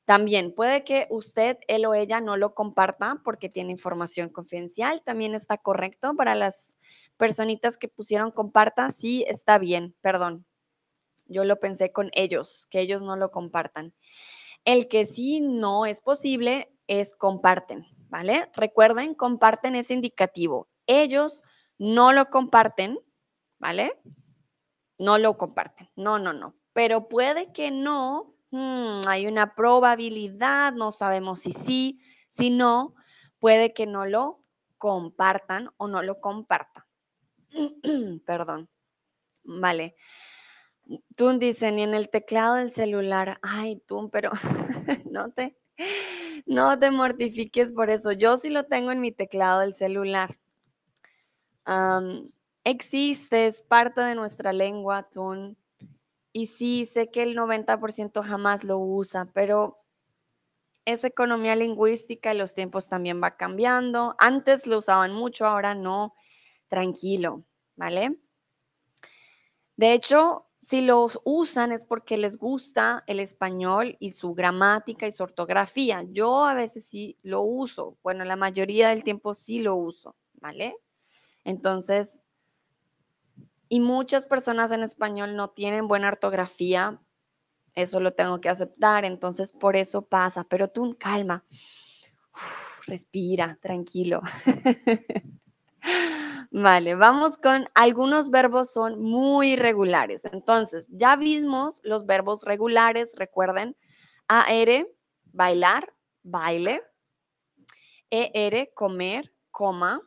También 0.04 0.54
puede 0.54 0.84
que 0.84 1.06
usted, 1.10 1.58
él 1.66 1.86
o 1.86 1.94
ella 1.94 2.20
no 2.20 2.36
lo 2.36 2.54
comparta 2.54 3.20
porque 3.24 3.48
tiene 3.48 3.72
información 3.72 4.28
confidencial. 4.28 5.02
También 5.04 5.34
está 5.34 5.58
correcto 5.58 6.14
para 6.14 6.34
las 6.34 6.76
personitas 7.16 7.78
que 7.78 7.88
pusieron 7.88 8.30
comparta. 8.30 8.92
Sí, 8.92 9.24
está 9.28 9.58
bien, 9.58 9.94
perdón. 10.00 10.44
Yo 11.26 11.44
lo 11.44 11.58
pensé 11.58 11.90
con 11.90 12.10
ellos, 12.12 12.66
que 12.70 12.80
ellos 12.80 13.02
no 13.02 13.16
lo 13.16 13.30
compartan. 13.30 13.94
El 14.64 14.88
que 14.88 15.06
sí 15.06 15.40
no 15.40 15.86
es 15.86 16.02
posible 16.02 16.70
es 16.86 17.14
comparten, 17.14 17.86
¿vale? 18.10 18.50
Recuerden, 18.54 19.14
comparten 19.14 19.74
ese 19.74 19.94
indicativo. 19.94 20.68
Ellos 20.86 21.44
no 21.78 22.12
lo 22.12 22.26
comparten, 22.26 22.98
¿vale? 23.58 23.98
no 24.98 25.18
lo 25.18 25.36
comparten. 25.36 25.90
No, 25.96 26.18
no, 26.18 26.32
no. 26.32 26.54
Pero 26.72 27.08
puede 27.08 27.52
que 27.52 27.70
no. 27.70 28.33
Hmm, 28.54 29.00
hay 29.08 29.26
una 29.26 29.56
probabilidad, 29.56 30.74
no 30.74 30.92
sabemos 30.92 31.40
si 31.40 31.50
sí, 31.50 31.98
si 32.28 32.50
no, 32.50 32.94
puede 33.40 33.74
que 33.74 33.84
no 33.84 34.06
lo 34.06 34.44
compartan 34.78 35.70
o 35.76 35.88
no 35.88 36.04
lo 36.04 36.20
compartan. 36.20 36.84
Perdón. 38.24 38.68
Vale. 39.42 39.96
Tú 41.16 41.36
dice, 41.36 41.72
ni 41.72 41.82
en 41.82 41.94
el 41.94 42.10
teclado 42.10 42.54
del 42.54 42.70
celular. 42.70 43.40
Ay, 43.42 43.82
tú, 43.88 44.08
pero 44.12 44.30
no 45.10 45.32
te, 45.32 45.58
no 46.46 46.78
te 46.78 46.92
mortifiques 46.92 47.72
por 47.72 47.90
eso. 47.90 48.12
Yo 48.12 48.36
sí 48.36 48.50
lo 48.50 48.66
tengo 48.66 48.92
en 48.92 49.00
mi 49.00 49.10
teclado 49.10 49.62
del 49.62 49.74
celular 49.74 50.38
existe, 52.64 53.46
es 53.46 53.62
parte 53.62 54.00
de 54.00 54.14
nuestra 54.14 54.52
lengua, 54.52 55.08
Tun. 55.10 55.56
Y 56.36 56.48
sí, 56.48 56.84
sé 56.84 57.12
que 57.12 57.22
el 57.22 57.36
90% 57.36 58.20
jamás 58.24 58.64
lo 58.64 58.76
usa, 58.80 59.30
pero 59.32 59.84
es 60.84 61.04
economía 61.04 61.54
lingüística 61.54 62.34
y 62.34 62.36
los 62.36 62.54
tiempos 62.54 62.88
también 62.88 63.22
va 63.22 63.36
cambiando. 63.36 64.16
Antes 64.18 64.66
lo 64.66 64.78
usaban 64.78 65.12
mucho, 65.12 65.46
ahora 65.46 65.76
no. 65.76 66.12
Tranquilo, 66.66 67.44
¿vale? 67.76 68.18
De 69.76 69.92
hecho, 69.92 70.50
si 70.60 70.80
los 70.80 71.20
usan 71.24 71.70
es 71.70 71.84
porque 71.84 72.16
les 72.16 72.36
gusta 72.36 73.04
el 73.06 73.20
español 73.20 73.96
y 74.00 74.10
su 74.10 74.34
gramática 74.34 75.06
y 75.06 75.12
su 75.12 75.22
ortografía. 75.22 76.02
Yo 76.02 76.44
a 76.44 76.54
veces 76.54 76.84
sí 76.84 77.16
lo 77.22 77.42
uso. 77.42 77.96
Bueno, 78.02 78.24
la 78.24 78.34
mayoría 78.34 78.88
del 78.88 79.04
tiempo 79.04 79.34
sí 79.34 79.60
lo 79.60 79.76
uso, 79.76 80.16
¿vale? 80.32 80.74
Entonces, 81.44 82.24
y 83.74 83.80
muchas 83.80 84.24
personas 84.24 84.70
en 84.70 84.84
español 84.84 85.34
no 85.34 85.50
tienen 85.50 85.88
buena 85.88 86.06
ortografía, 86.06 87.02
eso 87.74 87.98
lo 87.98 88.14
tengo 88.14 88.40
que 88.40 88.48
aceptar, 88.48 89.04
entonces 89.04 89.50
por 89.50 89.74
eso 89.74 90.02
pasa, 90.02 90.44
pero 90.44 90.68
tú 90.68 90.96
calma, 90.96 91.44
respira, 92.86 93.58
tranquilo. 93.60 94.22
Vale, 96.52 96.94
vamos 96.94 97.36
con 97.36 97.68
algunos 97.74 98.30
verbos 98.30 98.72
son 98.72 99.02
muy 99.02 99.54
irregulares. 99.54 100.24
Entonces, 100.26 100.86
ya 100.92 101.16
vimos 101.16 101.80
los 101.82 102.06
verbos 102.06 102.44
regulares, 102.44 103.16
recuerden, 103.16 103.76
AR, 104.28 104.86
bailar, 105.32 105.92
baile, 106.22 106.80
ER, 108.08 108.70
comer, 108.72 109.34
coma, 109.50 110.00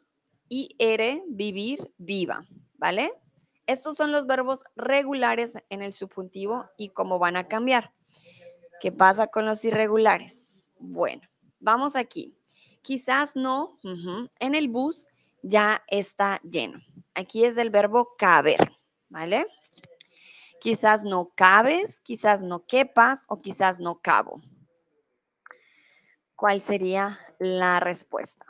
IR, 0.47 1.21
vivir, 1.27 1.91
viva, 1.97 2.47
¿vale? 2.77 3.11
Estos 3.67 3.97
son 3.97 4.13
los 4.13 4.25
verbos 4.25 4.63
regulares 4.75 5.53
en 5.69 5.81
el 5.83 5.93
subjuntivo 5.93 6.69
y 6.77 6.89
cómo 6.89 7.19
van 7.19 7.35
a 7.35 7.47
cambiar. 7.47 7.93
¿Qué 8.79 8.91
pasa 8.91 9.27
con 9.27 9.45
los 9.45 9.63
irregulares? 9.65 10.71
Bueno, 10.79 11.27
vamos 11.59 11.95
aquí. 11.95 12.37
Quizás 12.81 13.35
no, 13.35 13.77
en 14.39 14.55
el 14.55 14.69
bus 14.69 15.07
ya 15.41 15.83
está 15.87 16.39
lleno. 16.43 16.79
Aquí 17.13 17.43
es 17.43 17.55
del 17.55 17.69
verbo 17.69 18.15
caber, 18.17 18.71
¿vale? 19.09 19.45
Quizás 20.61 21.03
no 21.03 21.31
cabes, 21.35 21.99
quizás 21.99 22.41
no 22.41 22.65
quepas 22.65 23.25
o 23.27 23.41
quizás 23.41 23.79
no 23.79 23.99
cabo. 23.99 24.41
¿Cuál 26.35 26.61
sería 26.61 27.19
la 27.39 27.79
respuesta? 27.79 28.45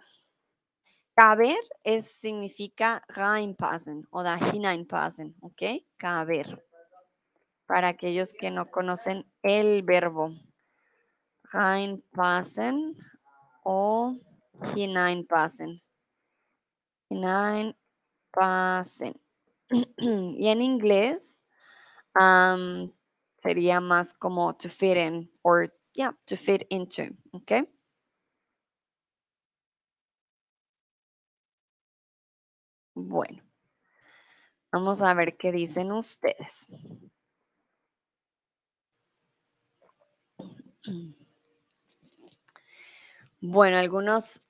Caber 1.17 1.57
es, 1.83 2.05
significa 2.05 3.03
reinpassen 3.07 4.07
o 4.11 4.21
hineinpassen, 4.21 5.35
¿ok? 5.41 5.83
Caber. 5.97 6.63
Para 7.65 7.87
aquellos 7.87 8.33
que 8.33 8.51
no 8.51 8.69
conocen 8.69 9.25
el 9.41 9.81
verbo. 9.81 10.29
Reinpassen 11.51 12.95
o 13.63 14.15
hineinpassen. 14.75 15.81
Hineinpassen. 17.09 19.19
y 19.97 20.47
en 20.47 20.61
inglés 20.61 21.43
sería 23.33 23.81
más 23.81 24.13
como 24.13 24.55
to 24.55 24.69
fit 24.69 24.97
in 24.97 25.31
or 25.41 25.73
yeah, 25.95 26.15
to 26.27 26.37
fit 26.37 26.67
into, 26.69 27.05
¿ok? 27.33 27.67
Bueno, 32.99 33.43
vamos 34.71 35.03
a 35.03 35.13
ver 35.13 35.37
qué 35.37 35.51
dicen 35.51 35.91
ustedes. 35.91 36.67
Bueno, 43.39 43.77
algunos 43.77 44.41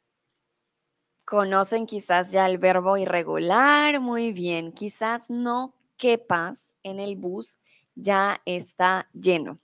Conocen 1.26 1.88
quizás 1.88 2.32
ya 2.32 2.46
el 2.46 2.58
verbo 2.58 2.96
irregular, 2.96 4.00
muy 4.00 4.32
bien. 4.32 4.72
Quizás 4.72 5.30
no 5.30 5.76
quepas 5.98 6.74
en 6.84 7.02
el 7.02 7.18
bus, 7.18 7.60
ya 7.96 8.42
está 8.46 9.10
lleno. 9.12 9.60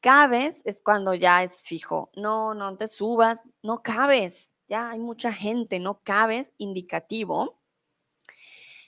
Cabes 0.00 0.60
es 0.66 0.82
cuando 0.82 1.14
ya 1.14 1.42
es 1.42 1.62
fijo. 1.62 2.10
No, 2.14 2.52
no 2.52 2.76
te 2.76 2.88
subas, 2.88 3.40
no 3.62 3.82
cabes. 3.82 4.54
Ya 4.68 4.90
hay 4.90 4.98
mucha 4.98 5.32
gente, 5.32 5.80
no 5.80 6.02
cabes, 6.02 6.52
indicativo. 6.58 7.58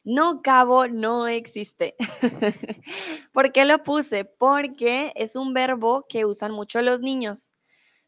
No 0.05 0.43
cabo 0.43 0.89
no 0.89 1.27
existe. 1.29 1.95
¿Por 3.33 3.53
qué 3.53 3.65
lo 3.65 3.83
puse? 3.83 4.25
Porque 4.25 5.13
es 5.17 5.37
un 5.37 5.53
verbo 5.55 6.07
que 6.09 6.25
usan 6.25 6.53
mucho 6.53 6.81
los 6.83 7.01
niños. 7.01 7.55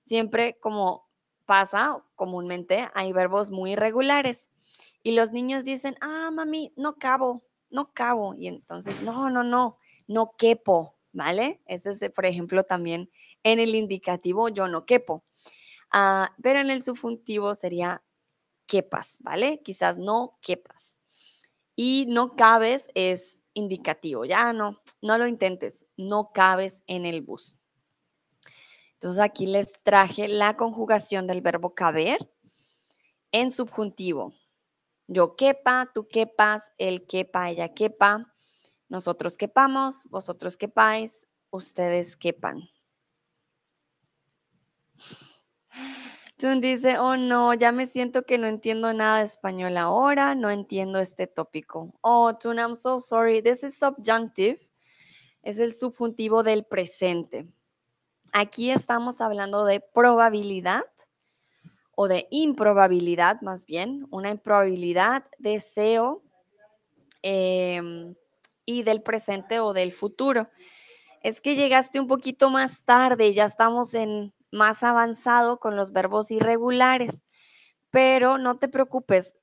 Siempre 0.05 0.59
como 0.61 1.09
pasa 1.47 2.03
comúnmente, 2.15 2.89
hay 2.95 3.13
verbos 3.13 3.51
muy 3.51 3.73
irregulares. 3.73 4.51
Y 5.03 5.13
los 5.13 5.33
niños 5.33 5.65
dicen, 5.65 5.97
ah, 6.01 6.31
mami, 6.33 6.73
no 6.77 6.97
cabo, 6.97 7.43
no 7.71 7.93
cabo. 7.93 8.35
Y 8.35 8.47
entonces, 8.47 9.03
no, 9.03 9.31
no, 9.31 9.43
no, 9.43 9.77
no 10.07 10.35
quepo, 10.37 10.95
¿vale? 11.13 11.61
Ese 11.67 11.91
es, 11.91 12.11
por 12.11 12.27
ejemplo, 12.27 12.65
también 12.65 13.11
en 13.43 13.59
el 13.59 13.75
indicativo 13.75 14.49
yo 14.49 14.69
no 14.69 14.85
quepo. 14.87 15.25
Ah, 15.91 16.35
pero 16.43 16.61
en 16.61 16.71
el 16.71 16.83
subjuntivo 16.83 17.55
sería 17.55 18.03
quepas, 18.67 19.19
¿vale? 19.21 19.61
Quizás 19.63 19.99
no 19.99 20.39
quepas. 20.41 21.00
Y 21.83 22.05
no 22.11 22.37
cabes 22.37 22.91
es 22.95 23.43
indicativo, 23.55 24.27
ya 24.27 24.53
no, 24.53 24.83
no 25.01 25.17
lo 25.17 25.27
intentes, 25.27 25.87
no 25.97 26.31
cabes 26.35 26.83
en 26.87 27.07
el 27.07 27.23
bus. 27.23 27.57
Entonces 28.93 29.19
aquí 29.19 29.47
les 29.47 29.83
traje 29.83 30.29
la 30.29 30.59
conjugación 30.59 31.27
del 31.27 31.41
verbo 31.41 31.75
caber 31.75 32.19
en 33.33 33.51
subjuntivo. 33.51 34.35
Yo 35.07 35.37
quepa, 35.37 35.91
tú 35.95 36.07
quepas, 36.07 36.75
él 36.77 37.07
quepa, 37.07 37.49
ella 37.49 37.73
quepa, 37.73 38.31
nosotros 38.91 39.39
quepamos, 39.39 40.05
vosotros 40.11 40.59
quepáis, 40.59 41.29
ustedes 41.49 42.15
quepan. 42.15 42.61
Tun 46.41 46.63
dice, 46.63 46.99
oh 46.99 47.19
no, 47.19 47.53
ya 47.53 47.71
me 47.71 47.85
siento 47.85 48.23
que 48.23 48.39
no 48.39 48.47
entiendo 48.47 48.95
nada 48.95 49.19
de 49.19 49.27
español 49.27 49.77
ahora, 49.77 50.35
no 50.35 50.49
entiendo 50.49 50.99
este 50.99 51.27
tópico. 51.27 51.93
Oh, 52.01 52.35
Tun, 52.35 52.59
I'm 52.59 52.75
so 52.77 52.99
sorry. 52.99 53.43
This 53.43 53.63
is 53.63 53.75
subjunctive. 53.79 54.59
Es 55.43 55.59
el 55.59 55.75
subjuntivo 55.75 56.43
del 56.43 56.65
presente. 56.65 57.47
Aquí 58.33 58.71
estamos 58.71 59.21
hablando 59.21 59.67
de 59.67 59.81
probabilidad 59.81 60.87
o 61.95 62.09
de 62.09 62.27
improbabilidad 62.31 63.43
más 63.43 63.67
bien, 63.67 64.07
una 64.11 64.31
improbabilidad, 64.31 65.27
deseo 65.39 66.23
em, 67.21 68.15
y 68.65 68.83
del 68.83 69.03
presente 69.03 69.61
o 69.61 69.75
del 69.75 69.93
futuro. 69.93 70.49
Es 71.23 71.43
que 71.43 71.55
llegaste 71.55 72.01
un 72.01 72.07
poquito 72.07 72.49
más 72.49 72.83
tarde, 72.87 73.35
ya 73.35 73.45
estamos 73.45 73.93
en 73.93 74.33
más 74.53 74.83
avanzado 74.83 75.59
con 75.61 75.77
los 75.77 75.93
verbos 75.93 76.31
irregulares, 76.31 77.25
pero 77.91 78.39
no 78.39 78.59
te 78.59 78.69
preocupes, 78.69 79.37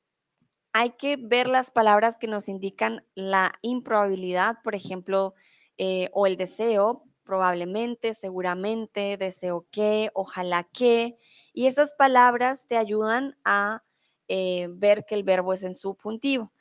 hay 0.73 0.91
que 0.91 1.17
ver 1.17 1.47
las 1.47 1.71
palabras 1.71 2.17
que 2.17 2.27
nos 2.27 2.47
indican 2.49 3.03
la 3.15 3.51
improbabilidad, 3.61 4.57
por 4.63 4.75
ejemplo, 4.75 5.33
eh, 5.77 6.09
o 6.13 6.27
el 6.27 6.37
deseo, 6.37 7.03
probablemente, 7.23 8.13
seguramente, 8.13 9.17
deseo 9.17 9.67
que, 9.71 10.11
ojalá 10.13 10.63
que. 10.71 11.17
Y 11.53 11.67
esas 11.67 11.93
palabras 11.93 12.67
te 12.67 12.77
ayudan 12.77 13.37
a 13.43 13.83
eh, 14.27 14.67
ver 14.69 15.05
que 15.05 15.15
el 15.15 15.23
verbo 15.23 15.53
es 15.53 15.63
en 15.63 15.73
subjuntivo. 15.73 16.53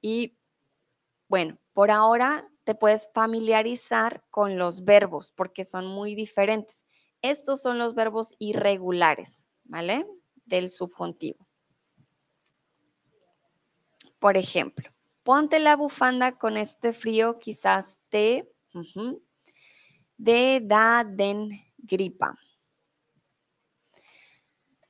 Y 0.00 0.36
bueno, 1.28 1.58
por 1.72 1.90
ahora 1.90 2.48
te 2.64 2.74
puedes 2.74 3.08
familiarizar 3.14 4.22
con 4.30 4.58
los 4.58 4.84
verbos 4.84 5.32
porque 5.32 5.64
son 5.64 5.86
muy 5.86 6.14
diferentes. 6.14 6.86
Estos 7.22 7.62
son 7.62 7.78
los 7.78 7.94
verbos 7.94 8.34
irregulares, 8.38 9.48
¿vale? 9.64 10.06
Del 10.44 10.70
subjuntivo. 10.70 11.46
Por 14.18 14.36
ejemplo, 14.36 14.90
ponte 15.22 15.60
la 15.60 15.76
bufanda 15.76 16.32
con 16.38 16.56
este 16.56 16.92
frío, 16.92 17.38
quizás 17.38 17.98
te 18.08 18.52
de, 20.16 20.60
da, 20.62 21.04
den, 21.04 21.50
gripa. 21.78 22.36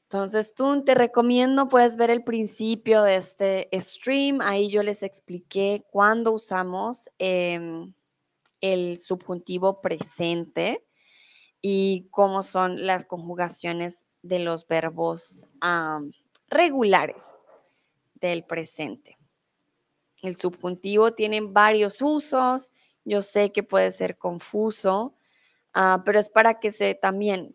Entonces, 0.05 0.55
tú 0.55 0.85
te 0.85 0.95
recomiendo, 0.95 1.69
puedes 1.69 1.97
ver 1.97 2.11
el 2.11 2.23
principio 2.23 3.03
de 3.03 3.17
este 3.17 3.69
stream. 3.73 4.43
Ahí 4.43 4.69
yo 4.71 4.83
les 4.83 5.03
expliqué 5.03 5.87
cuándo 5.91 6.33
usamos 6.33 7.09
em, 7.19 7.95
el 8.61 8.99
subjuntivo 8.99 9.81
presente 9.81 10.87
y 11.63 12.09
cómo 12.11 12.43
son 12.43 12.85
las 12.85 13.07
conjugaciones 13.07 14.07
de 14.23 14.41
los 14.41 14.67
verbos 14.67 15.47
regulares 16.49 17.41
del 18.15 18.45
presente. 18.45 19.17
El 20.21 20.37
subjuntivo 20.37 21.15
tiene 21.15 21.41
varios 21.41 22.03
usos. 22.03 22.71
Yo 23.05 23.23
sé 23.23 23.51
que 23.51 23.63
puede 23.63 23.91
ser 23.91 24.19
confuso, 24.19 25.17
Ah, 25.75 26.03
pero 26.05 26.19
es 26.19 26.29
para 26.29 26.61
que 26.61 26.71
se 26.71 26.95
también, 26.95 27.49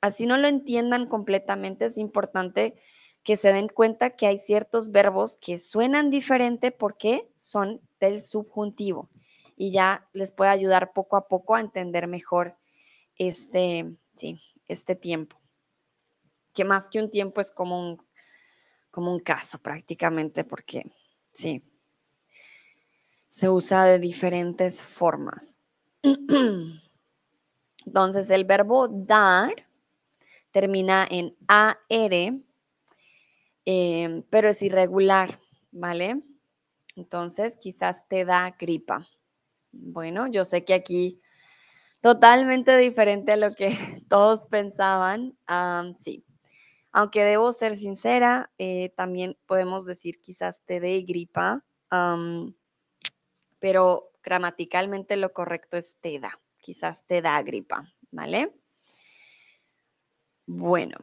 así 0.00 0.26
no 0.26 0.36
lo 0.38 0.48
entiendan 0.48 1.06
completamente, 1.06 1.86
es 1.86 1.98
importante 1.98 2.74
que 3.22 3.36
se 3.36 3.52
den 3.52 3.68
cuenta 3.68 4.10
que 4.16 4.26
hay 4.26 4.38
ciertos 4.38 4.90
verbos 4.90 5.36
que 5.36 5.58
suenan 5.58 6.10
diferente 6.10 6.72
porque 6.72 7.30
son 7.36 7.80
del 8.00 8.22
subjuntivo 8.22 9.10
y 9.56 9.72
ya 9.72 10.08
les 10.12 10.32
puede 10.32 10.50
ayudar 10.50 10.92
poco 10.92 11.16
a 11.16 11.28
poco 11.28 11.54
a 11.54 11.60
entender 11.60 12.08
mejor 12.08 12.56
este, 13.16 13.94
sí, 14.16 14.38
este 14.68 14.94
tiempo. 14.94 15.40
Que 16.54 16.64
más 16.64 16.88
que 16.88 17.00
un 17.00 17.10
tiempo 17.10 17.40
es 17.40 17.50
como 17.50 17.80
un, 17.80 18.02
como 18.90 19.12
un 19.12 19.20
caso 19.20 19.58
prácticamente 19.60 20.44
porque 20.44 20.90
sí, 21.32 21.62
se 23.28 23.48
usa 23.48 23.84
de 23.84 23.98
diferentes 23.98 24.82
formas. 24.82 25.60
Entonces, 27.86 28.30
el 28.30 28.44
verbo 28.44 28.88
dar 28.88 29.54
termina 30.50 31.06
en 31.10 31.34
AR, 31.48 32.40
em, 33.64 34.22
pero 34.28 34.48
es 34.48 34.62
irregular, 34.62 35.40
¿vale? 35.70 36.22
Entonces, 36.94 37.56
quizás 37.56 38.06
te 38.06 38.24
da 38.24 38.54
gripa. 38.58 39.08
Bueno, 39.72 40.26
yo 40.26 40.44
sé 40.44 40.64
que 40.64 40.74
aquí 40.74 41.20
totalmente 42.02 42.76
diferente 42.76 43.32
a 43.32 43.36
lo 43.36 43.54
que 43.54 43.70
todos 44.10 44.46
pensaban. 44.46 45.34
sí, 45.98 46.24
aunque 46.92 47.24
debo 47.24 47.52
ser 47.52 47.74
sincera, 47.76 48.52
eh, 48.58 48.90
también 48.96 49.38
podemos 49.46 49.86
decir 49.86 50.20
quizás 50.20 50.62
te 50.66 50.80
dé 50.80 51.00
gripa, 51.02 51.64
pero 53.58 54.12
gramaticalmente 54.22 55.16
lo 55.16 55.32
correcto 55.32 55.78
es 55.78 55.96
te 56.00 56.18
da 56.18 56.38
quizás 56.62 57.04
te 57.06 57.20
da 57.20 57.42
gripa, 57.42 57.92
¿vale? 58.10 58.54
Bueno, 60.46 60.96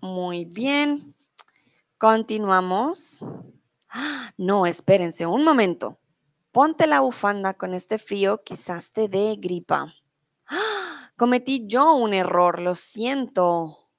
muy 0.00 0.44
bien. 0.44 1.14
Continuamos. 1.98 3.20
No, 4.36 4.66
espérense 4.66 5.24
un 5.24 5.44
momento. 5.44 5.96
Ponte 6.54 6.86
la 6.86 7.00
bufanda 7.00 7.54
con 7.54 7.74
este 7.74 7.98
frío, 7.98 8.44
quizás 8.44 8.92
te 8.92 9.08
dé 9.08 9.34
gripa. 9.36 9.92
Cometí 11.16 11.66
yo 11.66 11.96
un 11.96 12.14
error, 12.14 12.60
lo 12.60 12.76
siento. 12.76 13.90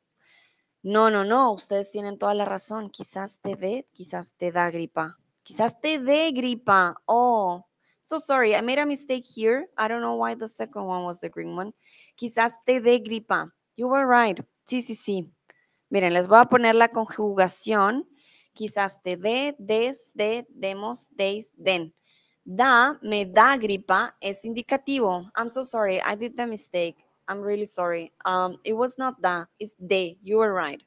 No, 0.82 1.10
no, 1.10 1.26
no, 1.26 1.52
ustedes 1.52 1.92
tienen 1.92 2.18
toda 2.18 2.34
la 2.34 2.46
razón. 2.46 2.90
Quizás 2.92 3.42
te 3.42 3.58
dé, 3.58 3.90
quizás 3.92 4.36
te 4.38 4.54
da 4.54 4.72
gripa. 4.72 5.18
Quizás 5.44 5.82
te 5.82 6.00
dé 6.00 6.32
gripa. 6.32 6.96
Oh, 7.04 7.68
So 8.04 8.20
sorry, 8.20 8.56
I 8.56 8.62
made 8.62 8.80
a 8.80 8.86
mistake 8.86 9.26
here. 9.26 9.68
I 9.78 9.90
don't 9.90 10.00
know 10.00 10.16
why 10.16 10.36
the 10.36 10.48
second 10.48 10.86
one 10.86 11.04
was 11.04 11.20
the 11.20 11.28
green 11.28 11.58
one. 11.58 11.74
Quizás 12.16 12.54
te 12.66 12.80
dé 12.80 13.00
gripa. 13.00 13.52
You 13.76 13.90
were 13.90 14.08
right. 14.08 14.40
Sí, 14.66 14.82
sí, 14.82 14.96
sí. 14.96 15.30
Miren, 15.90 16.14
les 16.14 16.30
voy 16.30 16.40
a 16.40 16.46
poner 16.46 16.76
la 16.76 16.88
conjugación. 16.88 18.08
Quizás 18.54 19.04
te 19.04 19.18
dé, 19.18 19.58
des, 19.60 20.14
de, 20.14 20.48
demos, 20.52 21.10
deis, 21.18 21.52
den. 21.58 21.94
Da, 22.46 22.94
me 23.02 23.26
da 23.26 23.58
gripa, 23.58 24.14
es 24.22 24.46
indicativo. 24.46 25.30
I'm 25.36 25.50
so 25.50 25.64
sorry. 25.64 26.00
I 26.02 26.14
did 26.14 26.38
the 26.38 26.46
mistake. 26.46 26.96
I'm 27.28 27.42
really 27.42 27.66
sorry. 27.66 28.12
Um, 28.24 28.60
it 28.64 28.74
was 28.74 29.00
not 29.00 29.20
da, 29.20 29.46
it's 29.60 29.74
de. 29.74 30.20
You 30.22 30.38
were 30.38 30.54
right. 30.54 30.82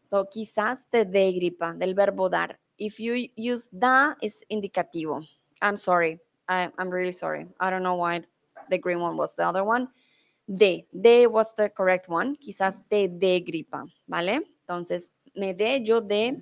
So, 0.00 0.24
quizás 0.24 0.88
te 0.90 1.04
dé 1.04 1.30
gripa, 1.32 1.78
del 1.78 1.94
verbo 1.94 2.30
dar. 2.30 2.58
If 2.78 2.98
you 2.98 3.28
use 3.36 3.68
da, 3.68 4.14
it's 4.22 4.42
indicativo. 4.50 5.26
I'm 5.60 5.76
sorry. 5.76 6.18
I, 6.48 6.70
am 6.78 6.88
really 6.88 7.12
sorry. 7.12 7.46
I 7.60 7.68
don't 7.68 7.82
know 7.82 7.96
why 7.96 8.22
the 8.70 8.78
green 8.78 9.00
one 9.00 9.18
was 9.18 9.36
the 9.36 9.46
other 9.46 9.64
one. 9.64 9.88
De, 10.48 10.86
de 10.98 11.26
was 11.26 11.54
the 11.54 11.68
correct 11.68 12.08
one. 12.08 12.34
Quizás 12.36 12.80
te 12.90 13.08
de 13.08 13.40
gripa, 13.40 13.84
¿vale? 14.08 14.40
Entonces, 14.66 15.10
me 15.36 15.52
dé, 15.52 15.84
yo 15.84 16.00
dé, 16.00 16.40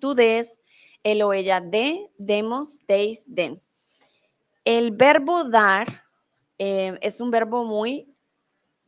tú 0.00 0.14
des, 0.14 0.58
él 1.02 1.22
o 1.22 1.32
ella 1.32 1.60
dé, 1.60 2.10
demos, 2.18 2.78
deis, 2.86 3.24
den. 3.26 3.62
El 4.64 4.92
verbo 4.92 5.44
dar 5.44 6.04
eh, 6.58 6.98
es 7.00 7.20
un 7.20 7.30
verbo 7.30 7.64
muy, 7.64 8.14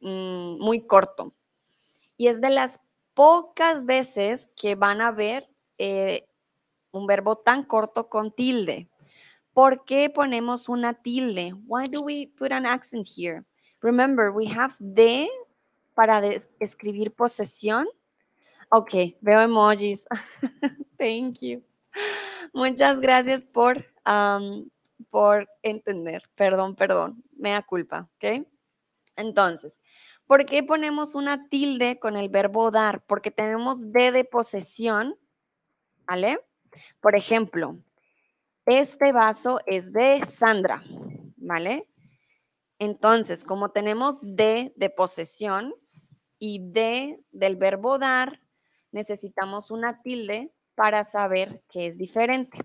mm, 0.01 0.59
muy 0.59 0.87
corto 0.87 1.33
y 2.17 2.29
es 2.29 2.41
de 2.41 2.51
las 2.51 2.81
pocas 3.15 3.85
veces 3.85 4.51
que 4.57 4.75
van 4.75 5.01
a 5.01 5.11
ver 5.11 5.49
eh, 5.79 6.27
un 6.93 7.07
verbo 7.07 7.37
tan 7.37 7.65
corto 7.65 8.09
con 8.09 8.33
tilde. 8.33 8.89
¿Por 9.53 9.85
qué 9.85 10.11
ponemos 10.11 10.69
una 10.69 10.95
tilde? 10.95 11.55
Why 11.67 11.87
do 11.87 12.03
we 12.03 12.29
put 12.37 12.53
an 12.53 12.67
accent 12.67 13.07
here? 13.07 13.45
Remember, 13.81 14.31
we 14.31 14.47
have 14.47 14.75
de 14.81 15.29
para 15.95 16.21
escribir 16.59 17.13
posesión. 17.13 17.87
Ok, 18.71 19.17
veo 19.21 19.41
emojis. 19.41 20.07
Thank 20.99 21.41
you. 21.41 21.74
Muchas 22.53 23.01
gracias 23.01 23.45
por, 23.45 23.85
por 25.11 25.49
entender. 25.63 26.23
Perdón, 26.35 26.77
perdón. 26.77 27.23
Me 27.37 27.61
culpa, 27.63 28.09
¿ok? 28.17 28.47
Entonces, 29.17 29.81
¿por 30.27 30.45
qué 30.45 30.63
ponemos 30.63 31.15
una 31.15 31.49
tilde 31.49 31.99
con 31.99 32.17
el 32.17 32.29
verbo 32.29 32.71
dar? 32.71 33.05
Porque 33.07 33.31
tenemos 33.31 33.93
de 33.93 34.11
de 34.13 34.25
posesión, 34.25 35.17
¿vale? 36.07 36.41
Por 37.01 37.15
ejemplo, 37.15 37.79
este 38.67 39.13
vaso 39.13 39.61
es 39.67 39.93
de 39.93 40.25
Sandra, 40.27 40.83
¿vale? 41.37 41.89
Entonces, 42.79 43.45
como 43.45 43.71
tenemos 43.71 44.19
de 44.23 44.73
de 44.77 44.91
posesión 44.91 45.75
y 46.39 46.61
de 46.73 47.23
del 47.31 47.57
verbo 47.57 47.99
dar, 47.99 48.41
necesitamos 48.91 49.71
una 49.71 50.03
tilde 50.03 50.53
para 50.75 51.05
saber 51.05 51.63
que 51.69 51.87
es 51.87 51.99
diferente. 51.99 52.59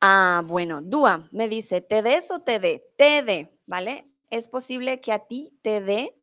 Ah, 0.00 0.42
bueno, 0.46 0.80
Dúa 0.80 1.28
me 1.30 1.48
dice, 1.48 1.82
¿te 1.82 2.02
des 2.02 2.30
o 2.30 2.40
te 2.40 2.58
dé? 2.58 2.86
Te 2.96 3.22
dé, 3.22 3.54
¿vale? 3.66 4.06
Es 4.30 4.48
posible 4.48 5.00
que 5.00 5.12
a 5.12 5.26
ti 5.26 5.58
te 5.62 5.82
dé 5.82 6.16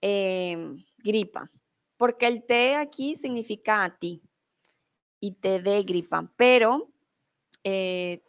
em, 0.00 0.84
gripa, 0.98 1.50
porque 1.96 2.26
el 2.26 2.44
te 2.46 2.76
aquí 2.76 3.16
significa 3.16 3.84
a 3.84 3.98
ti 3.98 4.22
y 5.20 5.32
te 5.32 5.60
dé 5.60 5.82
gripa, 5.82 6.32
pero 6.36 6.92
eh, 7.64 8.22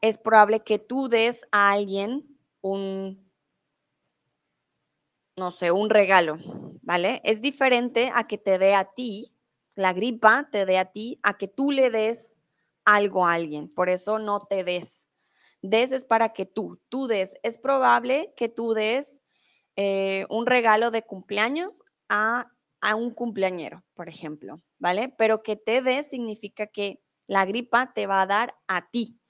es 0.00 0.18
probable 0.18 0.64
que 0.64 0.78
tú 0.78 1.08
des 1.08 1.46
a 1.52 1.72
alguien 1.72 2.26
un, 2.62 3.29
no 5.36 5.50
sé, 5.50 5.70
un 5.70 5.90
regalo, 5.90 6.36
¿vale? 6.82 7.20
Es 7.24 7.40
diferente 7.40 8.10
a 8.14 8.26
que 8.26 8.38
te 8.38 8.58
dé 8.58 8.74
a 8.74 8.84
ti, 8.84 9.34
la 9.74 9.92
gripa 9.92 10.48
te 10.50 10.66
dé 10.66 10.78
a 10.78 10.86
ti, 10.86 11.18
a 11.22 11.38
que 11.38 11.48
tú 11.48 11.70
le 11.70 11.90
des 11.90 12.38
algo 12.84 13.26
a 13.26 13.34
alguien. 13.34 13.72
Por 13.72 13.88
eso 13.88 14.18
no 14.18 14.40
te 14.40 14.64
des. 14.64 15.08
Des 15.62 15.92
es 15.92 16.04
para 16.04 16.32
que 16.32 16.46
tú, 16.46 16.80
tú 16.88 17.06
des. 17.06 17.34
Es 17.42 17.58
probable 17.58 18.32
que 18.36 18.48
tú 18.48 18.72
des 18.72 19.22
eh, 19.76 20.26
un 20.28 20.46
regalo 20.46 20.90
de 20.90 21.02
cumpleaños 21.02 21.84
a, 22.08 22.50
a 22.80 22.94
un 22.94 23.10
cumpleañero, 23.10 23.84
por 23.94 24.08
ejemplo, 24.08 24.60
¿vale? 24.78 25.14
Pero 25.16 25.42
que 25.42 25.56
te 25.56 25.80
des 25.80 26.08
significa 26.08 26.66
que 26.66 27.00
la 27.26 27.44
gripa 27.44 27.92
te 27.92 28.06
va 28.06 28.22
a 28.22 28.26
dar 28.26 28.56
a 28.66 28.90
ti, 28.90 29.20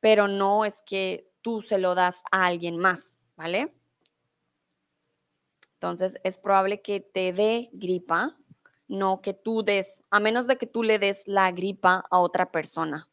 pero 0.00 0.28
no 0.28 0.64
es 0.64 0.82
que 0.86 1.28
tú 1.42 1.60
se 1.62 1.78
lo 1.78 1.94
das 1.94 2.22
a 2.30 2.46
alguien 2.46 2.78
más, 2.78 3.20
¿vale? 3.36 3.74
Entonces 5.82 6.16
es 6.22 6.38
probable 6.38 6.80
que 6.80 7.00
te 7.00 7.32
dé 7.32 7.68
gripa, 7.72 8.38
no 8.86 9.20
que 9.20 9.34
tú 9.34 9.64
des, 9.64 10.04
a 10.12 10.20
menos 10.20 10.46
de 10.46 10.56
que 10.56 10.68
tú 10.68 10.84
le 10.84 11.00
des 11.00 11.24
la 11.26 11.50
gripa 11.50 12.04
a 12.08 12.20
otra 12.20 12.52
persona. 12.52 13.10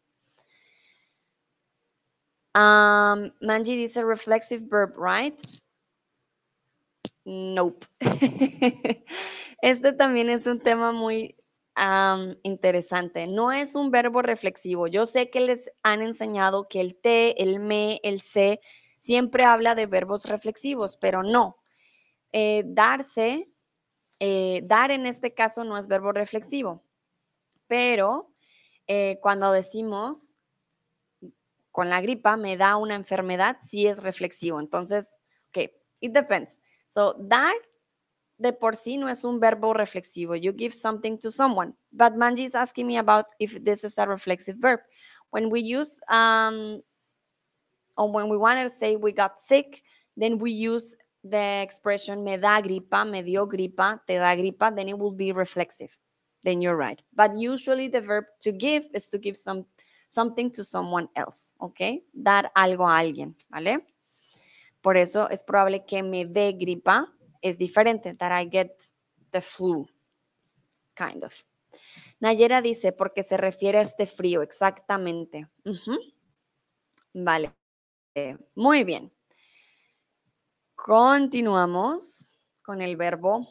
Um, 2.54 3.32
Manji 3.42 3.76
dice 3.76 4.04
reflexive 4.04 4.68
verb, 4.70 4.94
right? 5.00 5.42
Nope. 7.26 7.88
este 9.64 9.94
también 9.94 10.30
es 10.30 10.46
un 10.46 10.60
tema 10.60 10.92
muy 10.92 11.36
interesante. 12.44 13.26
No 13.26 13.52
es 13.52 13.74
un 13.74 13.90
verbo 13.90 14.22
reflexivo. 14.22 14.86
Yo 14.86 15.08
sé 15.08 15.32
que 15.32 15.40
les 15.40 15.72
han 15.82 16.04
enseñado 16.04 16.68
que 16.68 16.82
el 16.82 16.96
te, 16.96 17.42
el 17.42 17.60
me, 17.60 18.00
el 18.04 18.22
se 18.22 18.60
siempre 19.00 19.44
habla 19.44 19.74
de 19.74 19.88
verbos 19.88 20.26
reflexivos, 20.26 20.98
pero 20.98 21.24
no. 21.24 21.59
Eh, 22.32 22.64
darse, 22.66 23.52
eh, 24.20 24.62
dar 24.66 24.92
en 24.92 25.06
este 25.06 25.34
caso 25.34 25.64
no 25.64 25.78
es 25.78 25.88
verbo 25.88 26.12
reflexivo, 26.12 26.84
pero 27.68 28.32
eh, 28.88 29.18
cuando 29.22 29.52
decimos 29.52 30.38
con 31.72 31.90
la 31.90 32.02
gripa 32.02 32.38
me 32.38 32.58
da 32.58 32.78
una 32.78 32.96
enfermedad, 32.96 33.58
sí 33.62 33.88
es 33.88 34.04
reflexivo. 34.04 34.60
Entonces, 34.60 35.18
ok, 35.50 35.72
it 36.02 36.14
depends. 36.14 36.58
So, 36.90 37.16
dar 37.20 37.54
de 38.38 38.54
por 38.54 38.76
sí 38.76 38.98
no 38.98 39.10
es 39.10 39.24
un 39.24 39.40
verbo 39.40 39.74
reflexivo. 39.74 40.36
You 40.36 40.54
give 40.58 40.74
something 40.74 41.18
to 41.20 41.30
someone. 41.30 41.76
But 41.92 42.14
Manji 42.14 42.46
is 42.46 42.56
asking 42.56 42.88
me 42.88 42.98
about 42.98 43.26
if 43.40 43.64
this 43.64 43.84
is 43.84 43.98
a 43.98 44.06
reflexive 44.06 44.58
verb. 44.60 44.80
When 45.32 45.50
we 45.50 45.62
use, 45.62 46.00
um, 46.10 46.82
or 47.98 48.12
when 48.12 48.30
we 48.30 48.38
want 48.38 48.60
to 48.60 48.70
say 48.70 48.96
we 48.96 49.12
got 49.12 49.40
sick, 49.40 49.84
then 50.16 50.40
we 50.40 50.52
use 50.52 50.96
the 51.24 51.62
expression 51.62 52.24
me 52.24 52.38
da 52.38 52.62
gripa, 52.62 53.10
me 53.10 53.22
dio 53.22 53.46
gripa, 53.48 54.00
te 54.06 54.18
da 54.18 54.36
gripa, 54.36 54.76
then 54.76 54.90
it 54.90 54.98
will 54.98 55.12
be 55.12 55.32
reflexive. 55.32 55.98
Then 56.44 56.62
you're 56.62 56.78
right. 56.78 57.02
But 57.14 57.38
usually 57.38 57.88
the 57.90 58.02
verb 58.02 58.26
to 58.42 58.52
give 58.52 58.88
is 58.94 59.10
to 59.10 59.18
give 59.18 59.36
some, 59.36 59.66
something 60.10 60.52
to 60.52 60.64
someone 60.64 61.10
else, 61.16 61.52
¿ok? 61.60 62.02
Dar 62.14 62.52
algo 62.56 62.88
a 62.88 62.98
alguien, 62.98 63.36
¿vale? 63.50 63.86
Por 64.82 64.96
eso 64.96 65.28
es 65.30 65.44
probable 65.44 65.86
que 65.86 66.02
me 66.02 66.26
dé 66.26 66.54
gripa, 66.54 67.06
es 67.42 67.58
diferente, 67.58 68.14
that 68.18 68.32
I 68.32 68.46
get 68.46 68.82
the 69.32 69.42
flu, 69.42 69.86
kind 70.96 71.24
of. 71.24 71.44
Nayera 72.22 72.62
dice, 72.62 72.92
porque 72.94 73.24
se 73.24 73.38
refiere 73.38 73.80
a 73.80 73.82
este 73.82 74.06
frío, 74.06 74.42
exactamente. 74.42 75.48
Vale, 77.14 77.54
muy 78.56 78.84
bien. 78.84 79.12
Continuamos 80.86 82.26
con 82.62 82.82
el 82.82 82.96
verbo 82.96 83.48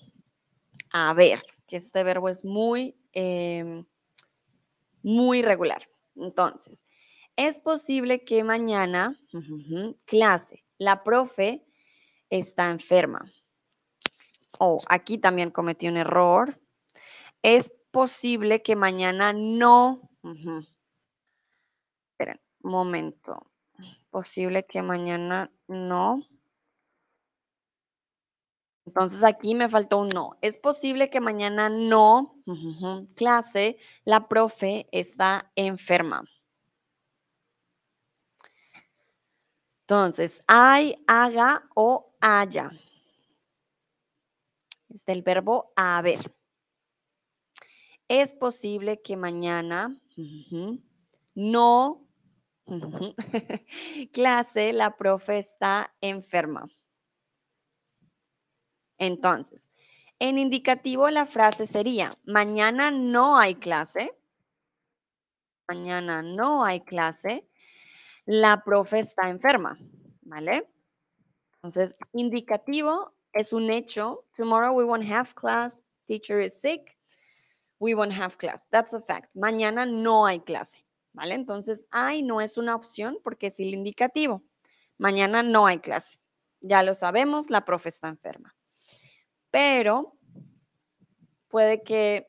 haber, 0.90 1.42
que 1.66 1.76
este 1.76 2.02
verbo 2.02 2.30
es 2.30 2.42
muy, 2.42 2.96
em, 3.12 3.84
muy 5.02 5.42
regular. 5.42 5.88
Entonces, 6.16 6.86
es 7.36 7.58
posible 7.58 8.24
que 8.24 8.42
mañana, 8.44 9.20
clase, 10.06 10.64
la 10.78 11.04
profe 11.04 11.66
está 12.30 12.70
enferma. 12.70 13.30
Oh, 14.58 14.80
aquí 14.88 15.18
también 15.18 15.50
cometí 15.50 15.86
un 15.86 15.98
error. 15.98 16.58
Es 17.42 17.70
posible 17.90 18.62
que 18.62 18.74
mañana 18.74 19.34
no. 19.34 20.10
Esperen, 22.10 22.40
momento. 22.60 23.52
Posible 24.10 24.64
que 24.64 24.82
mañana 24.82 25.52
no. 25.68 26.26
Entonces 28.88 29.22
aquí 29.22 29.54
me 29.54 29.68
faltó 29.68 29.98
un 29.98 30.08
no. 30.08 30.38
Es 30.40 30.56
posible 30.56 31.10
que 31.10 31.20
mañana 31.20 31.68
no, 31.68 32.42
clase, 33.14 33.76
la 34.04 34.28
profe 34.28 34.88
está 34.92 35.52
enferma. 35.56 36.24
Entonces, 39.82 40.42
hay, 40.46 41.04
haga 41.06 41.68
o 41.74 42.14
haya. 42.22 42.70
Es 44.88 45.04
del 45.04 45.20
verbo 45.20 45.70
haber. 45.76 46.34
Es 48.08 48.32
posible 48.32 49.02
que 49.02 49.18
mañana 49.18 50.00
no, 51.34 52.08
clase, 54.14 54.72
la 54.72 54.96
profe 54.96 55.38
está 55.38 55.94
enferma. 56.00 56.70
Entonces, 58.98 59.70
en 60.18 60.38
indicativo 60.38 61.08
la 61.10 61.26
frase 61.26 61.66
sería, 61.66 62.12
mañana 62.24 62.90
no 62.90 63.38
hay 63.38 63.54
clase. 63.54 64.12
Mañana 65.68 66.22
no 66.22 66.64
hay 66.64 66.80
clase. 66.80 67.48
La 68.24 68.64
profe 68.64 68.98
está 68.98 69.28
enferma, 69.28 69.78
¿vale? 70.22 70.68
Entonces, 71.54 71.96
indicativo 72.12 73.14
es 73.32 73.52
un 73.52 73.70
hecho. 73.70 74.26
Tomorrow 74.32 74.74
we 74.74 74.84
won't 74.84 75.08
have 75.08 75.34
class. 75.34 75.82
Teacher 76.06 76.40
is 76.40 76.60
sick. 76.60 76.98
We 77.78 77.94
won't 77.94 78.12
have 78.12 78.36
class. 78.38 78.66
That's 78.70 78.92
a 78.94 79.00
fact. 79.00 79.34
Mañana 79.34 79.86
no 79.86 80.26
hay 80.26 80.40
clase, 80.40 80.84
¿vale? 81.12 81.34
Entonces, 81.34 81.86
hay 81.92 82.22
no 82.22 82.40
es 82.40 82.58
una 82.58 82.74
opción 82.74 83.18
porque 83.22 83.48
es 83.48 83.60
el 83.60 83.72
indicativo. 83.72 84.42
Mañana 84.96 85.44
no 85.44 85.66
hay 85.66 85.78
clase. 85.78 86.18
Ya 86.60 86.82
lo 86.82 86.94
sabemos, 86.94 87.50
la 87.50 87.64
profe 87.64 87.88
está 87.88 88.08
enferma. 88.08 88.57
Pero 89.52 90.14
puede 91.50 91.82
que 91.82 92.28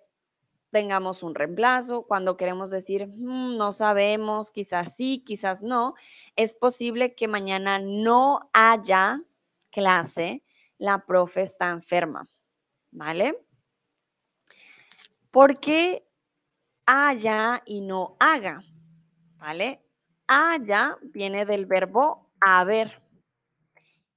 tengamos 0.71 1.23
un 1.23 1.35
reemplazo, 1.35 2.03
cuando 2.03 2.37
queremos 2.37 2.71
decir, 2.71 3.07
"Mm, 3.07 3.57
no 3.57 3.73
sabemos, 3.73 4.51
quizás 4.51 4.95
sí, 4.95 5.23
quizás 5.25 5.63
no, 5.63 5.95
es 6.35 6.55
posible 6.55 7.15
que 7.15 7.27
mañana 7.27 7.79
no 7.79 8.39
haya 8.53 9.23
clase, 9.71 10.43
la 10.77 11.05
profe 11.05 11.41
está 11.41 11.69
enferma, 11.71 12.27
¿vale? 12.91 13.39
¿Por 15.33 15.59
qué 15.59 16.07
haya 16.87 17.61
y 17.65 17.81
no 17.81 18.17
haga? 18.19 18.63
¿Vale? 19.37 19.81
Haya 20.27 20.97
viene 21.03 21.45
del 21.45 21.65
verbo 21.67 22.31
haber 22.41 23.01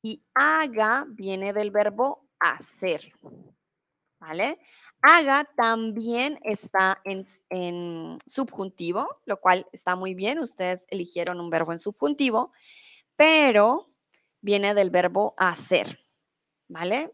y 0.05 0.21
haga 0.35 1.07
viene 1.09 1.53
del 1.53 1.71
verbo 1.71 2.22
hacer. 2.43 3.13
¿Vale? 4.19 4.59
Haga 5.03 5.49
también 5.57 6.39
está 6.43 7.01
en, 7.05 7.27
en 7.51 8.19
subjuntivo, 8.27 9.21
lo 9.25 9.41
cual 9.41 9.67
está 9.73 9.97
muy 9.97 10.15
bien. 10.15 10.39
Ustedes 10.39 10.87
eligieron 10.89 11.41
un 11.41 11.51
verbo 11.51 11.73
en 11.73 11.79
subjuntivo, 11.79 12.53
pero 13.17 13.93
viene 14.41 14.75
del 14.75 14.91
verbo 14.91 15.35
hacer. 15.37 15.99
¿Vale? 16.69 17.13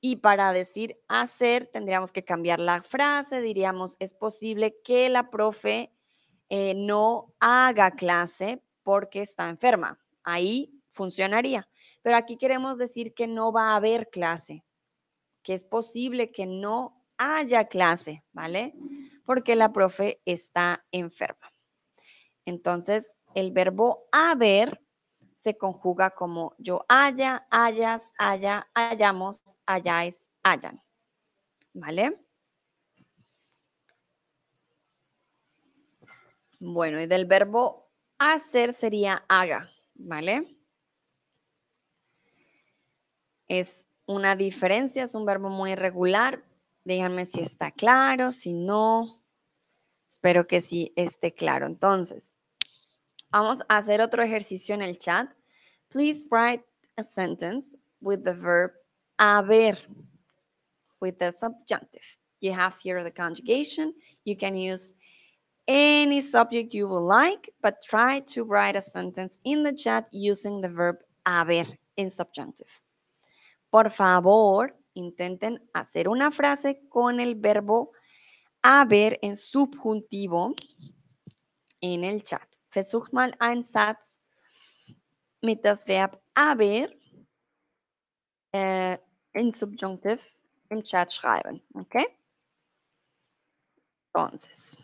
Y 0.00 0.16
para 0.16 0.52
decir 0.52 1.00
hacer, 1.08 1.66
tendríamos 1.66 2.12
que 2.12 2.24
cambiar 2.24 2.58
la 2.58 2.82
frase. 2.82 3.40
Diríamos, 3.40 3.96
es 4.00 4.14
posible 4.14 4.80
que 4.82 5.08
la 5.08 5.30
profe 5.30 5.92
eh, 6.48 6.74
no 6.74 7.34
haga 7.38 7.92
clase 7.92 8.62
porque 8.82 9.22
está 9.22 9.48
enferma. 9.48 9.98
Ahí 10.24 10.81
funcionaría. 10.92 11.68
Pero 12.02 12.16
aquí 12.16 12.36
queremos 12.36 12.78
decir 12.78 13.14
que 13.14 13.26
no 13.26 13.52
va 13.52 13.70
a 13.70 13.76
haber 13.76 14.08
clase, 14.10 14.64
que 15.42 15.54
es 15.54 15.64
posible 15.64 16.30
que 16.30 16.46
no 16.46 17.04
haya 17.16 17.68
clase, 17.68 18.24
¿vale? 18.32 18.74
Porque 19.24 19.56
la 19.56 19.72
profe 19.72 20.20
está 20.24 20.84
enferma. 20.92 21.52
Entonces, 22.44 23.14
el 23.34 23.52
verbo 23.52 24.08
haber 24.12 24.80
se 25.34 25.56
conjuga 25.56 26.10
como 26.10 26.54
yo 26.58 26.84
haya, 26.88 27.46
hayas, 27.50 28.12
haya, 28.18 28.68
hayamos, 28.74 29.40
hayáis, 29.66 30.30
hayan. 30.42 30.80
¿Vale? 31.72 32.20
Bueno, 36.60 37.00
y 37.00 37.06
del 37.06 37.24
verbo 37.24 37.90
hacer 38.18 38.72
sería 38.72 39.24
haga, 39.28 39.68
¿vale? 39.94 40.61
Es 43.52 43.84
una 44.06 44.34
diferencia, 44.34 45.02
es 45.02 45.14
un 45.14 45.26
verbo 45.26 45.50
muy 45.50 45.72
irregular. 45.72 46.42
Díganme 46.84 47.26
si 47.26 47.42
está 47.42 47.70
claro, 47.70 48.32
si 48.32 48.54
no. 48.54 49.22
Espero 50.08 50.46
que 50.46 50.62
sí 50.62 50.90
esté 50.96 51.34
claro. 51.34 51.66
Entonces, 51.66 52.34
vamos 53.30 53.58
a 53.68 53.76
hacer 53.76 54.00
otro 54.00 54.22
ejercicio 54.22 54.74
en 54.74 54.80
el 54.80 54.96
chat. 54.96 55.28
Please 55.90 56.26
write 56.30 56.64
a 56.96 57.02
sentence 57.02 57.76
with 58.00 58.22
the 58.22 58.32
verb 58.32 58.70
haber, 59.18 59.76
with 61.02 61.18
the 61.18 61.30
subjunctive. 61.30 62.16
You 62.40 62.54
have 62.54 62.78
here 62.82 63.04
the 63.04 63.12
conjugation. 63.12 63.92
You 64.24 64.34
can 64.34 64.54
use 64.54 64.94
any 65.68 66.22
subject 66.22 66.72
you 66.72 66.88
would 66.88 67.06
like, 67.06 67.52
but 67.60 67.82
try 67.82 68.20
to 68.32 68.44
write 68.44 68.76
a 68.76 68.80
sentence 68.80 69.38
in 69.44 69.62
the 69.62 69.74
chat 69.74 70.08
using 70.10 70.62
the 70.62 70.70
verb 70.70 70.96
haber 71.26 71.66
in 71.98 72.08
subjunctive. 72.08 72.80
Por 73.72 73.90
favor, 73.90 74.78
intenten 74.92 75.66
hacer 75.72 76.06
una 76.06 76.30
frase 76.30 76.86
con 76.90 77.20
el 77.20 77.36
verbo 77.36 77.92
haber 78.60 79.18
en 79.22 79.34
subjuntivo 79.34 80.54
en 81.80 82.04
el 82.04 82.22
chat. 82.22 82.46
Versucht 82.70 83.14
mal 83.14 83.34
einen 83.38 83.62
Satz 83.62 84.20
mit 85.40 85.64
das 85.64 85.88
Verb 85.88 86.22
haber 86.34 86.90
äh, 88.52 88.98
in 89.32 89.50
subjunctive 89.50 90.20
im 90.68 90.82
Chat 90.82 91.10
schreiben, 91.10 91.62
¿ok? 91.72 91.96
Entonces, 94.14 94.76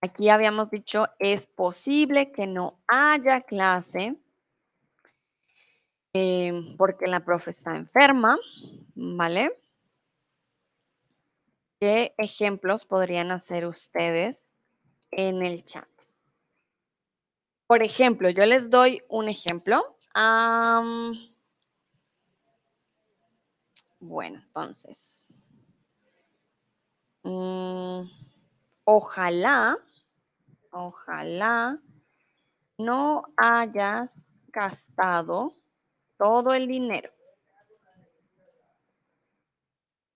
aquí 0.00 0.28
habíamos 0.28 0.68
dicho, 0.70 1.06
es 1.20 1.46
posible 1.46 2.32
que 2.32 2.48
no 2.48 2.82
haya 2.88 3.40
clase 3.40 4.20
eh, 6.14 6.74
porque 6.76 7.06
la 7.06 7.24
profe 7.24 7.50
está 7.52 7.76
enferma, 7.76 8.38
¿vale? 8.94 9.56
¿Qué 11.80 12.14
ejemplos 12.18 12.84
podrían 12.84 13.30
hacer 13.30 13.66
ustedes 13.66 14.54
en 15.10 15.42
el 15.42 15.64
chat? 15.64 15.88
Por 17.66 17.82
ejemplo, 17.82 18.28
yo 18.28 18.44
les 18.44 18.68
doy 18.68 19.02
un 19.08 19.28
ejemplo. 19.28 19.96
Bueno, 23.98 24.40
entonces. 24.44 25.22
mm, 27.22 28.02
ojalá, 28.84 29.78
ojalá 30.72 31.80
no 32.78 33.22
hayas 33.36 34.32
gastado 34.48 35.61
todo 36.16 36.54
el 36.54 36.66
dinero. 36.66 37.12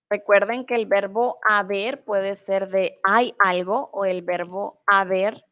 Recuerden 0.09 0.65
que 0.65 0.75
el 0.75 0.85
verbo 0.85 1.39
haber 1.47 2.03
puede 2.03 2.35
ser 2.35 2.69
de 2.69 2.99
hay 3.03 3.35
algo 3.39 3.89
o 3.91 4.05
el 4.05 4.21
verbo 4.21 4.81
haber 4.87 5.45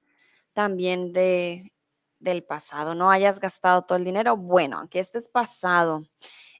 también 0.53 1.11
de 1.11 1.73
del 2.19 2.43
pasado. 2.43 2.95
No 2.95 3.11
hayas 3.11 3.39
gastado 3.39 3.83
todo 3.83 3.97
el 3.97 4.05
dinero. 4.05 4.37
Bueno, 4.37 4.79
aunque 4.79 4.99
este 4.99 5.17
es 5.19 5.29
pasado. 5.29 6.05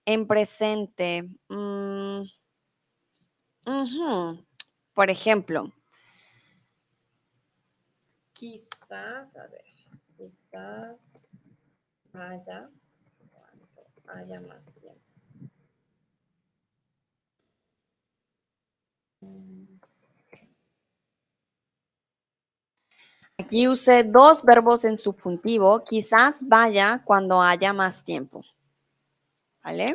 En 0.06 0.28
presente. 0.28 1.24
mm, 1.50 2.22
Por 4.94 5.10
ejemplo, 5.10 5.72
quizás, 8.34 9.36
a 9.36 9.48
ver, 9.48 9.66
quizás 10.16 11.30
cuando 12.12 12.70
haya 14.10 14.42
más 14.42 14.74
tiempo. 14.74 15.02
Aquí 23.38 23.68
usé 23.68 24.04
dos 24.04 24.44
verbos 24.44 24.86
en 24.86 24.98
subjuntivo. 24.98 25.84
Quizás 25.84 26.42
vaya 26.42 27.04
cuando 27.06 27.42
haya 27.42 27.74
más 27.74 28.04
tiempo. 28.04 28.42
¿Vale? 29.64 29.94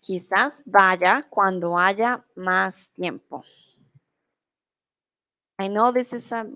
Quizás 0.00 0.62
vaya 0.64 1.26
cuando 1.28 1.78
haya 1.78 2.24
más 2.34 2.90
tiempo. 2.92 3.44
I 5.58 5.68
know 5.68 5.92
this 5.92 6.12
is 6.12 6.32
a 6.32 6.46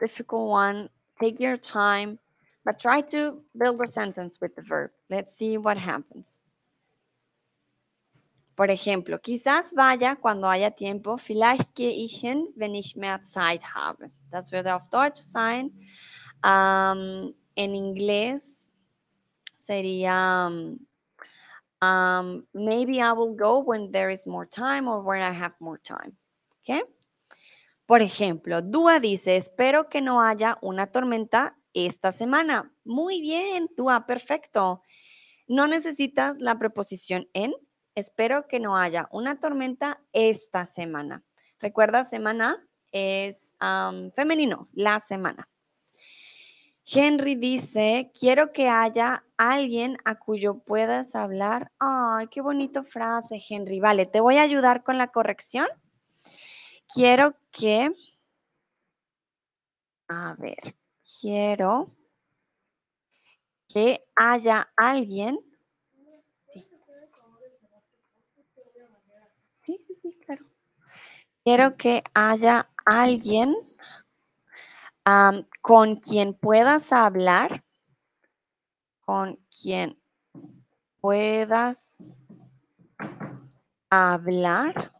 difficult 0.00 0.50
one. 0.50 0.90
Take 1.16 1.38
your 1.38 1.58
time, 1.58 2.18
but 2.64 2.78
try 2.78 3.00
to 3.00 3.42
build 3.56 3.80
a 3.80 3.86
sentence 3.86 4.40
with 4.40 4.54
the 4.54 4.62
verb. 4.62 4.90
Let's 5.08 5.34
see 5.36 5.58
what 5.58 5.78
happens. 5.78 6.40
Por 8.56 8.70
ejemplo, 8.70 9.18
quizás 9.18 9.72
vaya 9.74 10.16
cuando 10.16 10.46
haya 10.46 10.70
tiempo. 10.70 11.16
Vielleicht 11.16 11.74
gehe 11.74 11.90
ich 11.90 12.20
hin, 12.20 12.52
wenn 12.56 12.74
ich 12.74 12.94
mehr 12.94 13.22
Zeit 13.22 13.74
habe. 13.74 14.10
Das 14.30 14.52
würde 14.52 14.74
auf 14.74 14.88
Deutsch 14.90 15.20
sein. 15.20 15.72
Am, 16.42 17.34
en 17.56 17.74
inglés 17.74 18.70
sería 19.54 20.48
um, 20.48 20.86
um, 21.80 22.46
maybe 22.52 23.00
I 23.00 23.12
will 23.12 23.34
go 23.34 23.60
when 23.60 23.90
there 23.92 24.10
is 24.10 24.26
more 24.26 24.46
time 24.46 24.88
or 24.88 25.02
when 25.02 25.22
I 25.22 25.32
have 25.32 25.54
more 25.58 25.78
time. 25.78 26.16
¿Ok? 26.60 26.86
Por 27.86 28.02
ejemplo, 28.02 28.62
Dúa 28.62 29.00
dice, 29.00 29.36
espero 29.36 29.88
que 29.88 30.00
no 30.00 30.22
haya 30.22 30.58
una 30.60 30.86
tormenta 30.86 31.56
esta 31.74 32.12
semana. 32.12 32.74
Muy 32.84 33.20
bien, 33.20 33.68
Dúa, 33.76 34.06
perfecto. 34.06 34.82
No 35.46 35.66
necesitas 35.66 36.38
la 36.40 36.58
preposición 36.58 37.28
en. 37.32 37.52
Espero 37.94 38.46
que 38.46 38.60
no 38.60 38.76
haya 38.76 39.08
una 39.10 39.40
tormenta 39.40 40.00
esta 40.12 40.64
semana. 40.66 41.24
Recuerda, 41.58 42.04
semana 42.04 42.66
es 42.92 43.56
femenino, 44.14 44.68
la 44.72 45.00
semana. 45.00 45.48
Henry 46.92 47.36
dice, 47.36 48.10
quiero 48.18 48.52
que 48.52 48.68
haya 48.68 49.24
alguien 49.36 49.96
a 50.04 50.16
cuyo 50.18 50.58
puedas 50.58 51.14
hablar. 51.14 51.70
Ay, 51.78 52.26
qué 52.28 52.40
bonita 52.40 52.82
frase, 52.82 53.40
Henry. 53.48 53.78
Vale, 53.78 54.06
te 54.06 54.20
voy 54.20 54.38
a 54.38 54.42
ayudar 54.42 54.82
con 54.82 54.98
la 54.98 55.08
corrección. 55.08 55.68
Quiero 56.92 57.36
que, 57.52 57.92
a 60.08 60.34
ver, 60.36 60.76
quiero 61.18 61.90
que 63.68 64.04
haya 64.16 64.72
alguien. 64.76 65.38
Sí, 69.52 69.78
sí, 69.80 69.94
sí, 69.94 70.18
claro. 70.24 70.44
Quiero 71.44 71.76
que 71.76 72.02
haya 72.14 72.70
alguien 72.84 73.54
con 75.62 75.96
quien 75.96 76.34
puedas 76.34 76.92
hablar, 76.92 77.64
con 79.00 79.36
quien 79.50 80.00
puedas 81.00 82.04
hablar 83.90 84.92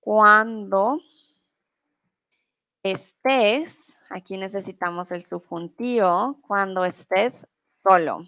cuando 0.00 1.00
estés, 2.82 3.99
aquí 4.10 4.36
necesitamos 4.36 5.12
el 5.12 5.24
subjuntivo, 5.24 6.40
cuando 6.46 6.84
estés 6.84 7.46
solo. 7.62 8.26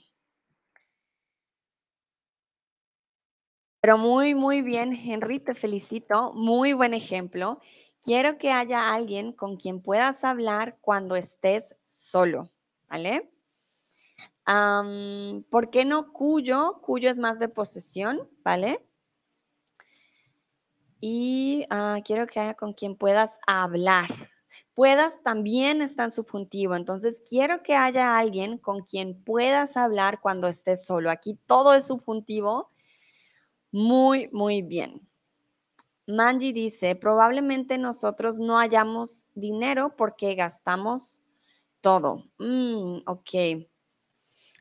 Pero 3.81 3.99
muy, 3.99 4.35
muy 4.37 4.63
bien, 4.63 4.93
Henry, 4.93 5.41
te 5.41 5.55
felicito. 5.55 6.33
Muy 6.35 6.73
buen 6.73 6.95
ejemplo. 6.95 7.61
Quiero 8.01 8.39
que 8.39 8.53
haya 8.53 8.95
alguien 8.95 9.33
con 9.33 9.57
quien 9.57 9.83
puedas 9.83 10.23
hablar 10.25 10.79
cuando 10.81 11.17
estés 11.17 11.75
solo, 11.87 12.51
¿vale? 12.89 13.29
¿Por 14.45 15.71
qué 15.71 15.85
no 15.85 16.13
cuyo? 16.13 16.81
Cuyo 16.81 17.11
es 17.11 17.19
más 17.19 17.39
de 17.39 17.49
posesión, 17.49 18.29
¿vale? 18.45 18.85
Y 21.01 21.67
ah, 21.71 21.99
quiero 22.05 22.27
que 22.29 22.39
haya 22.39 22.55
con 22.55 22.75
quien 22.75 22.97
puedas 22.97 23.41
hablar. 23.47 24.32
Puedas 24.75 25.23
también 25.23 25.83
está 25.83 26.05
en 26.05 26.11
subjuntivo, 26.11 26.75
entonces 26.75 27.23
quiero 27.29 27.63
que 27.63 27.75
haya 27.75 28.19
alguien 28.19 28.59
con 28.59 28.83
quien 28.83 29.23
puedas 29.23 29.77
hablar 29.77 30.21
cuando 30.21 30.49
estés 30.49 30.85
solo. 30.85 31.11
Aquí 31.11 31.39
todo 31.47 31.75
es 31.75 31.85
subjuntivo. 31.85 32.71
Muy, 33.71 34.29
muy 34.33 34.63
bien. 34.63 35.01
Manji 36.07 36.53
dice, 36.53 36.97
probablemente 36.97 37.79
nosotros 37.79 38.39
no 38.39 38.59
hayamos 38.59 39.27
dinero 39.35 39.95
porque 39.97 40.35
gastamos 40.35 41.21
todo. 41.81 42.25
Mm, 42.39 43.03
ok. 43.07 43.35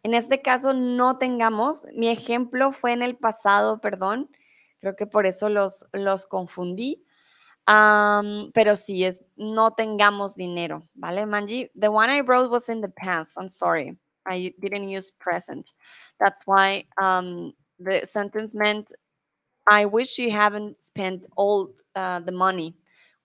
En 0.03 0.13
este 0.13 0.41
caso 0.41 0.73
no 0.73 1.17
tengamos, 1.17 1.85
mi 1.93 2.09
ejemplo 2.09 2.71
fue 2.71 2.91
en 2.93 3.03
el 3.03 3.17
pasado, 3.17 3.79
perdón, 3.79 4.29
creo 4.79 4.95
que 4.95 5.05
por 5.05 5.27
eso 5.27 5.47
los, 5.47 5.87
los 5.93 6.25
confundí. 6.25 7.05
Pero 7.66 8.76
sí, 8.76 9.03
es 9.05 9.24
no 9.38 9.72
tengamos 9.72 10.36
dinero, 10.36 10.84
¿vale, 10.95 11.26
Manji? 11.26 11.70
The 11.76 11.89
one 11.89 12.09
I 12.09 12.22
wrote 12.22 12.49
was 12.49 12.70
in 12.70 12.82
the 12.82 12.89
past. 12.89 13.38
I'm 13.38 13.49
sorry. 13.49 13.97
I 14.26 14.53
didn't 14.59 14.89
use 14.89 15.12
present. 15.12 15.74
That's 16.20 16.45
why 16.45 16.86
um, 17.01 17.53
the 17.80 18.05
sentence 18.05 18.53
meant 18.53 18.93
I 19.68 19.86
wish 19.86 20.18
you 20.18 20.32
haven't 20.32 20.82
spent 20.82 21.26
all 21.38 21.74
uh, 21.95 22.20
the 22.20 22.32
money 22.32 22.76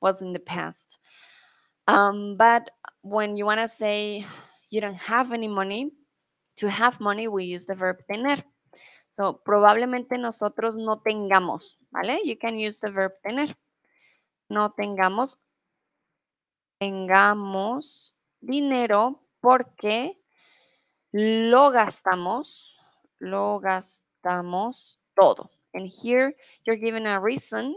was 0.00 0.22
in 0.22 0.32
the 0.32 0.40
past. 0.40 0.98
Um, 1.88 2.36
but 2.36 2.70
when 3.02 3.36
you 3.36 3.44
want 3.44 3.60
to 3.60 3.68
say 3.68 4.24
you 4.70 4.80
don't 4.80 4.96
have 4.96 5.32
any 5.32 5.48
money, 5.48 5.90
to 6.56 6.70
have 6.70 7.00
money, 7.00 7.28
we 7.28 7.44
use 7.44 7.66
the 7.66 7.74
verb 7.74 7.98
tener. 8.10 8.42
So, 9.08 9.32
probablemente 9.32 10.18
nosotros 10.18 10.76
no 10.76 11.02
tengamos, 11.06 11.76
¿vale? 11.92 12.18
You 12.24 12.36
can 12.36 12.58
use 12.58 12.80
the 12.80 12.90
verb 12.90 13.12
tener. 13.26 13.54
No 14.48 14.70
tengamos, 14.70 15.38
tengamos 16.78 18.14
dinero 18.40 19.20
porque 19.40 20.18
lo 21.12 21.70
gastamos, 21.70 22.78
lo 23.18 23.58
gastamos 23.58 24.98
todo. 25.14 25.50
And 25.74 25.88
here 25.88 26.34
you're 26.64 26.76
given 26.76 27.06
a 27.06 27.20
reason 27.20 27.74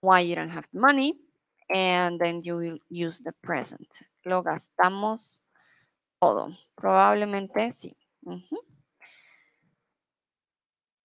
why 0.00 0.20
you 0.20 0.34
don't 0.34 0.50
have 0.50 0.68
money, 0.72 1.18
and 1.70 2.20
then 2.20 2.42
you 2.42 2.56
will 2.56 2.78
use 2.88 3.20
the 3.20 3.32
present. 3.42 4.02
Lo 4.24 4.42
gastamos 4.42 5.40
todo. 6.20 6.52
Probablemente 6.76 7.70
sí. 7.70 7.96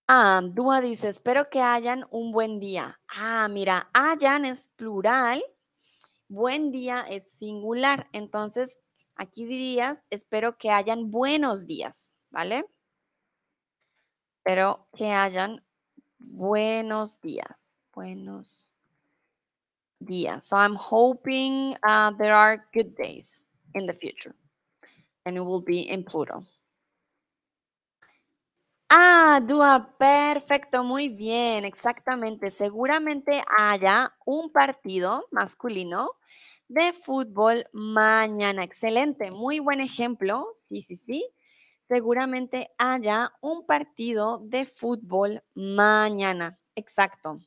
Ah, 0.07 0.41
Dúa 0.43 0.81
dice, 0.81 1.09
espero 1.09 1.49
que 1.49 1.61
hayan 1.61 2.05
un 2.11 2.31
buen 2.31 2.59
día. 2.59 2.99
Ah, 3.07 3.47
mira, 3.49 3.89
hayan 3.93 4.45
es 4.45 4.67
plural, 4.75 5.43
buen 6.27 6.71
día 6.71 7.05
es 7.09 7.31
singular. 7.31 8.09
Entonces, 8.11 8.77
aquí 9.15 9.45
dirías, 9.45 10.03
espero 10.09 10.57
que 10.57 10.71
hayan 10.71 11.11
buenos 11.11 11.65
días, 11.67 12.15
¿vale? 12.31 12.65
Espero 14.37 14.87
que 14.95 15.11
hayan 15.11 15.63
Buenos 16.25 17.19
días. 17.21 17.77
Buenos 17.93 18.71
días. 19.99 20.45
So 20.45 20.57
I'm 20.57 20.75
hoping 20.75 21.75
uh, 21.83 22.11
there 22.17 22.33
are 22.33 22.65
good 22.73 22.95
days 22.95 23.45
in 23.75 23.85
the 23.85 23.93
future. 23.93 24.33
And 25.25 25.37
it 25.37 25.41
will 25.41 25.61
be 25.61 25.81
in 25.81 26.03
plural. 26.03 26.45
Ah, 28.95 29.41
Dua, 29.43 29.95
perfecto, 29.97 30.83
muy 30.83 31.09
bien, 31.09 31.65
exactamente. 31.65 32.51
Seguramente 32.51 33.41
haya 33.57 34.13
un 34.25 34.51
partido 34.51 35.25
masculino 35.31 36.11
de 36.67 36.93
fútbol 36.93 37.65
mañana. 37.73 38.63
Excelente, 38.63 39.31
muy 39.31 39.57
buen 39.59 39.79
ejemplo. 39.81 40.47
Sí, 40.53 40.81
sí, 40.81 40.95
sí 40.95 41.25
seguramente 41.79 42.69
haya 42.77 43.33
un 43.41 43.65
partido 43.65 44.39
de 44.39 44.65
fútbol 44.65 45.43
mañana. 45.55 46.59
Exacto. 46.75 47.39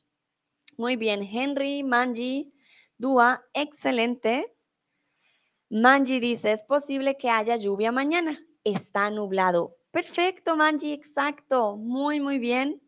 Muy 0.77 0.97
bien, 0.97 1.23
Henry, 1.23 1.83
Manji, 1.83 2.53
Dua, 2.97 3.45
excelente. 3.53 4.53
Manji 5.69 6.19
dice, 6.19 6.51
es 6.51 6.63
posible 6.63 7.15
que 7.15 7.29
haya 7.29 7.55
lluvia 7.55 7.93
mañana. 7.93 8.37
Está 8.65 9.09
nublado. 9.11 9.76
Perfecto, 9.97 10.55
Manji, 10.55 10.93
exacto. 10.93 11.75
Muy, 11.75 12.19
muy 12.19 12.37
bien. 12.37 12.79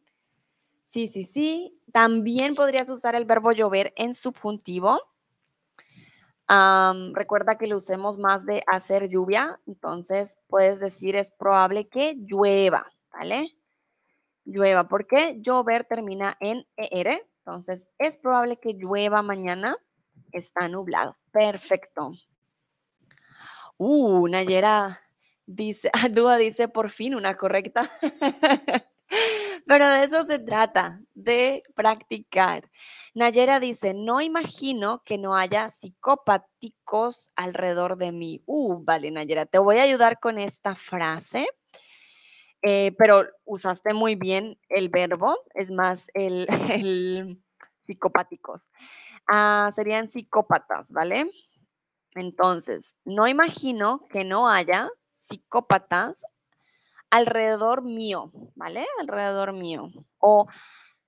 Sí, 0.89 1.07
sí, 1.07 1.23
sí. 1.23 1.81
También 1.91 2.53
podrías 2.53 2.87
usar 2.87 3.15
el 3.15 3.25
verbo 3.25 3.51
llover 3.51 3.93
en 3.95 4.13
subjuntivo 4.13 5.01
recuerda 7.13 7.57
que 7.57 7.65
lo 7.65 7.77
usemos 7.77 8.19
más 8.19 8.45
de 8.45 8.61
hacer 8.67 9.07
lluvia, 9.07 9.59
entonces 9.65 10.39
puedes 10.47 10.79
decir 10.79 11.15
es 11.15 11.31
probable 11.31 11.87
que 11.87 12.15
llueva, 12.15 12.91
¿vale? 13.11 13.55
Llueva, 14.45 14.87
porque 14.87 15.37
llover 15.41 15.85
termina 15.85 16.37
en 16.39 16.67
ER, 16.75 17.27
entonces 17.39 17.87
es 17.97 18.17
probable 18.17 18.57
que 18.57 18.73
llueva 18.73 19.23
mañana, 19.23 19.77
está 20.31 20.67
nublado. 20.67 21.17
Perfecto. 21.31 22.11
Uh, 23.77 24.27
Nayera 24.27 24.99
dice, 25.49 25.89
Dúa 26.11 26.37
dice 26.37 26.67
por 26.67 26.89
fin 26.89 27.15
una 27.15 27.35
correcta. 27.35 27.91
Pero 29.65 29.89
de 29.89 30.03
eso 30.03 30.23
se 30.25 30.37
trata, 30.37 31.01
de 31.15 31.63
practicar. 31.75 32.69
Nayera 33.15 33.59
dice, 33.59 33.93
no 33.95 34.21
imagino 34.21 35.01
que 35.03 35.17
no 35.17 35.35
haya 35.35 35.67
psicopáticos 35.69 37.31
alrededor 37.35 37.97
de 37.97 38.11
mí. 38.11 38.43
Uh, 38.45 38.83
vale, 38.83 39.09
Nayera, 39.09 39.47
te 39.47 39.57
voy 39.57 39.77
a 39.77 39.83
ayudar 39.83 40.19
con 40.19 40.37
esta 40.37 40.75
frase. 40.75 41.47
Eh, 42.61 42.93
pero 42.97 43.25
usaste 43.45 43.93
muy 43.93 44.15
bien 44.15 44.59
el 44.67 44.89
verbo, 44.89 45.37
es 45.53 45.71
más 45.71 46.07
el, 46.13 46.45
psicopáticos. 47.79 48.71
Ah, 49.27 49.71
serían 49.73 50.09
psicópatas, 50.09 50.91
¿vale? 50.91 51.31
Entonces, 52.15 52.95
no 53.05 53.27
imagino 53.27 54.05
que 54.09 54.23
no 54.23 54.49
haya 54.49 54.89
psicópatas 55.29 56.25
alrededor 57.09 57.83
mío, 57.83 58.31
¿vale? 58.55 58.85
Alrededor 58.99 59.53
mío. 59.53 59.89
O 60.19 60.47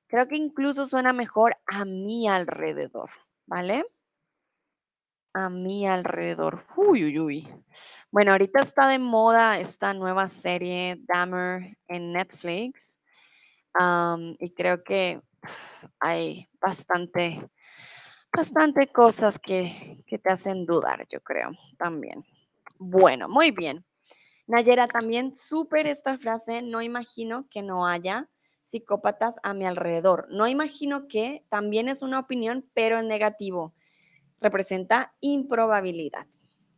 creo 0.07 0.27
que 0.27 0.35
incluso 0.35 0.85
suena 0.85 1.13
mejor 1.13 1.55
a 1.67 1.85
mi 1.85 2.27
alrededor, 2.27 3.09
¿vale? 3.45 3.85
A 5.33 5.49
mi 5.49 5.87
alrededor. 5.87 6.65
Uy, 6.75 7.05
uy, 7.05 7.19
uy. 7.19 7.63
Bueno, 8.11 8.31
ahorita 8.31 8.61
está 8.61 8.87
de 8.87 8.99
moda 8.99 9.59
esta 9.59 9.93
nueva 9.93 10.27
serie 10.27 10.97
Dahmer 11.07 11.77
en 11.87 12.13
Netflix. 12.13 12.99
y 14.39 14.53
creo 14.53 14.83
que 14.83 15.21
hay 15.99 16.49
bastante, 16.59 17.49
bastante 18.35 18.87
cosas 18.87 19.39
que, 19.39 20.03
que 20.05 20.19
te 20.19 20.29
hacen 20.29 20.65
dudar, 20.65 21.07
yo 21.09 21.21
creo, 21.21 21.51
también. 21.77 22.25
Bueno, 22.77 23.29
muy 23.29 23.51
bien. 23.51 23.85
Nayera, 24.51 24.89
también 24.89 25.33
súper 25.33 25.87
esta 25.87 26.17
frase, 26.17 26.61
no 26.61 26.81
imagino 26.81 27.47
que 27.49 27.61
no 27.61 27.87
haya 27.87 28.29
psicópatas 28.63 29.37
a 29.43 29.53
mi 29.53 29.65
alrededor. 29.65 30.27
No 30.29 30.45
imagino 30.45 31.07
que 31.07 31.45
también 31.47 31.87
es 31.87 32.01
una 32.01 32.19
opinión, 32.19 32.69
pero 32.73 32.99
en 32.99 33.07
negativo. 33.07 33.73
Representa 34.41 35.15
improbabilidad. 35.21 36.27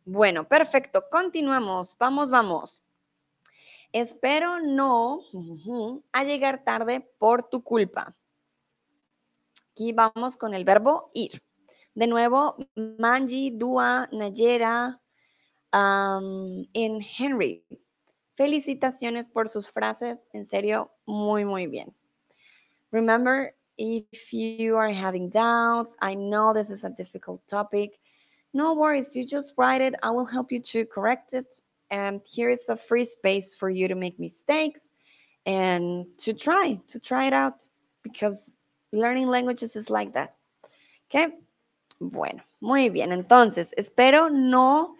Bueno, 0.04 0.46
perfecto. 0.46 1.06
Continuamos. 1.10 1.96
Vamos, 1.98 2.30
vamos. 2.30 2.84
Espero 3.90 4.60
no 4.60 5.22
a 6.12 6.22
llegar 6.22 6.62
tarde 6.62 7.00
por 7.18 7.48
tu 7.48 7.64
culpa. 7.64 8.14
Aquí 9.72 9.92
vamos 9.92 10.36
con 10.36 10.54
el 10.54 10.64
verbo 10.64 11.08
ir. 11.12 11.42
De 11.92 12.06
nuevo, 12.06 12.56
Manji, 12.76 13.50
Dua, 13.50 14.08
Nayera, 14.12 15.00
um, 15.74 16.66
en 16.74 17.00
Henry. 17.02 17.62
Felicitaciones 18.34 19.28
por 19.28 19.48
sus 19.48 19.68
frases. 19.68 20.26
En 20.32 20.46
serio, 20.46 20.90
muy, 21.06 21.44
muy 21.44 21.66
bien. 21.66 21.92
Remember, 22.90 23.54
if 23.76 24.32
you 24.32 24.76
are 24.76 24.92
having 24.92 25.28
doubts, 25.30 25.96
I 26.00 26.14
know 26.14 26.52
this 26.52 26.70
is 26.70 26.84
a 26.84 26.90
difficult 26.90 27.46
topic. 27.46 27.98
No 28.52 28.72
worries, 28.74 29.16
you 29.16 29.24
just 29.26 29.52
write 29.56 29.80
it. 29.80 29.94
I 30.02 30.10
will 30.10 30.24
help 30.24 30.52
you 30.52 30.60
to 30.60 30.86
correct 30.86 31.34
it. 31.34 31.60
And 31.90 32.20
here 32.24 32.50
is 32.50 32.68
a 32.68 32.76
free 32.76 33.04
space 33.04 33.54
for 33.54 33.68
you 33.68 33.88
to 33.88 33.94
make 33.94 34.18
mistakes 34.18 34.90
and 35.44 36.06
to 36.18 36.32
try, 36.32 36.80
to 36.86 36.98
try 36.98 37.26
it 37.26 37.32
out 37.32 37.66
because 38.02 38.54
learning 38.92 39.28
languages 39.28 39.76
is 39.76 39.90
like 39.90 40.12
that. 40.14 40.36
Okay? 41.10 41.34
Bueno, 42.00 42.40
muy 42.64 42.88
bien. 42.88 43.12
Entonces, 43.12 43.74
espero 43.76 44.30
no 44.30 44.96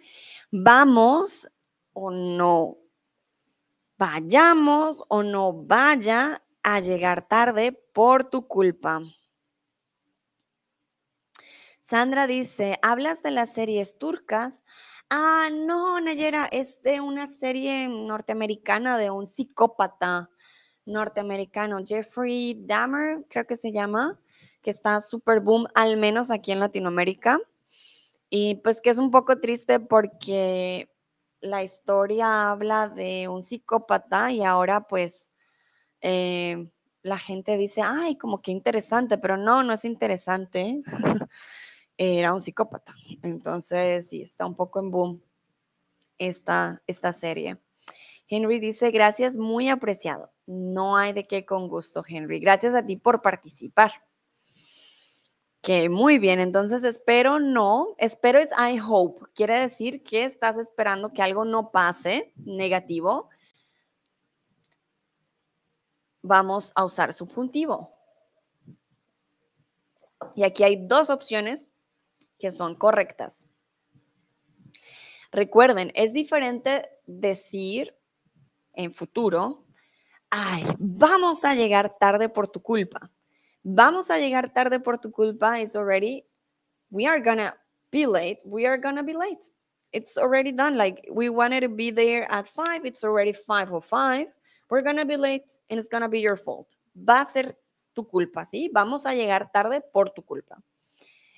vamos 0.51 1.49
o 1.93 2.11
no 2.11 2.77
vayamos 3.97 5.03
o 5.07 5.23
no 5.23 5.51
vaya 5.51 6.43
a 6.61 6.79
llegar 6.79 7.27
tarde 7.27 7.71
por 7.91 8.25
tu 8.29 8.47
culpa. 8.47 9.01
Sandra 11.81 12.27
dice, 12.27 12.77
¿hablas 12.83 13.23
de 13.23 13.31
las 13.31 13.53
series 13.53 13.97
turcas? 13.97 14.63
Ah, 15.09 15.49
no, 15.51 15.99
Nayera, 15.99 16.47
es 16.51 16.83
de 16.83 17.01
una 17.01 17.27
serie 17.27 17.87
norteamericana 17.87 18.97
de 18.97 19.09
un 19.09 19.25
psicópata 19.25 20.29
norteamericano, 20.85 21.79
Jeffrey 21.85 22.55
Dahmer, 22.65 23.25
creo 23.27 23.45
que 23.45 23.55
se 23.55 23.71
llama, 23.71 24.19
que 24.61 24.69
está 24.69 25.01
súper 25.01 25.39
boom, 25.39 25.67
al 25.73 25.97
menos 25.97 26.31
aquí 26.31 26.51
en 26.51 26.59
Latinoamérica. 26.59 27.39
Y 28.37 28.55
pues 28.55 28.81
que 28.81 28.89
es 28.89 28.97
un 28.97 29.11
poco 29.11 29.39
triste 29.39 29.79
porque 29.79 30.89
la 31.39 31.63
historia 31.63 32.51
habla 32.51 32.89
de 32.89 33.29
un 33.29 33.41
psicópata 33.41 34.29
y 34.29 34.43
ahora 34.43 34.87
pues 34.87 35.31
eh, 36.01 36.67
la 37.01 37.17
gente 37.17 37.55
dice, 37.55 37.81
ay, 37.81 38.17
como 38.17 38.41
que 38.41 38.51
interesante, 38.51 39.17
pero 39.17 39.37
no, 39.37 39.63
no 39.63 39.71
es 39.71 39.85
interesante. 39.85 40.81
Era 41.97 42.33
un 42.33 42.41
psicópata. 42.41 42.93
Entonces, 43.21 44.09
sí, 44.09 44.23
está 44.23 44.45
un 44.45 44.55
poco 44.55 44.81
en 44.81 44.91
boom 44.91 45.23
esta, 46.17 46.83
esta 46.87 47.13
serie. 47.13 47.57
Henry 48.27 48.59
dice, 48.59 48.91
gracias, 48.91 49.37
muy 49.37 49.69
apreciado. 49.69 50.33
No 50.45 50.97
hay 50.97 51.13
de 51.13 51.25
qué 51.25 51.45
con 51.45 51.69
gusto, 51.69 52.03
Henry. 52.05 52.41
Gracias 52.41 52.75
a 52.75 52.85
ti 52.85 52.97
por 52.97 53.21
participar. 53.21 53.93
Que 55.65 55.89
muy 55.89 56.19
bien, 56.19 56.39
entonces 56.39 56.83
espero 56.83 57.39
no, 57.39 57.95
espero 57.97 58.37
es 58.37 58.49
I 58.51 58.79
hope, 58.79 59.25
quiere 59.33 59.57
decir 59.57 60.03
que 60.03 60.23
estás 60.23 60.59
esperando 60.59 61.11
que 61.11 61.23
algo 61.23 61.43
no 61.43 61.71
pase 61.71 62.35
negativo. 62.37 63.29
Vamos 66.21 66.71
a 66.75 66.85
usar 66.85 67.13
subjuntivo. 67.13 67.89
Y 70.35 70.43
aquí 70.43 70.63
hay 70.63 70.85
dos 70.85 71.09
opciones 71.09 71.71
que 72.37 72.51
son 72.51 72.75
correctas. 72.75 73.47
Recuerden, 75.31 75.91
es 75.95 76.13
diferente 76.13 76.87
decir 77.07 77.97
en 78.73 78.93
futuro, 78.93 79.65
ay, 80.29 80.63
vamos 80.77 81.43
a 81.43 81.55
llegar 81.55 81.97
tarde 81.97 82.29
por 82.29 82.49
tu 82.49 82.61
culpa 82.61 83.11
vamos 83.65 84.11
a 84.11 84.19
llegar 84.19 84.53
tarde 84.53 84.79
por 84.79 84.99
tu 84.99 85.11
culpa 85.11 85.59
is 85.59 85.75
already, 85.75 86.23
we 86.91 87.07
are 87.07 87.19
gonna 87.19 87.53
be 87.91 88.05
late, 88.05 88.37
we 88.45 88.65
are 88.67 88.77
gonna 88.77 89.03
be 89.03 89.13
late. 89.13 89.49
It's 89.91 90.17
already 90.17 90.51
done. 90.51 90.77
Like 90.77 91.07
we 91.11 91.29
wanted 91.29 91.61
to 91.61 91.69
be 91.69 91.89
there 91.89 92.31
at 92.31 92.47
five, 92.47 92.85
it's 92.85 93.03
already 93.03 93.33
five 93.33 93.71
or 93.71 93.81
five. 93.81 94.27
We're 94.69 94.83
gonna 94.83 95.05
be 95.05 95.17
late 95.17 95.59
and 95.69 95.79
it's 95.79 95.89
gonna 95.89 96.09
be 96.09 96.19
your 96.19 96.37
fault. 96.37 96.77
Va 96.95 97.21
a 97.21 97.25
ser 97.25 97.57
tu 97.95 98.05
culpa, 98.05 98.45
¿sí? 98.45 98.69
Vamos 98.71 99.05
a 99.05 99.15
llegar 99.15 99.51
tarde 99.51 99.81
por 99.81 100.09
tu 100.09 100.21
culpa. 100.21 100.61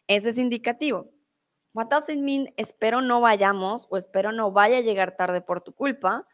Ese 0.07 0.29
es 0.29 0.37
indicativo. 0.37 1.09
What 1.73 1.89
does 1.89 2.09
it 2.09 2.17
mean? 2.17 2.49
Espero 2.57 3.01
no 3.01 3.21
vayamos 3.21 3.87
o 3.89 3.97
espero 3.97 4.31
no 4.31 4.51
vaya 4.51 4.79
a 4.79 4.81
llegar 4.81 5.15
tarde 5.15 5.41
por 5.41 5.61
tu 5.61 5.73
culpa. 5.73 6.25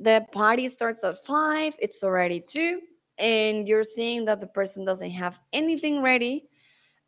The 0.00 0.26
party 0.32 0.68
starts 0.68 1.02
at 1.04 1.16
five, 1.24 1.74
it's 1.80 2.02
already 2.04 2.40
two 2.40 2.80
and 3.18 3.68
you're 3.68 3.84
seeing 3.84 4.24
that 4.24 4.40
the 4.40 4.46
person 4.46 4.84
doesn't 4.84 5.10
have 5.10 5.38
anything 5.52 6.02
ready 6.02 6.48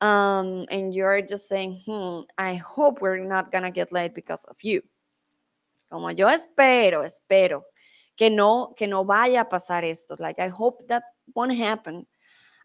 um, 0.01 0.67
and 0.71 0.95
you're 0.95 1.23
just 1.23 1.49
saying, 1.49 1.83
hmm, 1.87 2.21
I 2.39 2.55
hope 2.57 3.01
we're 3.01 3.25
not 3.25 3.51
gonna 3.51 3.71
get 3.71 3.93
late 3.93 4.15
because 4.15 4.45
of 4.45 4.57
you. 4.63 4.83
Como 5.91 6.09
yo 6.11 6.27
espero, 6.29 7.03
espero 7.05 7.63
que 8.17 8.31
no, 8.31 8.75
que 8.77 8.87
no 8.87 9.05
vaya 9.05 9.43
a 9.43 9.49
pasar 9.49 9.85
esto. 9.85 10.17
Like, 10.19 10.39
I 10.39 10.49
hope 10.49 10.87
that 10.89 11.05
won't 11.35 11.57
happen. 11.57 12.07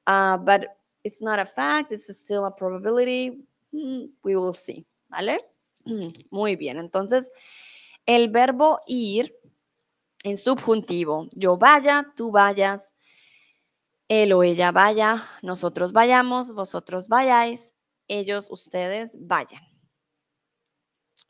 Uh, 0.08 0.38
but 0.38 0.78
it's 1.04 1.22
not 1.22 1.40
a 1.40 1.46
fact, 1.46 1.92
it's 1.92 2.16
still 2.18 2.46
a 2.46 2.52
probability. 2.52 3.40
Hmm, 3.72 4.06
we 4.24 4.36
will 4.36 4.54
see. 4.54 4.86
¿Vale? 5.12 5.40
Muy 6.32 6.56
bien. 6.56 6.78
Entonces, 6.78 7.30
el 8.06 8.30
verbo 8.30 8.80
ir 8.88 9.34
en 10.24 10.38
subjuntivo, 10.38 11.28
yo 11.34 11.58
vaya, 11.58 12.06
tú 12.16 12.32
vayas, 12.32 12.94
él 14.12 14.34
o 14.34 14.44
ella 14.44 14.74
vaya, 14.74 15.26
nosotros 15.42 15.94
vayamos, 15.94 16.54
vosotros 16.54 17.08
vayáis, 17.08 17.78
ellos, 18.10 18.52
ustedes 18.52 19.18
vayan. 19.22 19.64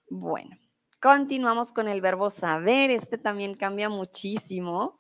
Bueno, 0.10 0.58
continuamos 1.00 1.72
con 1.72 1.88
el 1.88 2.02
verbo 2.02 2.32
saber. 2.32 2.90
Este 2.90 3.20
también 3.20 3.54
cambia 3.54 3.88
muchísimo. 3.88 4.98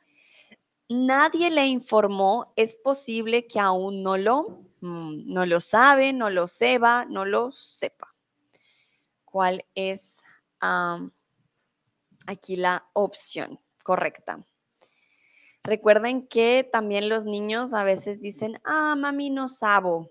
Nadie 0.89 1.49
le 1.49 1.65
informó, 1.65 2.53
es 2.55 2.75
posible 2.75 3.47
que 3.47 3.59
aún 3.59 4.03
no 4.03 4.15
lo, 4.15 4.63
mm, 4.81 5.33
no 5.33 5.47
lo 5.47 5.59
sabe, 5.59 6.13
no 6.13 6.29
lo 6.29 6.47
sepa, 6.47 7.05
no 7.05 7.25
lo 7.25 7.51
sepa. 7.51 8.15
¿Cuál 9.25 9.65
es 9.73 10.21
aquí 12.27 12.57
la 12.57 12.87
opción 12.93 13.59
correcta? 13.83 14.45
Recuerden 15.63 16.27
que 16.27 16.67
también 16.69 17.07
los 17.07 17.25
niños 17.25 17.73
a 17.73 17.83
veces 17.83 18.19
dicen, 18.19 18.59
ah, 18.63 18.95
mami, 18.95 19.29
no 19.29 19.47
sabo. 19.47 20.09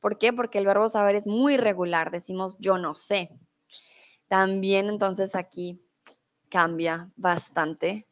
¿Por 0.00 0.18
qué? 0.18 0.32
Porque 0.32 0.58
el 0.58 0.66
verbo 0.66 0.88
saber 0.88 1.16
es 1.16 1.26
muy 1.26 1.56
regular. 1.56 2.10
Decimos 2.10 2.56
yo 2.58 2.78
no 2.78 2.94
sé. 2.94 3.30
También 4.28 4.88
entonces 4.88 5.34
aquí 5.34 5.80
cambia 6.48 7.10
bastante 7.16 8.08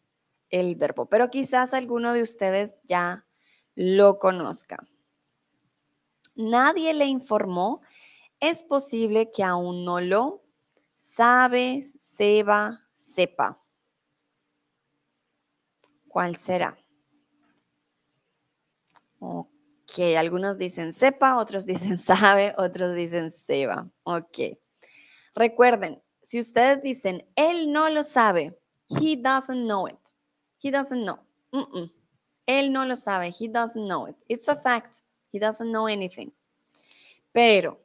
el 0.51 0.77
verbo, 0.77 1.07
pero 1.07 1.31
quizás 1.31 1.75
alguno 1.75 2.13
de 2.13 2.23
ustedes 2.23 2.77
ya 2.85 3.27
lo 3.75 4.19
conozca. 4.19 4.79
Nadie 6.35 6.95
le 6.95 7.07
informó. 7.07 7.81
Es 8.41 8.63
posible 8.63 9.31
que 9.33 9.43
aún 9.43 9.85
no 9.85 10.01
lo 10.01 10.43
sabe, 10.95 11.85
sepa, 11.99 12.87
sepa. 12.93 13.66
¿Cuál 16.17 16.35
será? 16.37 16.75
Ok, 19.19 20.17
algunos 20.17 20.57
dicen 20.57 20.95
sepa, 20.95 21.37
otros 21.37 21.67
dicen 21.67 21.99
sabe, 21.99 22.55
otros 22.57 22.95
dicen 22.95 23.31
seba. 23.31 23.87
Ok. 24.05 24.57
Recuerden, 25.35 26.03
si 26.23 26.39
ustedes 26.39 26.81
dicen 26.81 27.23
él 27.37 27.71
no 27.71 27.91
lo 27.91 28.03
sabe, 28.03 28.59
he 28.89 29.15
doesn't 29.17 29.67
know 29.67 29.89
it. 29.89 30.15
He 30.63 30.71
doesn't 30.71 31.03
know. 31.03 31.19
Él 32.47 32.73
no 32.73 32.87
lo 32.87 32.97
sabe, 32.97 33.31
he 33.39 33.47
doesn't 33.47 33.87
know 33.87 34.09
it. 34.09 34.17
It's 34.27 34.49
a 34.49 34.57
fact. 34.57 35.03
He 35.33 35.39
doesn't 35.39 35.71
know 35.71 35.87
anything. 35.87 36.33
Pero 37.33 37.79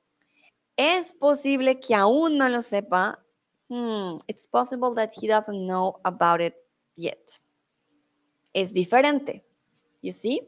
es 0.77 1.11
posible 1.11 1.81
que 1.81 1.95
aún 1.95 2.37
no 2.37 2.47
lo 2.47 2.61
sepa. 2.61 3.19
Hmm, 3.67 4.19
it's 4.29 4.47
possible 4.47 4.95
that 4.95 5.11
he 5.11 5.27
doesn't 5.27 5.67
know 5.67 5.99
about 6.05 6.39
it 6.39 6.55
yet 6.95 7.41
es 8.53 8.73
diferente. 8.73 9.43
You 10.01 10.11
see? 10.11 10.41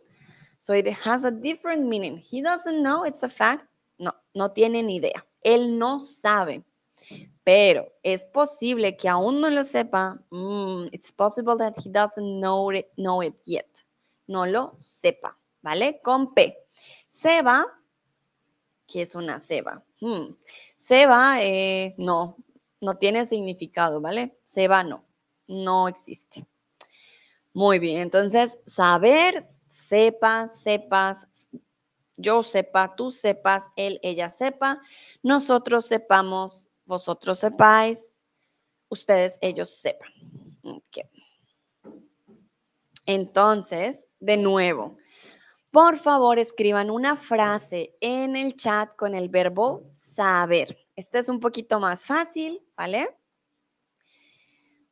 So 0.60 0.74
it 0.74 0.88
has 0.88 1.24
a 1.24 1.32
different 1.32 1.88
meaning. 1.88 2.18
He 2.18 2.42
doesn't 2.42 2.82
know, 2.82 3.04
it's 3.04 3.24
a 3.24 3.30
fact. 3.30 3.66
No, 4.00 4.12
no 4.34 4.50
tiene 4.50 4.84
ni 4.84 4.98
idea. 4.98 5.26
Él 5.44 5.78
no 5.78 6.00
sabe. 6.00 6.64
Pero 7.44 7.92
es 8.02 8.26
posible 8.26 8.96
que 8.96 9.10
aún 9.10 9.42
no 9.42 9.50
lo 9.50 9.64
sepa. 9.64 10.18
Mm, 10.32 10.90
it's 10.94 11.12
possible 11.12 11.58
that 11.58 11.76
he 11.78 11.90
doesn't 11.90 12.40
know 12.40 12.72
it, 12.72 12.88
know 12.98 13.22
it 13.22 13.36
yet. 13.46 13.84
No 14.28 14.46
lo 14.46 14.76
sepa. 14.80 15.38
¿Vale? 15.62 16.00
Con 16.02 16.34
P. 16.34 16.58
Seba, 17.08 17.66
¿Qué 18.88 19.02
es 19.02 19.16
una 19.16 19.40
ceba? 19.40 19.84
Hmm. 20.02 20.36
Ceba, 20.76 21.42
eh, 21.42 21.96
no, 21.98 22.38
no 22.82 22.98
tiene 22.98 23.26
significado, 23.26 24.02
¿vale? 24.02 24.38
Ceba 24.46 24.84
no, 24.84 25.04
no 25.48 25.88
existe. 25.88 26.46
Muy 27.54 27.78
bien, 27.78 27.98
entonces 27.98 28.58
saber, 28.66 29.48
sepa, 29.70 30.48
sepas, 30.48 31.28
yo 32.18 32.42
sepa, 32.42 32.96
tú 32.96 33.12
sepas, 33.12 33.70
él, 33.76 34.00
ella 34.02 34.30
sepa, 34.30 34.82
nosotros 35.22 35.86
sepamos, 35.86 36.70
vosotros 36.86 37.40
sepáis, 37.40 38.16
ustedes, 38.90 39.38
ellos 39.42 39.70
sepan. 39.70 40.12
Entonces, 43.06 44.08
de 44.20 44.38
nuevo, 44.38 44.98
por 45.70 45.98
favor 45.98 46.40
escriban 46.40 46.90
una 46.90 47.16
frase 47.18 47.96
en 48.00 48.36
el 48.36 48.56
chat 48.56 48.96
con 48.96 49.14
el 49.14 49.30
verbo 49.30 49.88
saber. 49.92 50.78
Este 50.96 51.20
es 51.20 51.30
un 51.30 51.40
poquito 51.40 51.80
más 51.80 52.06
fácil, 52.06 52.64
¿vale? 52.76 53.16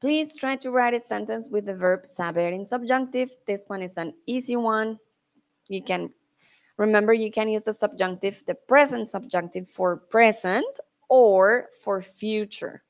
Please 0.02 0.36
try 0.36 0.56
to 0.56 0.72
write 0.72 0.95
a 0.95 0.99
sentence 0.99 1.48
with 1.48 1.68
the 1.68 1.76
verb 1.76 2.07
saber 2.07 2.49
in 2.49 2.65
subjunctive. 2.65 3.30
This 3.45 3.65
one 3.68 3.84
is 3.84 3.98
an 3.98 4.14
easy 4.26 4.56
one. 4.56 4.98
You 5.69 5.84
can 5.84 6.10
remember 6.78 7.14
you 7.14 7.32
can 7.32 7.48
use 7.48 7.64
the 7.64 7.73
subjunctive, 7.73 8.44
the 8.48 8.56
present 8.56 9.07
subjunctive 9.07 9.69
for 9.69 9.98
present 9.98 10.80
or 11.07 11.68
for 11.84 12.02
future 12.02 12.82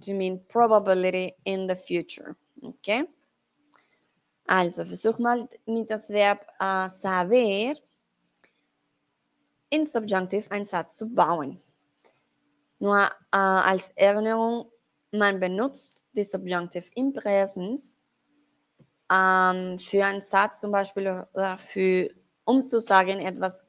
to 0.00 0.14
mean 0.14 0.40
probability 0.48 1.32
in 1.44 1.66
the 1.66 1.76
future. 1.76 2.36
Okay? 2.64 3.04
Also, 4.48 4.84
versuch 4.84 5.18
mal 5.18 5.46
mit 5.66 5.90
das 5.90 6.08
Verb 6.08 6.38
uh, 6.58 6.88
saber 6.88 7.74
in 9.70 9.84
Subjunctive 9.84 10.50
einen 10.50 10.64
Satz 10.64 10.96
zu 10.96 11.06
bauen. 11.06 11.60
Nur 12.80 13.10
uh, 13.34 13.60
als 13.62 13.92
Erinnerung, 13.96 14.70
man 15.12 15.40
benutzt 15.40 16.04
die 16.12 16.24
Subjunctive 16.24 16.86
im 16.94 17.12
Präsens 17.12 17.98
um, 19.10 19.78
für 19.78 20.04
einen 20.04 20.20
Satz 20.20 20.60
zum 20.60 20.72
Beispiel 20.72 21.26
oder 21.32 21.58
für, 21.58 22.10
um 22.44 22.62
zu 22.62 22.80
sagen 22.80 23.20
etwas 23.20 23.64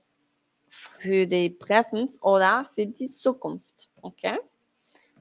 für 0.67 1.25
die 1.25 1.49
Präsens 1.49 2.21
oder 2.21 2.63
für 2.63 2.85
die 2.85 3.07
Zukunft. 3.07 3.89
Okay? 4.01 4.37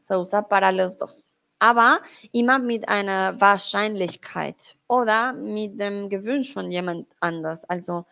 Se 0.01 0.19
usa 0.19 0.43
para 0.43 0.70
los 0.70 0.97
dos. 0.97 1.28
aber 1.59 2.01
immer 2.32 2.59
mit 2.59 2.89
einer 2.89 3.40
Wahrscheinlichkeit 3.40 4.77
oder 4.86 5.32
mit 5.32 5.81
dem 5.81 6.09
Gewünsch 6.09 6.53
von 6.53 6.70
jemand 6.70 7.09
anders. 7.20 7.65
Also 7.65 8.07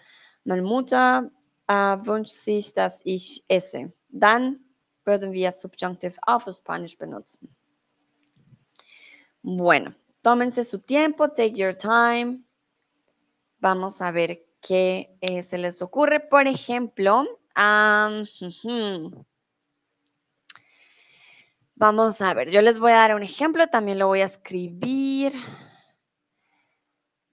meine 0.44 0.62
Mutter 0.62 1.30
äh, 1.68 1.74
wünscht 1.74 2.32
sich, 2.32 2.74
dass 2.74 3.02
ich 3.04 3.44
esse. 3.48 3.92
Dann 4.08 4.60
würden 5.04 5.32
wir 5.32 5.52
Subjunctive 5.52 6.18
auf 6.22 6.48
Spanisch 6.52 6.98
benutzen. 6.98 7.55
Bueno, 9.48 9.94
tómense 10.22 10.64
su 10.64 10.80
tiempo, 10.80 11.28
take 11.28 11.52
your 11.52 11.72
time. 11.72 12.42
Vamos 13.60 14.02
a 14.02 14.10
ver 14.10 14.44
qué 14.60 15.16
eh, 15.20 15.44
se 15.44 15.56
les 15.56 15.80
ocurre. 15.82 16.18
Por 16.18 16.48
ejemplo, 16.48 17.24
Vamos 21.76 22.20
a 22.20 22.34
ver, 22.34 22.50
yo 22.50 22.60
les 22.60 22.80
voy 22.80 22.90
a 22.90 22.96
dar 22.96 23.14
un 23.14 23.22
ejemplo, 23.22 23.68
también 23.68 24.00
lo 24.00 24.08
voy 24.08 24.20
a 24.22 24.24
escribir. 24.24 25.32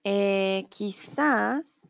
Eh, 0.04 0.68
quizás. 0.70 1.88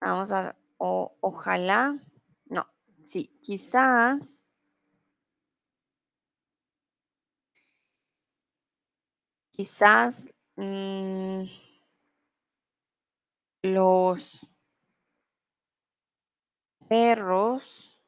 Vamos 0.00 0.32
a, 0.32 0.56
ojalá. 0.78 1.94
No, 2.46 2.66
sí, 3.04 3.30
quizás. 3.42 4.42
Quizás 9.52 10.26
mmm, 10.56 11.44
los 13.62 14.46
perros 16.88 17.98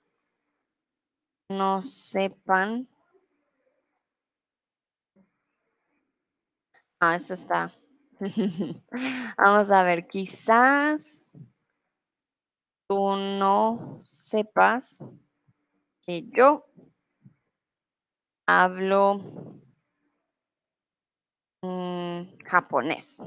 no 1.49 1.85
sepan. 1.85 2.89
Ah, 7.01 7.17
eso 7.17 7.35
está. 7.35 7.71
Vamos 9.39 9.71
a 9.71 9.83
ver, 9.83 10.07
quizás 10.07 11.25
tú 12.89 13.17
no 13.17 14.01
sepas 14.05 14.99
que 16.03 16.29
yo 16.37 16.67
hablo 18.47 19.21
mm, 21.65 22.45
japonés. 22.45 23.19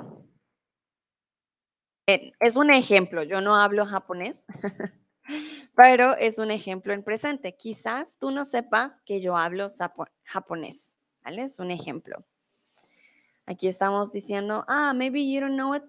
Es 2.05 2.55
un 2.55 2.71
ejemplo, 2.71 3.23
yo 3.23 3.41
no 3.41 3.55
hablo 3.55 3.85
japonés. 3.85 4.45
pero 5.75 6.15
es 6.17 6.39
un 6.39 6.51
ejemplo 6.51 6.93
en 6.93 7.03
presente. 7.03 7.55
Quizás 7.55 8.17
tú 8.17 8.31
no 8.31 8.45
sepas 8.45 9.01
que 9.05 9.21
yo 9.21 9.35
hablo 9.37 9.67
japonés. 10.23 10.95
Es 11.25 11.59
un 11.59 11.71
ejemplo. 11.71 12.25
Aquí 13.45 13.67
estamos 13.67 14.11
diciendo, 14.11 14.65
ah, 14.67 14.93
maybe 14.93 15.29
you 15.29 15.39
don't 15.39 15.55
know 15.55 15.75
it, 15.75 15.83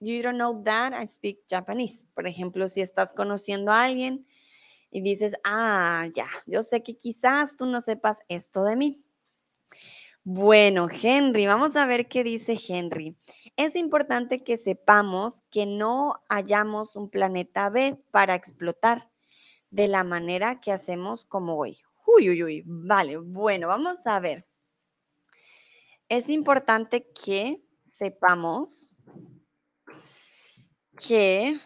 you 0.00 0.22
don't 0.22 0.36
know 0.36 0.62
that 0.64 0.92
I 0.92 1.06
speak 1.06 1.40
Japanese. 1.48 2.06
Por 2.14 2.26
ejemplo, 2.26 2.66
si 2.68 2.80
estás 2.80 3.12
conociendo 3.12 3.72
a 3.72 3.84
alguien 3.84 4.26
y 4.90 5.00
dices, 5.00 5.34
ah, 5.44 6.06
ya, 6.14 6.26
yo 6.46 6.62
sé 6.62 6.82
que 6.82 6.96
quizás 6.96 7.56
tú 7.56 7.66
no 7.66 7.80
sepas 7.80 8.20
esto 8.28 8.64
de 8.64 8.76
mí. 8.76 9.04
Bueno, 10.22 10.86
Henry, 10.90 11.46
vamos 11.46 11.76
a 11.76 11.86
ver 11.86 12.06
qué 12.06 12.22
dice 12.22 12.58
Henry. 12.68 13.16
Es 13.56 13.74
importante 13.74 14.44
que 14.44 14.58
sepamos 14.58 15.44
que 15.50 15.64
no 15.64 16.20
hallamos 16.28 16.94
un 16.94 17.08
planeta 17.08 17.70
B 17.70 17.98
para 18.10 18.34
explotar 18.34 19.10
de 19.70 19.88
la 19.88 20.04
manera 20.04 20.60
que 20.60 20.72
hacemos 20.72 21.24
como 21.24 21.56
hoy. 21.56 21.78
Uy, 22.06 22.28
uy, 22.28 22.42
uy, 22.42 22.62
vale, 22.66 23.16
bueno, 23.16 23.68
vamos 23.68 24.06
a 24.06 24.20
ver. 24.20 24.46
Es 26.10 26.28
importante 26.28 27.10
que 27.12 27.62
sepamos 27.80 28.90
que, 30.98 31.58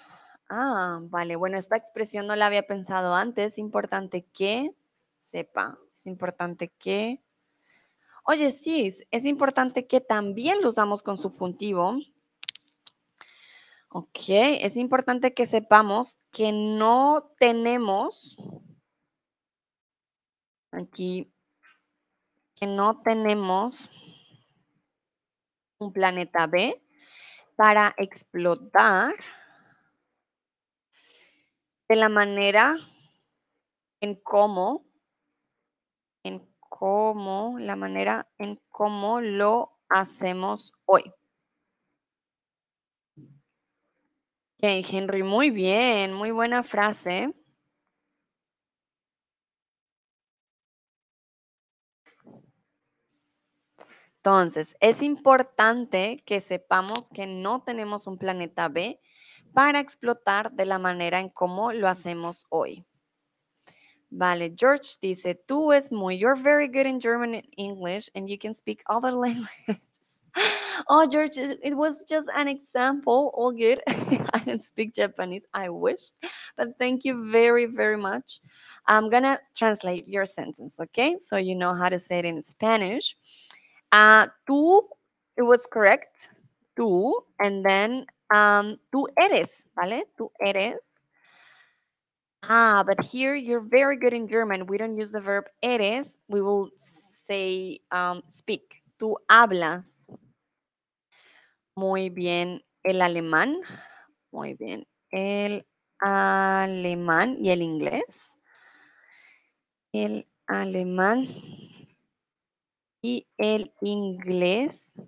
ah, 0.49 1.01
vale, 1.03 1.35
bueno, 1.35 1.59
esta 1.59 1.77
expresión 1.77 2.29
no 2.29 2.37
la 2.37 2.47
había 2.47 2.69
pensado 2.69 3.17
antes, 3.17 3.55
es 3.55 3.59
importante 3.59 4.27
que 4.33 4.71
sepa, 5.19 5.77
es 5.93 6.07
importante 6.07 6.69
que 6.79 7.21
Oye, 8.27 8.51
sí, 8.51 8.91
es 9.11 9.25
importante 9.27 9.87
que 9.87 10.01
también 10.01 10.63
lo 10.63 10.69
usamos 10.69 11.03
con 11.03 11.19
subjuntivo. 11.19 11.99
Ok, 13.91 14.19
es 14.29 14.79
importante 14.79 15.35
que 15.35 15.45
sepamos 15.45 16.17
que 16.31 16.51
no 16.51 17.35
tenemos, 17.39 18.39
aquí, 20.71 21.31
que 22.55 22.67
no 22.67 23.03
tenemos 23.03 23.91
un 25.79 25.93
planeta 25.93 26.47
B 26.47 26.83
para 27.57 27.95
explotar 27.99 29.15
de 31.89 31.97
la 31.97 32.09
manera 32.09 32.75
en 34.01 34.15
cómo, 34.15 34.87
en 36.23 36.54
cómo, 36.85 37.57
la 37.59 37.77
manera 37.77 38.29
en 38.37 38.61
cómo 38.69 39.23
lo 39.23 39.79
hacemos 39.89 40.75
hoy. 40.85 41.15
Ok, 44.59 44.61
Henry, 44.61 45.23
muy 45.23 45.49
bien, 45.49 46.13
muy 46.13 46.31
buena 46.31 46.63
frase. 46.63 47.35
Entonces, 54.17 54.77
es 54.81 55.01
importante 55.01 56.23
que 56.27 56.41
sepamos 56.41 57.09
que 57.09 57.27
no 57.27 57.63
tenemos 57.63 58.07
un 58.07 58.19
planeta 58.19 58.69
B 58.69 59.01
para 59.55 59.81
explotar 59.81 60.53
de 60.53 60.67
la 60.67 60.79
manera 60.79 61.19
en 61.19 61.31
cómo 61.31 61.73
lo 61.73 61.89
hacemos 61.89 62.45
hoy. 62.51 62.85
Vale, 64.17 64.51
George 64.51 64.97
dice, 65.01 65.35
tú 65.49 65.73
es 65.73 65.91
muy, 65.91 66.15
you're 66.15 66.37
very 66.37 66.69
good 66.69 66.87
in 66.87 67.01
German 67.01 67.35
and 67.35 67.47
English 67.57 68.09
and 68.15 68.31
you 68.31 68.39
can 68.39 68.55
speak 68.55 68.83
other 68.89 69.11
languages. 69.25 69.81
oh, 70.89 71.07
George, 71.07 71.37
it 71.37 71.77
was 71.77 72.05
just 72.05 72.29
an 72.37 72.47
example. 72.47 73.33
All 73.35 73.51
good. 73.51 73.81
I 73.87 74.39
don't 74.47 74.63
speak 74.63 74.95
Japanese. 74.95 75.47
I 75.53 75.69
wish. 75.69 76.13
But 76.57 76.79
thank 76.79 77.05
you 77.05 77.31
very, 77.31 77.67
very 77.67 77.97
much. 77.97 78.41
I'm 78.87 79.11
to 79.11 79.41
translate 79.57 80.07
your 80.07 80.25
sentence, 80.25 80.79
okay? 80.79 81.17
So 81.19 81.37
you 81.37 81.57
know 81.57 81.75
how 81.75 81.89
to 81.89 81.99
say 81.99 82.21
it 82.21 82.25
in 82.25 82.43
Spanish. 82.45 83.17
Uh, 83.91 84.29
tú, 84.49 84.83
it 85.37 85.43
was 85.43 85.67
correct. 85.67 86.29
Tú, 86.77 87.15
and 87.41 87.65
then 87.65 88.07
um, 88.35 88.79
tú 88.93 89.07
eres, 89.21 89.65
¿vale? 89.77 90.05
Tú 90.19 90.31
eres. 90.41 91.04
Ah, 92.49 92.85
but 92.85 93.03
here 93.03 93.35
you're 93.35 93.61
very 93.61 93.97
good 93.97 94.13
in 94.13 94.29
German. 94.29 94.67
We 94.67 94.77
don't 94.77 94.97
use 94.97 95.13
the 95.13 95.21
verb 95.21 95.45
eres. 95.63 96.19
We 96.29 96.43
will 96.43 96.71
say 96.79 97.81
um, 97.91 98.23
speak. 98.29 98.83
Tú 99.01 99.17
hablas. 99.31 100.09
Muy 101.77 102.11
bien. 102.11 102.61
El 102.85 103.01
alemán. 103.01 103.61
Muy 104.33 104.55
bien. 104.55 104.85
El 105.11 105.65
alemán 106.01 107.39
y 107.41 107.51
el 107.51 107.63
inglés. 107.63 108.39
El 109.93 110.27
alemán 110.47 111.27
y 113.01 113.27
el 113.39 113.73
inglés. 113.81 115.01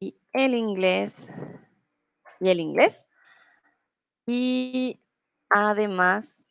Y 0.00 0.16
el 0.32 0.54
inglés. 0.54 1.28
Y 2.40 2.48
el 2.48 2.58
inglés. 2.58 3.06
Y 4.26 5.01
además, 5.54 6.46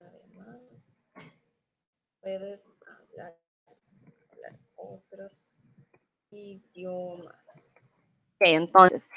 además 0.00 1.04
puedes 2.20 2.76
hablar, 2.86 3.36
hablar 4.32 4.60
otros 4.76 5.32
idiomas. 6.30 7.50
Ok, 8.40 8.48
entonces, 8.48 9.08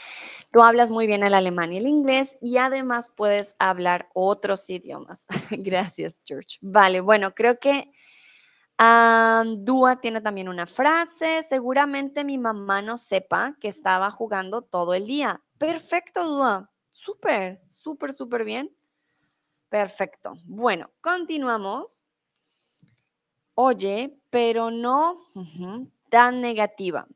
tú 0.52 0.62
hablas 0.62 0.92
muy 0.92 1.08
bien 1.08 1.24
el 1.24 1.34
alemán 1.34 1.74
y 1.74 1.78
el 1.78 1.88
inglés 1.88 2.38
y 2.42 2.58
además 2.58 3.12
puedes 3.16 3.56
hablar 3.60 4.10
otros 4.14 4.70
idiomas. 4.70 5.26
Gracias, 5.52 6.20
George. 6.26 6.58
Vale, 6.62 7.02
bueno, 7.02 7.34
creo 7.34 7.60
que 7.60 7.92
um, 8.80 9.66
Dúa 9.66 10.02
tiene 10.02 10.22
también 10.22 10.50
una 10.50 10.68
frase. 10.68 11.44
Seguramente 11.48 12.24
mi 12.26 12.38
mamá 12.38 12.82
no 12.82 12.98
sepa 12.98 13.58
que 13.62 13.70
estaba 13.70 14.12
jugando 14.12 14.64
todo 14.64 14.94
el 14.96 15.08
día. 15.08 15.45
Perfecto, 15.58 16.24
Dúa. 16.24 16.70
Súper, 16.92 17.62
súper, 17.68 18.14
súper 18.14 18.44
bien. 18.44 18.76
Perfecto. 19.70 20.34
Bueno, 20.46 20.92
continuamos. 21.02 22.04
Oye, 23.56 24.20
pero 24.30 24.70
no 24.72 25.22
tan 26.10 26.42
negativa. 26.42 27.08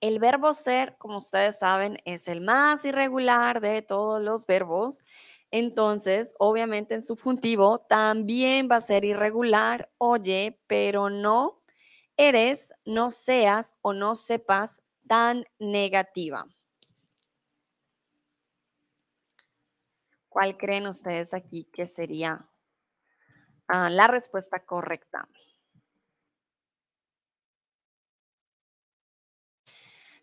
El 0.00 0.18
verbo 0.18 0.54
ser, 0.54 0.96
como 0.98 1.18
ustedes 1.18 1.58
saben, 1.58 1.98
es 2.06 2.26
el 2.28 2.40
más 2.40 2.84
irregular 2.84 3.60
de 3.60 3.82
todos 3.82 4.22
los 4.22 4.46
verbos. 4.46 5.02
Entonces, 5.50 6.34
obviamente 6.38 6.94
en 6.94 7.02
subjuntivo 7.02 7.80
también 7.80 8.68
va 8.70 8.76
a 8.76 8.80
ser 8.80 9.04
irregular. 9.04 9.90
Oye, 9.98 10.58
pero 10.66 11.10
no 11.10 11.62
eres, 12.16 12.72
no 12.84 13.10
seas 13.10 13.74
o 13.82 13.92
no 13.92 14.14
sepas 14.14 14.82
tan 15.06 15.44
negativa. 15.58 16.46
¿Cuál 20.40 20.56
creen 20.56 20.86
ustedes 20.86 21.34
aquí 21.34 21.64
que 21.70 21.84
sería 21.84 22.48
ah, 23.68 23.90
la 23.90 24.06
respuesta 24.06 24.64
correcta? 24.64 25.28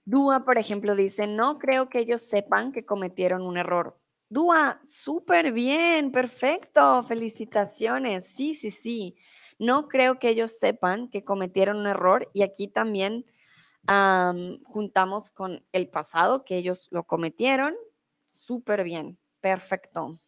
Dúa, 0.05 0.43
por 0.43 0.57
ejemplo, 0.57 0.95
dice, 0.95 1.27
no 1.27 1.59
creo 1.59 1.87
que 1.89 1.99
ellos 1.99 2.23
sepan 2.23 2.71
que 2.71 2.83
cometieron 2.83 3.43
un 3.43 3.59
error. 3.59 3.99
Dúa, 4.27 4.79
súper 4.83 5.51
bien, 5.51 6.11
perfecto, 6.11 7.03
felicitaciones. 7.03 8.25
Sí, 8.25 8.55
sí, 8.55 8.71
sí. 8.71 9.17
No 9.59 9.87
creo 9.87 10.17
que 10.17 10.29
ellos 10.29 10.57
sepan 10.57 11.11
que 11.11 11.23
cometieron 11.23 11.77
un 11.77 11.85
error 11.89 12.27
y 12.33 12.41
aquí 12.41 12.67
también 12.67 13.23
am, 13.85 14.63
juntamos 14.63 15.29
con 15.29 15.63
el 15.73 15.87
pasado, 15.89 16.43
que 16.43 16.57
ellos 16.57 16.87
lo 16.89 17.03
cometieron. 17.03 17.75
Súper 18.25 18.83
bien, 18.83 19.19
perfecto. 19.41 20.19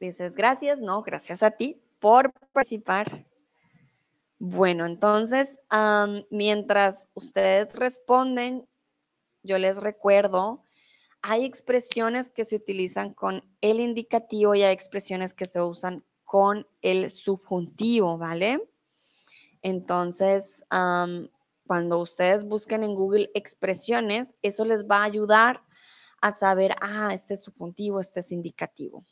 Dices, 0.00 0.36
gracias, 0.36 0.78
no, 0.78 1.02
gracias 1.02 1.42
a 1.42 1.50
ti 1.50 1.82
por 1.98 2.32
participar. 2.52 3.26
Bueno, 4.38 4.86
entonces, 4.86 5.58
mientras 6.30 7.08
ustedes 7.14 7.74
responden, 7.74 8.68
yo 9.42 9.58
les 9.58 9.82
recuerdo, 9.82 10.62
hay 11.22 11.44
expresiones 11.44 12.30
que 12.30 12.44
se 12.44 12.54
utilizan 12.54 13.12
con 13.12 13.42
el 13.60 13.80
indicativo 13.80 14.54
y 14.54 14.62
hay 14.62 14.72
expresiones 14.72 15.34
que 15.34 15.46
se 15.46 15.60
usan 15.60 16.04
con 16.22 16.68
el 16.82 17.10
subjuntivo, 17.10 18.16
¿vale? 18.18 18.62
Entonces, 19.62 20.64
cuando 21.68 22.00
ustedes 22.00 22.44
busquen 22.44 22.82
en 22.82 22.94
Google 22.94 23.30
expresiones, 23.34 24.34
eso 24.42 24.64
les 24.64 24.86
va 24.86 25.02
a 25.02 25.04
ayudar 25.04 25.62
a 26.20 26.32
saber, 26.32 26.74
ah, 26.80 27.10
este 27.12 27.34
es 27.34 27.44
subjuntivo, 27.44 28.00
este 28.00 28.20
es 28.20 28.32
indicativo. 28.32 29.04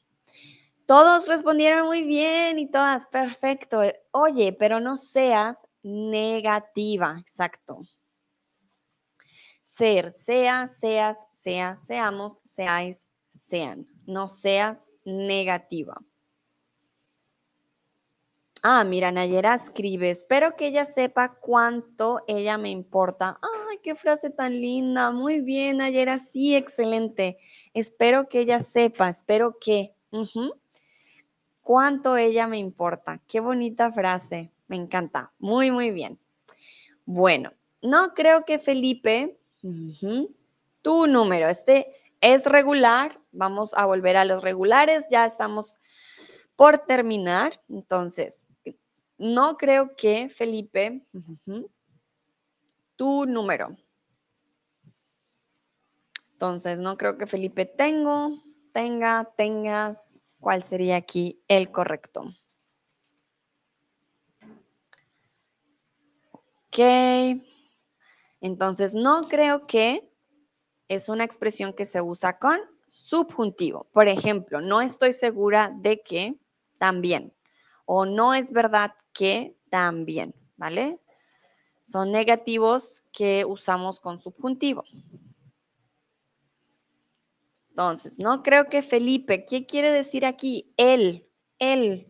Todos 0.86 1.28
respondieron 1.28 1.86
muy 1.86 2.02
bien 2.02 2.58
y 2.58 2.68
todas, 2.70 3.06
perfecto. 3.08 3.82
Oye, 4.10 4.52
pero 4.52 4.80
no 4.80 4.96
seas 4.96 5.66
negativa, 5.82 7.16
exacto. 7.20 7.82
Ser, 9.60 10.10
sea, 10.10 10.66
seas, 10.66 11.28
sea, 11.32 11.76
seamos, 11.76 12.40
seáis, 12.44 13.06
sean. 13.30 13.86
No 14.06 14.28
seas 14.28 14.88
negativa. 15.04 16.00
Ah, 18.68 18.82
mira, 18.82 19.12
Nayera 19.12 19.54
escribe, 19.54 20.10
espero 20.10 20.56
que 20.56 20.66
ella 20.66 20.86
sepa 20.86 21.36
cuánto 21.38 22.24
ella 22.26 22.58
me 22.58 22.68
importa. 22.68 23.38
Ay, 23.40 23.78
qué 23.80 23.94
frase 23.94 24.28
tan 24.28 24.60
linda. 24.60 25.12
Muy 25.12 25.40
bien, 25.40 25.76
Nayera, 25.76 26.18
sí, 26.18 26.56
excelente. 26.56 27.38
Espero 27.74 28.28
que 28.28 28.40
ella 28.40 28.58
sepa, 28.58 29.08
espero 29.08 29.56
que. 29.60 29.94
cuánto 31.62 32.16
ella 32.16 32.48
me 32.48 32.58
importa. 32.58 33.22
Qué 33.28 33.38
bonita 33.38 33.92
frase. 33.92 34.50
Me 34.66 34.74
encanta. 34.74 35.32
Muy, 35.38 35.70
muy 35.70 35.92
bien. 35.92 36.18
Bueno, 37.04 37.52
no 37.82 38.14
creo 38.14 38.44
que 38.44 38.58
Felipe, 38.58 39.38
tu 40.82 41.06
número, 41.06 41.46
este 41.46 41.94
es 42.20 42.46
regular. 42.46 43.20
Vamos 43.30 43.74
a 43.74 43.86
volver 43.86 44.16
a 44.16 44.24
los 44.24 44.42
regulares. 44.42 45.04
Ya 45.08 45.24
estamos 45.24 45.78
por 46.56 46.78
terminar. 46.78 47.62
Entonces, 47.68 48.45
no 49.18 49.56
creo 49.56 49.96
que 49.96 50.28
Felipe, 50.28 51.06
tu 52.96 53.26
número. 53.26 53.76
Entonces, 56.32 56.80
no 56.80 56.98
creo 56.98 57.16
que 57.16 57.26
Felipe 57.26 57.64
tengo, 57.64 58.42
tenga, 58.72 59.24
tengas. 59.36 60.24
¿Cuál 60.38 60.62
sería 60.62 60.96
aquí 60.96 61.42
el 61.48 61.70
correcto? 61.70 62.24
Ok. 66.42 66.78
Entonces, 68.42 68.94
no 68.94 69.22
creo 69.22 69.66
que 69.66 70.12
es 70.88 71.08
una 71.08 71.24
expresión 71.24 71.72
que 71.72 71.86
se 71.86 72.02
usa 72.02 72.38
con 72.38 72.58
subjuntivo. 72.88 73.88
Por 73.92 74.08
ejemplo, 74.08 74.60
no 74.60 74.82
estoy 74.82 75.12
segura 75.12 75.72
de 75.74 76.02
que 76.02 76.38
también. 76.78 77.34
O 77.86 78.04
no 78.04 78.34
es 78.34 78.52
verdad 78.52 78.92
que 79.16 79.56
también, 79.70 80.34
¿vale? 80.56 81.00
Son 81.82 82.10
negativos 82.10 83.02
que 83.12 83.44
usamos 83.44 84.00
con 84.00 84.20
subjuntivo. 84.20 84.84
Entonces, 87.70 88.18
no 88.18 88.42
creo 88.42 88.66
que 88.66 88.82
Felipe, 88.82 89.44
¿qué 89.44 89.66
quiere 89.66 89.90
decir 89.90 90.26
aquí? 90.26 90.72
Él, 90.76 91.28
él. 91.58 92.06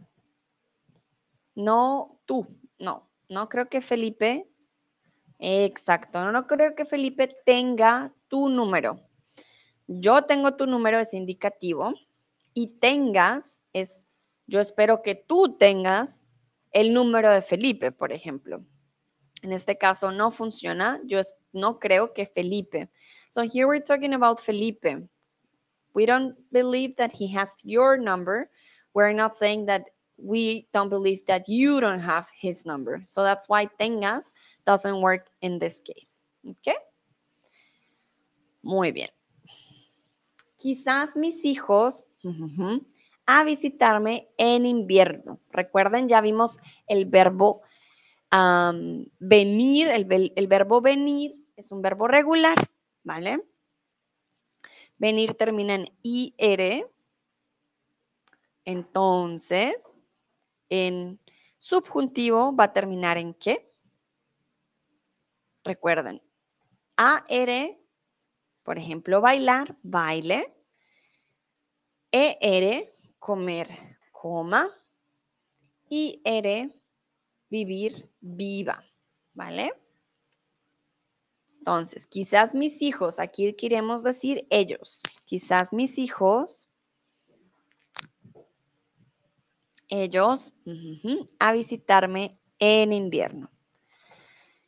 No 1.55 2.21
tú, 2.25 2.47
no. 2.79 3.09
No 3.29 3.49
creo 3.49 3.69
que 3.69 3.81
Felipe, 3.81 4.49
exacto, 5.41 6.23
no, 6.23 6.31
no 6.31 6.47
creo 6.47 6.77
que 6.77 6.85
Felipe 6.85 7.37
tenga 7.45 8.15
tu 8.29 8.49
número. 8.49 9.01
Yo 9.89 10.23
tengo 10.23 10.55
tu 10.55 10.67
número, 10.67 10.99
es 10.99 11.15
indicativo. 11.15 11.95
Y 12.55 12.79
tengas 12.79 13.63
es, 13.73 14.07
yo 14.47 14.61
espero 14.61 15.03
que 15.03 15.15
tú 15.15 15.57
tengas 15.59 16.29
el 16.77 16.93
número 16.93 17.31
de 17.31 17.41
Felipe, 17.41 17.91
por 17.91 18.13
ejemplo. 18.13 18.63
En 19.43 19.53
este 19.53 19.79
caso 19.79 20.13
no 20.13 20.31
funciona. 20.31 21.01
Yo 21.07 21.23
no 21.55 21.79
creo 21.79 22.13
que 22.13 22.27
Felipe. 22.27 22.91
So 23.31 23.43
here 23.43 23.67
we're 23.67 23.83
talking 23.83 24.13
about 24.13 24.39
Felipe. 24.39 25.09
We 25.95 26.05
don't 26.05 26.37
believe 26.53 26.95
that 26.97 27.13
he 27.13 27.29
has 27.35 27.63
your 27.65 27.97
number. 27.97 28.51
We're 28.93 29.15
not 29.15 29.37
saying 29.37 29.65
that 29.67 29.85
we 30.19 30.69
don't 30.75 30.91
believe 30.91 31.25
that 31.29 31.49
you 31.49 31.81
don't 31.81 31.99
have 31.99 32.29
his 32.39 32.67
number. 32.67 33.01
So 33.07 33.23
that's 33.23 33.49
why 33.49 33.69
tengas 33.81 34.33
doesn't 34.67 35.01
work 35.01 35.29
in 35.41 35.59
this 35.59 35.81
case. 35.81 36.21
Okay? 36.47 36.77
Muy 38.63 38.93
bien. 38.93 39.09
Quizás 40.61 41.17
mis 41.17 41.43
hijos 41.43 42.03
a 43.27 43.45
visitarme 43.45 44.29
en 44.39 44.67
invierno. 44.67 45.41
Recuerden, 45.51 46.09
ya 46.09 46.21
vimos 46.21 46.59
el 46.87 47.07
verbo 47.07 47.63
venir, 49.19 49.89
el, 49.89 50.33
el 50.35 50.47
verbo 50.47 50.81
venir 50.81 51.37
es 51.57 51.73
un 51.73 51.83
verbo 51.83 52.07
regular, 52.07 52.57
¿vale? 53.03 53.43
Venir 54.99 55.35
termina 55.35 55.75
en 55.75 55.87
IR. 56.03 56.91
Entonces, 58.65 60.05
en 60.69 61.21
subjuntivo 61.57 62.55
va 62.55 62.65
a 62.65 62.73
terminar 62.73 63.17
en 63.17 63.35
qué? 63.35 63.73
Recuerden, 65.65 66.23
AR, 66.97 67.79
por 68.63 68.79
ejemplo, 68.79 69.21
bailar, 69.21 69.77
baile. 69.83 70.53
ER, 72.13 72.96
comer, 73.27 73.99
coma. 74.13 74.71
IR, 75.89 76.73
vivir, 77.51 78.09
viva, 78.21 78.85
¿vale? 79.35 79.73
Entonces, 81.59 82.07
quizás 82.07 82.55
mis 82.55 82.83
hijos, 82.83 83.19
aquí 83.19 83.53
queremos 83.55 84.05
decir 84.05 84.47
ellos, 84.49 85.03
quizás 85.25 85.73
mis 85.73 85.99
hijos, 85.99 86.69
ellos, 89.89 90.53
a 91.41 91.53
visitarme 91.53 92.31
en 92.61 92.93
invierno. 92.93 93.51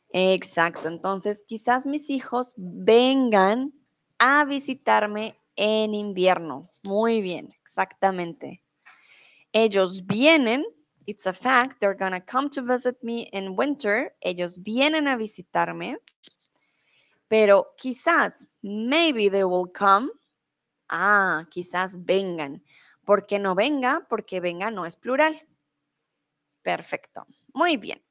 Exacto, 0.09 0.89
entonces 0.89 1.45
quizás 1.47 1.85
mis 1.85 2.09
hijos 2.09 2.53
vengan 2.57 3.73
a 4.17 4.43
visitarme 4.43 5.38
en 5.59 5.93
invierno. 5.93 6.71
Muy 6.83 7.21
bien, 7.21 7.53
exactamente. 7.61 8.63
Ellos 9.51 10.05
vienen, 10.05 10.65
it's 11.05 11.27
a 11.27 11.33
fact, 11.33 11.79
they're 11.81 11.97
gonna 11.97 12.21
come 12.21 12.49
to 12.49 12.61
visit 12.61 12.95
me 13.03 13.29
in 13.33 13.57
winter. 13.57 14.15
Ellos 14.21 14.57
vienen 14.63 15.09
a 15.09 15.17
visitarme, 15.17 15.97
pero 17.27 17.73
quizás, 17.77 18.47
maybe 18.61 19.29
they 19.29 19.43
will 19.43 19.69
come. 19.71 20.09
Ah, 20.87 21.45
quizás 21.51 22.05
vengan. 22.05 22.63
¿Por 23.03 23.25
qué 23.25 23.37
no 23.37 23.53
venga? 23.53 24.07
Porque 24.09 24.39
venga 24.39 24.71
no 24.71 24.85
es 24.85 24.95
plural. 24.95 25.45
Perfecto. 26.63 27.25
Muy 27.53 27.75
bien. 27.75 28.01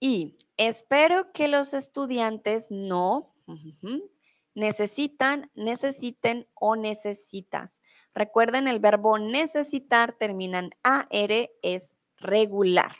Y 0.00 0.36
espero 0.58 1.32
que 1.32 1.48
los 1.48 1.72
estudiantes 1.72 2.70
no 2.70 3.34
necesitan, 4.58 5.50
necesiten 5.54 6.46
o 6.54 6.76
necesitas. 6.76 7.82
Recuerden, 8.14 8.68
el 8.68 8.80
verbo 8.80 9.18
necesitar 9.18 10.12
termina 10.18 10.58
en 10.58 10.70
AR, 10.82 11.50
es 11.62 11.94
regular. 12.18 12.96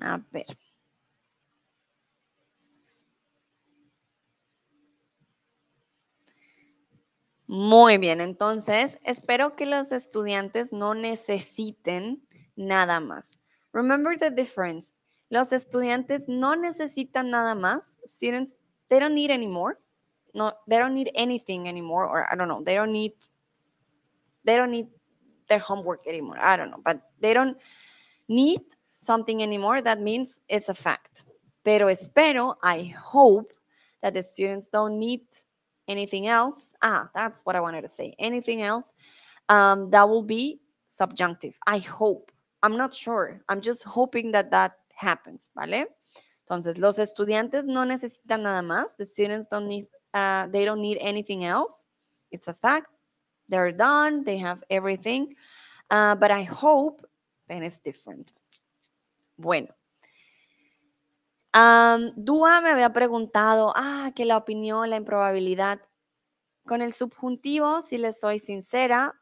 A 0.00 0.20
ver. 0.32 0.59
Muy 7.52 7.98
bien, 7.98 8.20
entonces 8.20 9.00
espero 9.02 9.56
que 9.56 9.66
los 9.66 9.90
estudiantes 9.90 10.72
no 10.72 10.94
necesiten 10.94 12.24
nada 12.54 13.00
más. 13.00 13.40
Remember 13.72 14.16
the 14.16 14.30
difference. 14.30 14.92
Los 15.30 15.52
estudiantes 15.52 16.28
no 16.28 16.54
necesitan 16.54 17.28
nada 17.28 17.56
más. 17.56 17.98
Students, 18.04 18.54
they 18.86 19.00
don't 19.00 19.16
need 19.16 19.32
anymore. 19.32 19.80
No, 20.32 20.52
they 20.68 20.78
don't 20.78 20.94
need 20.94 21.10
anything 21.16 21.66
anymore, 21.66 22.04
or 22.04 22.24
I 22.32 22.36
don't 22.36 22.46
know, 22.46 22.62
they 22.62 22.76
don't 22.76 22.92
need, 22.92 23.14
they 24.44 24.54
don't 24.56 24.70
need 24.70 24.86
their 25.48 25.58
homework 25.58 26.06
anymore. 26.06 26.38
I 26.40 26.56
don't 26.56 26.70
know, 26.70 26.80
but 26.84 27.02
they 27.18 27.34
don't 27.34 27.58
need 28.28 28.60
something 28.84 29.42
anymore, 29.42 29.82
that 29.82 30.00
means 30.00 30.40
it's 30.48 30.68
a 30.68 30.74
fact. 30.74 31.24
Pero 31.64 31.88
espero, 31.88 32.54
I 32.62 32.94
hope 32.96 33.52
that 34.02 34.14
the 34.14 34.22
students 34.22 34.70
don't 34.70 35.00
need 35.00 35.22
anything 35.90 36.28
else. 36.28 36.74
Ah, 36.82 37.10
that's 37.14 37.40
what 37.44 37.56
I 37.56 37.60
wanted 37.60 37.82
to 37.82 37.88
say. 37.88 38.14
Anything 38.18 38.62
else 38.62 38.94
um, 39.48 39.90
that 39.90 40.08
will 40.08 40.22
be 40.22 40.60
subjunctive. 40.86 41.58
I 41.66 41.78
hope. 41.78 42.30
I'm 42.62 42.76
not 42.76 42.94
sure. 42.94 43.40
I'm 43.48 43.60
just 43.60 43.82
hoping 43.84 44.32
that 44.32 44.50
that 44.50 44.72
happens, 44.94 45.50
¿vale? 45.56 45.86
Entonces, 46.44 46.78
los 46.78 46.98
estudiantes 46.98 47.66
no 47.66 47.84
necesitan 47.84 48.42
nada 48.42 48.62
más. 48.62 48.96
The 48.96 49.04
students 49.04 49.46
don't 49.46 49.66
need, 49.66 49.86
uh, 50.14 50.46
they 50.48 50.64
don't 50.64 50.80
need 50.80 50.98
anything 51.00 51.44
else. 51.44 51.86
It's 52.30 52.48
a 52.48 52.54
fact. 52.54 52.88
They're 53.48 53.72
done. 53.72 54.24
They 54.24 54.38
have 54.38 54.62
everything. 54.70 55.34
Uh, 55.90 56.14
but 56.14 56.30
I 56.30 56.42
hope 56.44 57.04
then 57.48 57.62
it's 57.62 57.80
different. 57.80 58.32
Bueno. 59.38 59.68
Dúa 61.52 62.60
me 62.60 62.70
había 62.70 62.92
preguntado, 62.92 63.72
ah, 63.76 64.12
que 64.14 64.24
la 64.24 64.36
opinión, 64.36 64.88
la 64.90 64.96
improbabilidad. 64.96 65.80
Con 66.66 66.82
el 66.82 66.92
subjuntivo, 66.92 67.82
si 67.82 67.98
les 67.98 68.20
soy 68.20 68.38
sincera, 68.38 69.20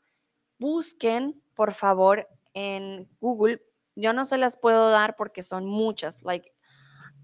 busquen, 0.58 1.40
por 1.54 1.72
favor, 1.72 2.28
en 2.52 3.08
Google. 3.20 3.62
Yo 3.96 4.12
no 4.12 4.24
se 4.24 4.38
las 4.38 4.56
puedo 4.56 4.90
dar 4.90 5.16
porque 5.16 5.42
son 5.42 5.66
muchas. 5.66 6.22
Like, 6.22 6.52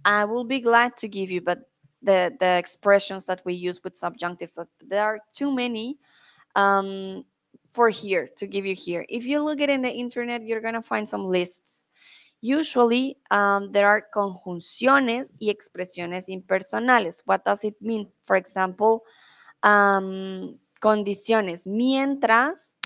I 0.05 0.24
will 0.24 0.47
be 0.47 0.60
glad 0.60 0.93
to 1.01 1.09
give 1.09 1.31
you, 1.32 1.43
but 1.43 1.59
the, 2.02 2.35
the 2.40 2.59
expressions 2.59 3.26
that 3.26 3.40
we 3.44 3.55
use 3.55 3.81
with 3.82 3.94
subjunctive, 3.94 4.52
there 4.81 5.02
are 5.02 5.20
too 5.35 5.52
many 5.52 5.98
um, 6.55 7.24
for 7.70 7.90
here, 7.90 8.31
to 8.36 8.47
give 8.47 8.64
you 8.64 8.74
here. 8.74 9.05
If 9.09 9.26
you 9.26 9.43
look 9.43 9.60
it 9.60 9.70
in 9.70 9.82
the 9.82 9.90
internet, 9.90 10.43
you're 10.44 10.60
going 10.60 10.74
to 10.74 10.82
find 10.82 11.09
some 11.09 11.26
lists. 11.26 11.85
Usually, 12.44 13.16
um, 13.30 13.72
there 13.72 13.88
are 13.88 14.06
conjunciones 14.12 15.32
y 15.38 15.48
expresiones 15.48 16.28
impersonales. 16.28 17.22
What 17.24 17.42
does 17.42 17.64
it 17.64 17.80
mean? 17.80 18.12
For 18.22 18.36
example, 18.36 19.04
um, 19.62 20.58
condiciones. 20.78 21.66
Mientras, 21.66 22.76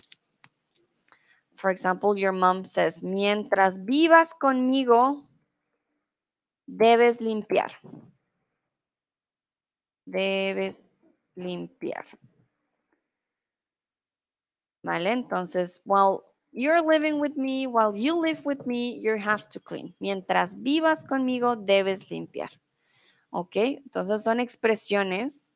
for 1.57 1.71
example, 1.71 2.17
your 2.17 2.31
mom 2.31 2.65
says, 2.67 3.03
mientras 3.03 3.85
vivas 3.85 4.33
conmigo, 4.33 5.27
debes 6.69 7.21
limpiar. 7.21 7.73
Debes 10.07 10.93
limpiar. 11.35 12.05
¿Vale? 14.85 15.11
Entonces, 15.11 15.81
well, 15.85 16.23
You're 16.59 16.83
living 16.83 17.21
with 17.21 17.37
me. 17.37 17.69
While 17.69 17.97
you 17.97 18.21
live 18.21 18.45
with 18.45 18.67
me, 18.67 18.99
you 19.01 19.17
have 19.17 19.49
to 19.51 19.61
clean. 19.61 19.95
Mientras 20.01 20.61
vivas 20.61 21.05
conmigo, 21.05 21.55
debes 21.55 22.11
limpiar. 22.11 22.51
¿Ok? 23.31 23.55
Entonces 23.55 24.25
son 24.25 24.41
expresiones. 24.41 25.53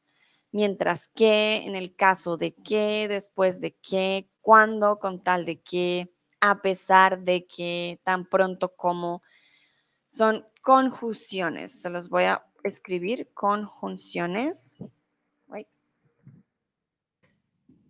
Mientras 0.53 1.09
que, 1.09 1.57
en 1.57 1.75
el 1.75 1.97
caso 1.97 2.37
de 2.37 2.55
que, 2.55 3.09
después 3.09 3.61
de 3.61 3.75
que, 3.75 4.31
cuando, 4.43 5.01
con 5.01 5.25
tal 5.25 5.45
de 5.45 5.61
que, 5.61 6.15
a 6.41 6.63
pesar 6.63 7.25
de 7.25 7.49
que, 7.49 8.01
tan 8.05 8.25
pronto 8.25 8.73
como. 8.77 9.25
Son 10.07 10.47
conjunciones. 10.63 11.83
Se 11.83 11.91
los 11.91 12.09
voy 12.09 12.25
a 12.25 12.47
escribir. 12.63 13.29
Conjunciones. 13.35 14.79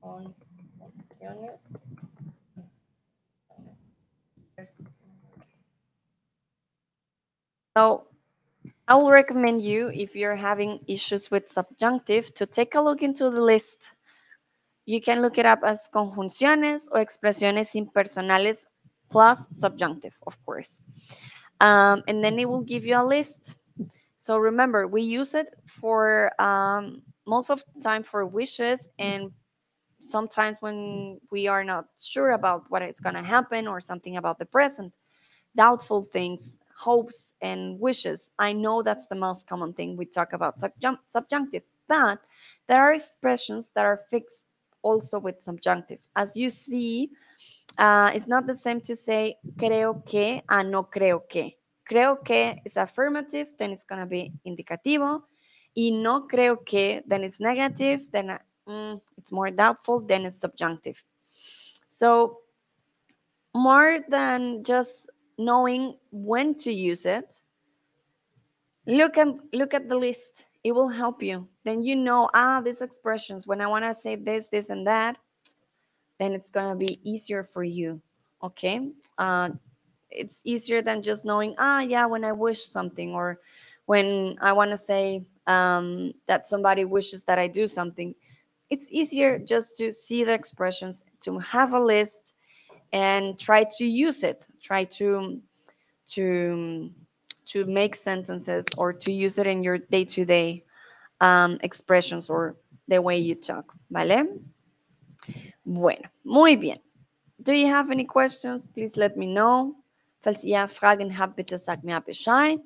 Conjunciones. 0.01 1.73
So 7.77 8.07
I 8.89 8.95
will 8.95 9.11
recommend 9.11 9.63
you, 9.63 9.89
if 9.89 10.15
you're 10.15 10.37
having 10.37 10.81
issues 10.87 11.31
with 11.31 11.49
subjunctive, 11.49 12.35
to 12.35 12.47
take 12.47 12.75
a 12.75 12.81
look 12.81 13.03
into 13.03 13.31
the 13.31 13.41
list. 13.41 13.95
You 14.85 15.01
can 15.01 15.23
look 15.23 15.39
it 15.39 15.47
up 15.47 15.61
as 15.65 15.89
conjunciones 15.95 16.89
o 16.93 16.99
expresiones 16.99 17.75
impersonales 17.75 18.67
plus 19.11 19.49
subjunctive, 19.53 20.19
of 20.27 20.37
course. 20.45 20.83
Um, 21.61 22.03
and 22.09 22.23
then 22.25 22.39
it 22.39 22.49
will 22.49 22.63
give 22.63 22.85
you 22.85 22.97
a 22.97 23.05
list. 23.05 23.55
So 24.17 24.39
remember, 24.39 24.87
we 24.87 25.03
use 25.03 25.35
it 25.35 25.55
for 25.67 26.31
um, 26.41 27.03
most 27.27 27.51
of 27.51 27.65
the 27.75 27.81
time 27.81 28.03
for 28.03 28.27
wishes 28.27 28.89
and 28.99 29.31
sometimes 30.03 30.59
when 30.61 31.21
we 31.31 31.47
are 31.47 31.65
not 31.65 31.87
sure 31.99 32.31
about 32.31 32.65
what 32.71 32.83
is 32.83 33.01
going 33.01 33.15
to 33.15 33.23
happen 33.23 33.67
or 33.67 33.81
something 33.81 34.17
about 34.17 34.39
the 34.39 34.47
present, 34.47 34.93
doubtful 35.57 36.03
things, 36.03 36.59
hopes, 36.77 37.35
and 37.41 37.79
wishes. 37.79 38.31
I 38.39 38.53
know 38.53 38.83
that's 38.83 39.09
the 39.09 39.15
most 39.15 39.47
common 39.47 39.73
thing 39.73 39.97
we 39.97 40.07
talk 40.07 40.33
about 40.33 40.59
subjunctive. 41.09 41.65
But 41.89 42.21
there 42.69 42.83
are 42.83 42.93
expressions 42.93 43.71
that 43.75 43.85
are 43.85 43.99
fixed 44.11 44.49
also 44.83 45.19
with 45.19 45.41
subjunctive. 45.41 46.01
As 46.17 46.37
you 46.37 46.51
see, 46.51 47.11
uh, 47.79 48.11
it's 48.15 48.27
not 48.27 48.47
the 48.47 48.55
same 48.55 48.81
to 48.83 48.97
say 48.97 49.37
creo 49.57 50.05
que 50.05 50.43
a 50.49 50.65
no 50.65 50.83
creo 50.83 51.21
que. 51.29 51.53
Creo 51.89 52.25
que 52.25 52.57
is 52.65 52.77
affirmative, 52.77 53.49
then 53.59 53.73
it's 53.73 53.85
going 53.85 54.01
to 54.01 54.07
be 54.07 54.33
indicativo. 54.47 55.23
Y 55.77 55.91
no 55.93 56.27
creo 56.27 56.65
que, 56.65 57.03
then 57.07 57.25
it's 57.25 57.41
negative, 57.41 58.11
then 58.13 58.39
mm, 58.69 59.01
it's 59.19 59.33
more 59.33 59.51
doubtful, 59.51 60.01
then 60.01 60.25
it's 60.25 60.39
subjunctive. 60.39 61.03
So 61.89 62.39
more 63.55 64.01
than 64.09 64.65
just 64.65 65.11
knowing 65.39 65.97
when 66.11 66.55
to 66.57 66.73
use 66.73 67.07
it, 67.07 67.43
look 68.87 69.19
at 69.19 69.29
look 69.53 69.75
at 69.75 69.89
the 69.89 69.97
list. 69.97 70.47
It 70.65 70.73
will 70.73 70.89
help 70.89 71.23
you. 71.23 71.49
Then 71.65 71.83
you 71.83 71.97
know, 71.97 72.31
ah, 72.35 72.61
these 72.61 72.83
expressions, 72.83 73.47
when 73.47 73.61
I 73.61 73.67
want 73.67 73.85
to 73.85 73.95
say 73.95 74.17
this, 74.17 74.49
this, 74.49 74.71
and 74.71 74.87
that, 74.87 75.17
then 76.19 76.33
it's 76.33 76.51
gonna 76.51 76.77
be 76.77 77.01
easier 77.03 77.43
for 77.43 77.65
you. 77.65 78.01
Okay. 78.43 78.91
Uh, 79.19 79.51
it's 80.11 80.41
easier 80.45 80.83
than 80.83 81.03
just 81.03 81.25
knowing, 81.25 81.55
ah, 81.59 81.81
yeah, 81.81 82.07
when 82.07 82.25
I 82.25 82.33
wish 82.33 82.65
something 82.65 83.15
or 83.15 83.41
when 83.87 84.37
I 84.41 84.53
want 84.53 84.71
to 84.71 84.77
say 84.77 85.25
um, 85.47 86.13
that 86.27 86.47
somebody 86.47 86.85
wishes 86.85 87.25
that 87.25 87.39
I 87.39 87.49
do 87.49 87.67
something. 87.67 88.15
It's 88.73 88.91
easier 88.91 89.39
just 89.39 89.77
to 89.77 89.93
see 89.93 90.25
the 90.25 90.33
expressions, 90.33 91.05
to 91.25 91.39
have 91.41 91.75
a 91.75 91.79
list, 91.79 92.35
and 92.95 93.39
try 93.39 93.67
to 93.77 93.85
use 93.85 94.25
it. 94.25 94.49
Try 94.63 94.85
to 94.99 95.39
to 96.15 96.91
to 97.53 97.67
make 97.67 97.95
sentences 97.95 98.65
or 98.79 98.95
to 98.95 99.13
use 99.13 99.39
it 99.39 99.47
in 99.47 99.63
your 99.63 99.77
day-to-day 99.77 100.65
um, 101.21 101.59
expressions 101.61 102.31
or 102.31 102.57
the 102.89 103.03
way 103.03 103.19
you 103.19 103.35
talk, 103.35 103.75
¿vale? 103.91 104.25
Bueno, 105.67 106.09
muy 106.25 106.57
bien. 106.57 106.79
Do 107.43 107.53
you 107.53 107.67
have 107.67 107.91
any 107.91 108.05
questions? 108.05 108.67
Please 108.67 108.97
let 108.97 109.19
me 109.19 109.27
know. 109.27 109.77
Falls 110.23 110.45
ihr 110.45 110.67
Fragen 110.69 111.11
habt, 111.11 111.37
bitte 111.37 111.59
sagt 111.59 111.85
mir 111.85 112.01
Bescheid. 112.01 112.61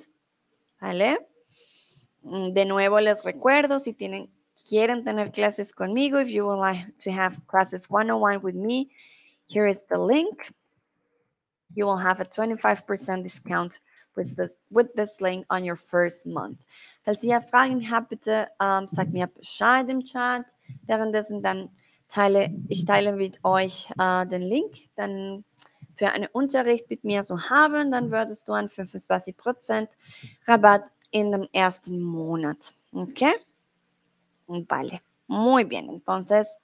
¿Vale? 0.81 1.19
Mm, 2.23 2.53
de 2.53 2.65
nuevo 2.65 3.01
les 3.01 3.25
recuerdo, 3.25 3.81
si 3.81 3.93
tienen, 3.93 4.29
quieren 4.65 5.05
tener 5.05 5.29
clases 5.31 5.73
conmigo, 5.73 6.21
if 6.21 6.31
you 6.31 6.47
would 6.47 6.59
like 6.59 6.97
to 6.99 7.11
have 7.11 7.41
classes 7.47 7.91
one-on-one 7.91 8.43
with 8.43 8.55
me, 8.55 8.91
here 9.47 9.67
is 9.67 9.85
the 9.91 9.99
link. 9.99 10.53
You 11.75 11.85
will 11.87 11.99
have 11.99 12.21
a 12.21 12.25
25% 12.25 13.23
discount 13.23 13.81
with, 14.17 14.37
the, 14.37 14.51
with 14.71 14.95
this 14.95 15.21
link 15.21 15.45
on 15.51 15.65
your 15.65 15.77
first 15.77 16.27
month. 16.27 16.59
Falls 17.05 17.23
ihr 17.23 17.41
Fragen 17.41 17.89
habt, 17.91 18.09
bitte 18.09 18.49
ähm, 18.61 18.89
sagt 18.89 19.13
mir 19.13 19.27
Bescheid 19.27 19.89
im 19.89 20.03
Chat. 20.03 20.45
Währenddessen 20.87 21.43
dann 21.43 21.69
teile, 22.09 22.51
ich 22.69 22.85
teile 22.85 23.13
mit 23.13 23.39
euch 23.45 23.91
äh, 23.99 24.27
den 24.27 24.43
Link, 24.43 24.77
dann 24.97 25.45
für 25.97 26.09
einen 26.09 26.29
Unterricht 26.33 26.89
mit 26.91 27.05
mir 27.05 27.23
zu 27.23 27.51
haben, 27.51 27.91
dann 27.91 28.11
würdest 28.11 28.49
du 28.49 28.53
einen 28.53 28.69
25% 28.69 29.89
Rabatt 30.47 30.85
in 31.11 31.33
dem 31.33 31.49
ersten 31.53 32.01
Monat. 32.01 32.75
¿Ok? 32.93 33.23
Vale. 34.47 35.03
Muy 35.27 35.65
bien. 35.65 35.91
Entonces, 35.91 36.59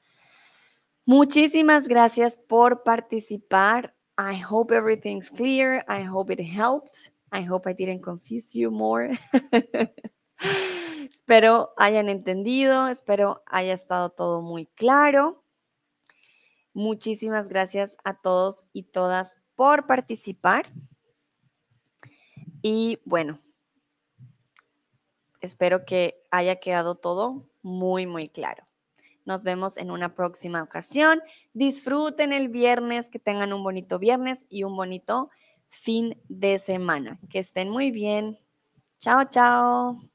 muchísimas 1.04 1.88
gracias 1.88 2.36
por 2.36 2.82
participar. 2.82 3.94
I 4.18 4.40
hope 4.48 4.74
everything's 4.74 5.30
clear. 5.30 5.84
I 5.88 6.06
hope 6.06 6.32
it 6.32 6.40
helped. 6.40 7.12
I 7.32 7.42
hope 7.48 7.68
I 7.68 7.74
didn't 7.74 8.02
confuse 8.02 8.56
you 8.56 8.70
more. 8.70 9.10
espero 11.12 11.72
hayan 11.76 12.08
entendido. 12.08 12.88
Espero 12.88 13.42
haya 13.46 13.72
estado 13.72 14.10
todo 14.10 14.42
muy 14.42 14.66
claro. 14.66 15.42
Muchísimas 16.74 17.48
gracias 17.48 17.96
a 18.04 18.14
todos 18.14 18.64
y 18.72 18.84
todas 18.84 19.40
por 19.54 19.86
participar. 19.86 20.66
Y 22.62 23.00
bueno, 23.04 23.38
espero 25.40 25.84
que 25.84 26.22
haya 26.30 26.60
quedado 26.60 26.94
todo 26.94 27.51
muy, 27.62 28.06
muy 28.06 28.28
claro. 28.28 28.66
Nos 29.24 29.44
vemos 29.44 29.76
en 29.76 29.90
una 29.90 30.14
próxima 30.14 30.62
ocasión. 30.62 31.20
Disfruten 31.52 32.32
el 32.32 32.48
viernes, 32.48 33.08
que 33.08 33.18
tengan 33.18 33.52
un 33.52 33.62
bonito 33.62 33.98
viernes 33.98 34.46
y 34.48 34.64
un 34.64 34.76
bonito 34.76 35.30
fin 35.68 36.20
de 36.28 36.58
semana. 36.58 37.18
Que 37.30 37.38
estén 37.38 37.70
muy 37.70 37.90
bien. 37.90 38.38
Chao, 38.98 39.24
chao. 39.24 40.11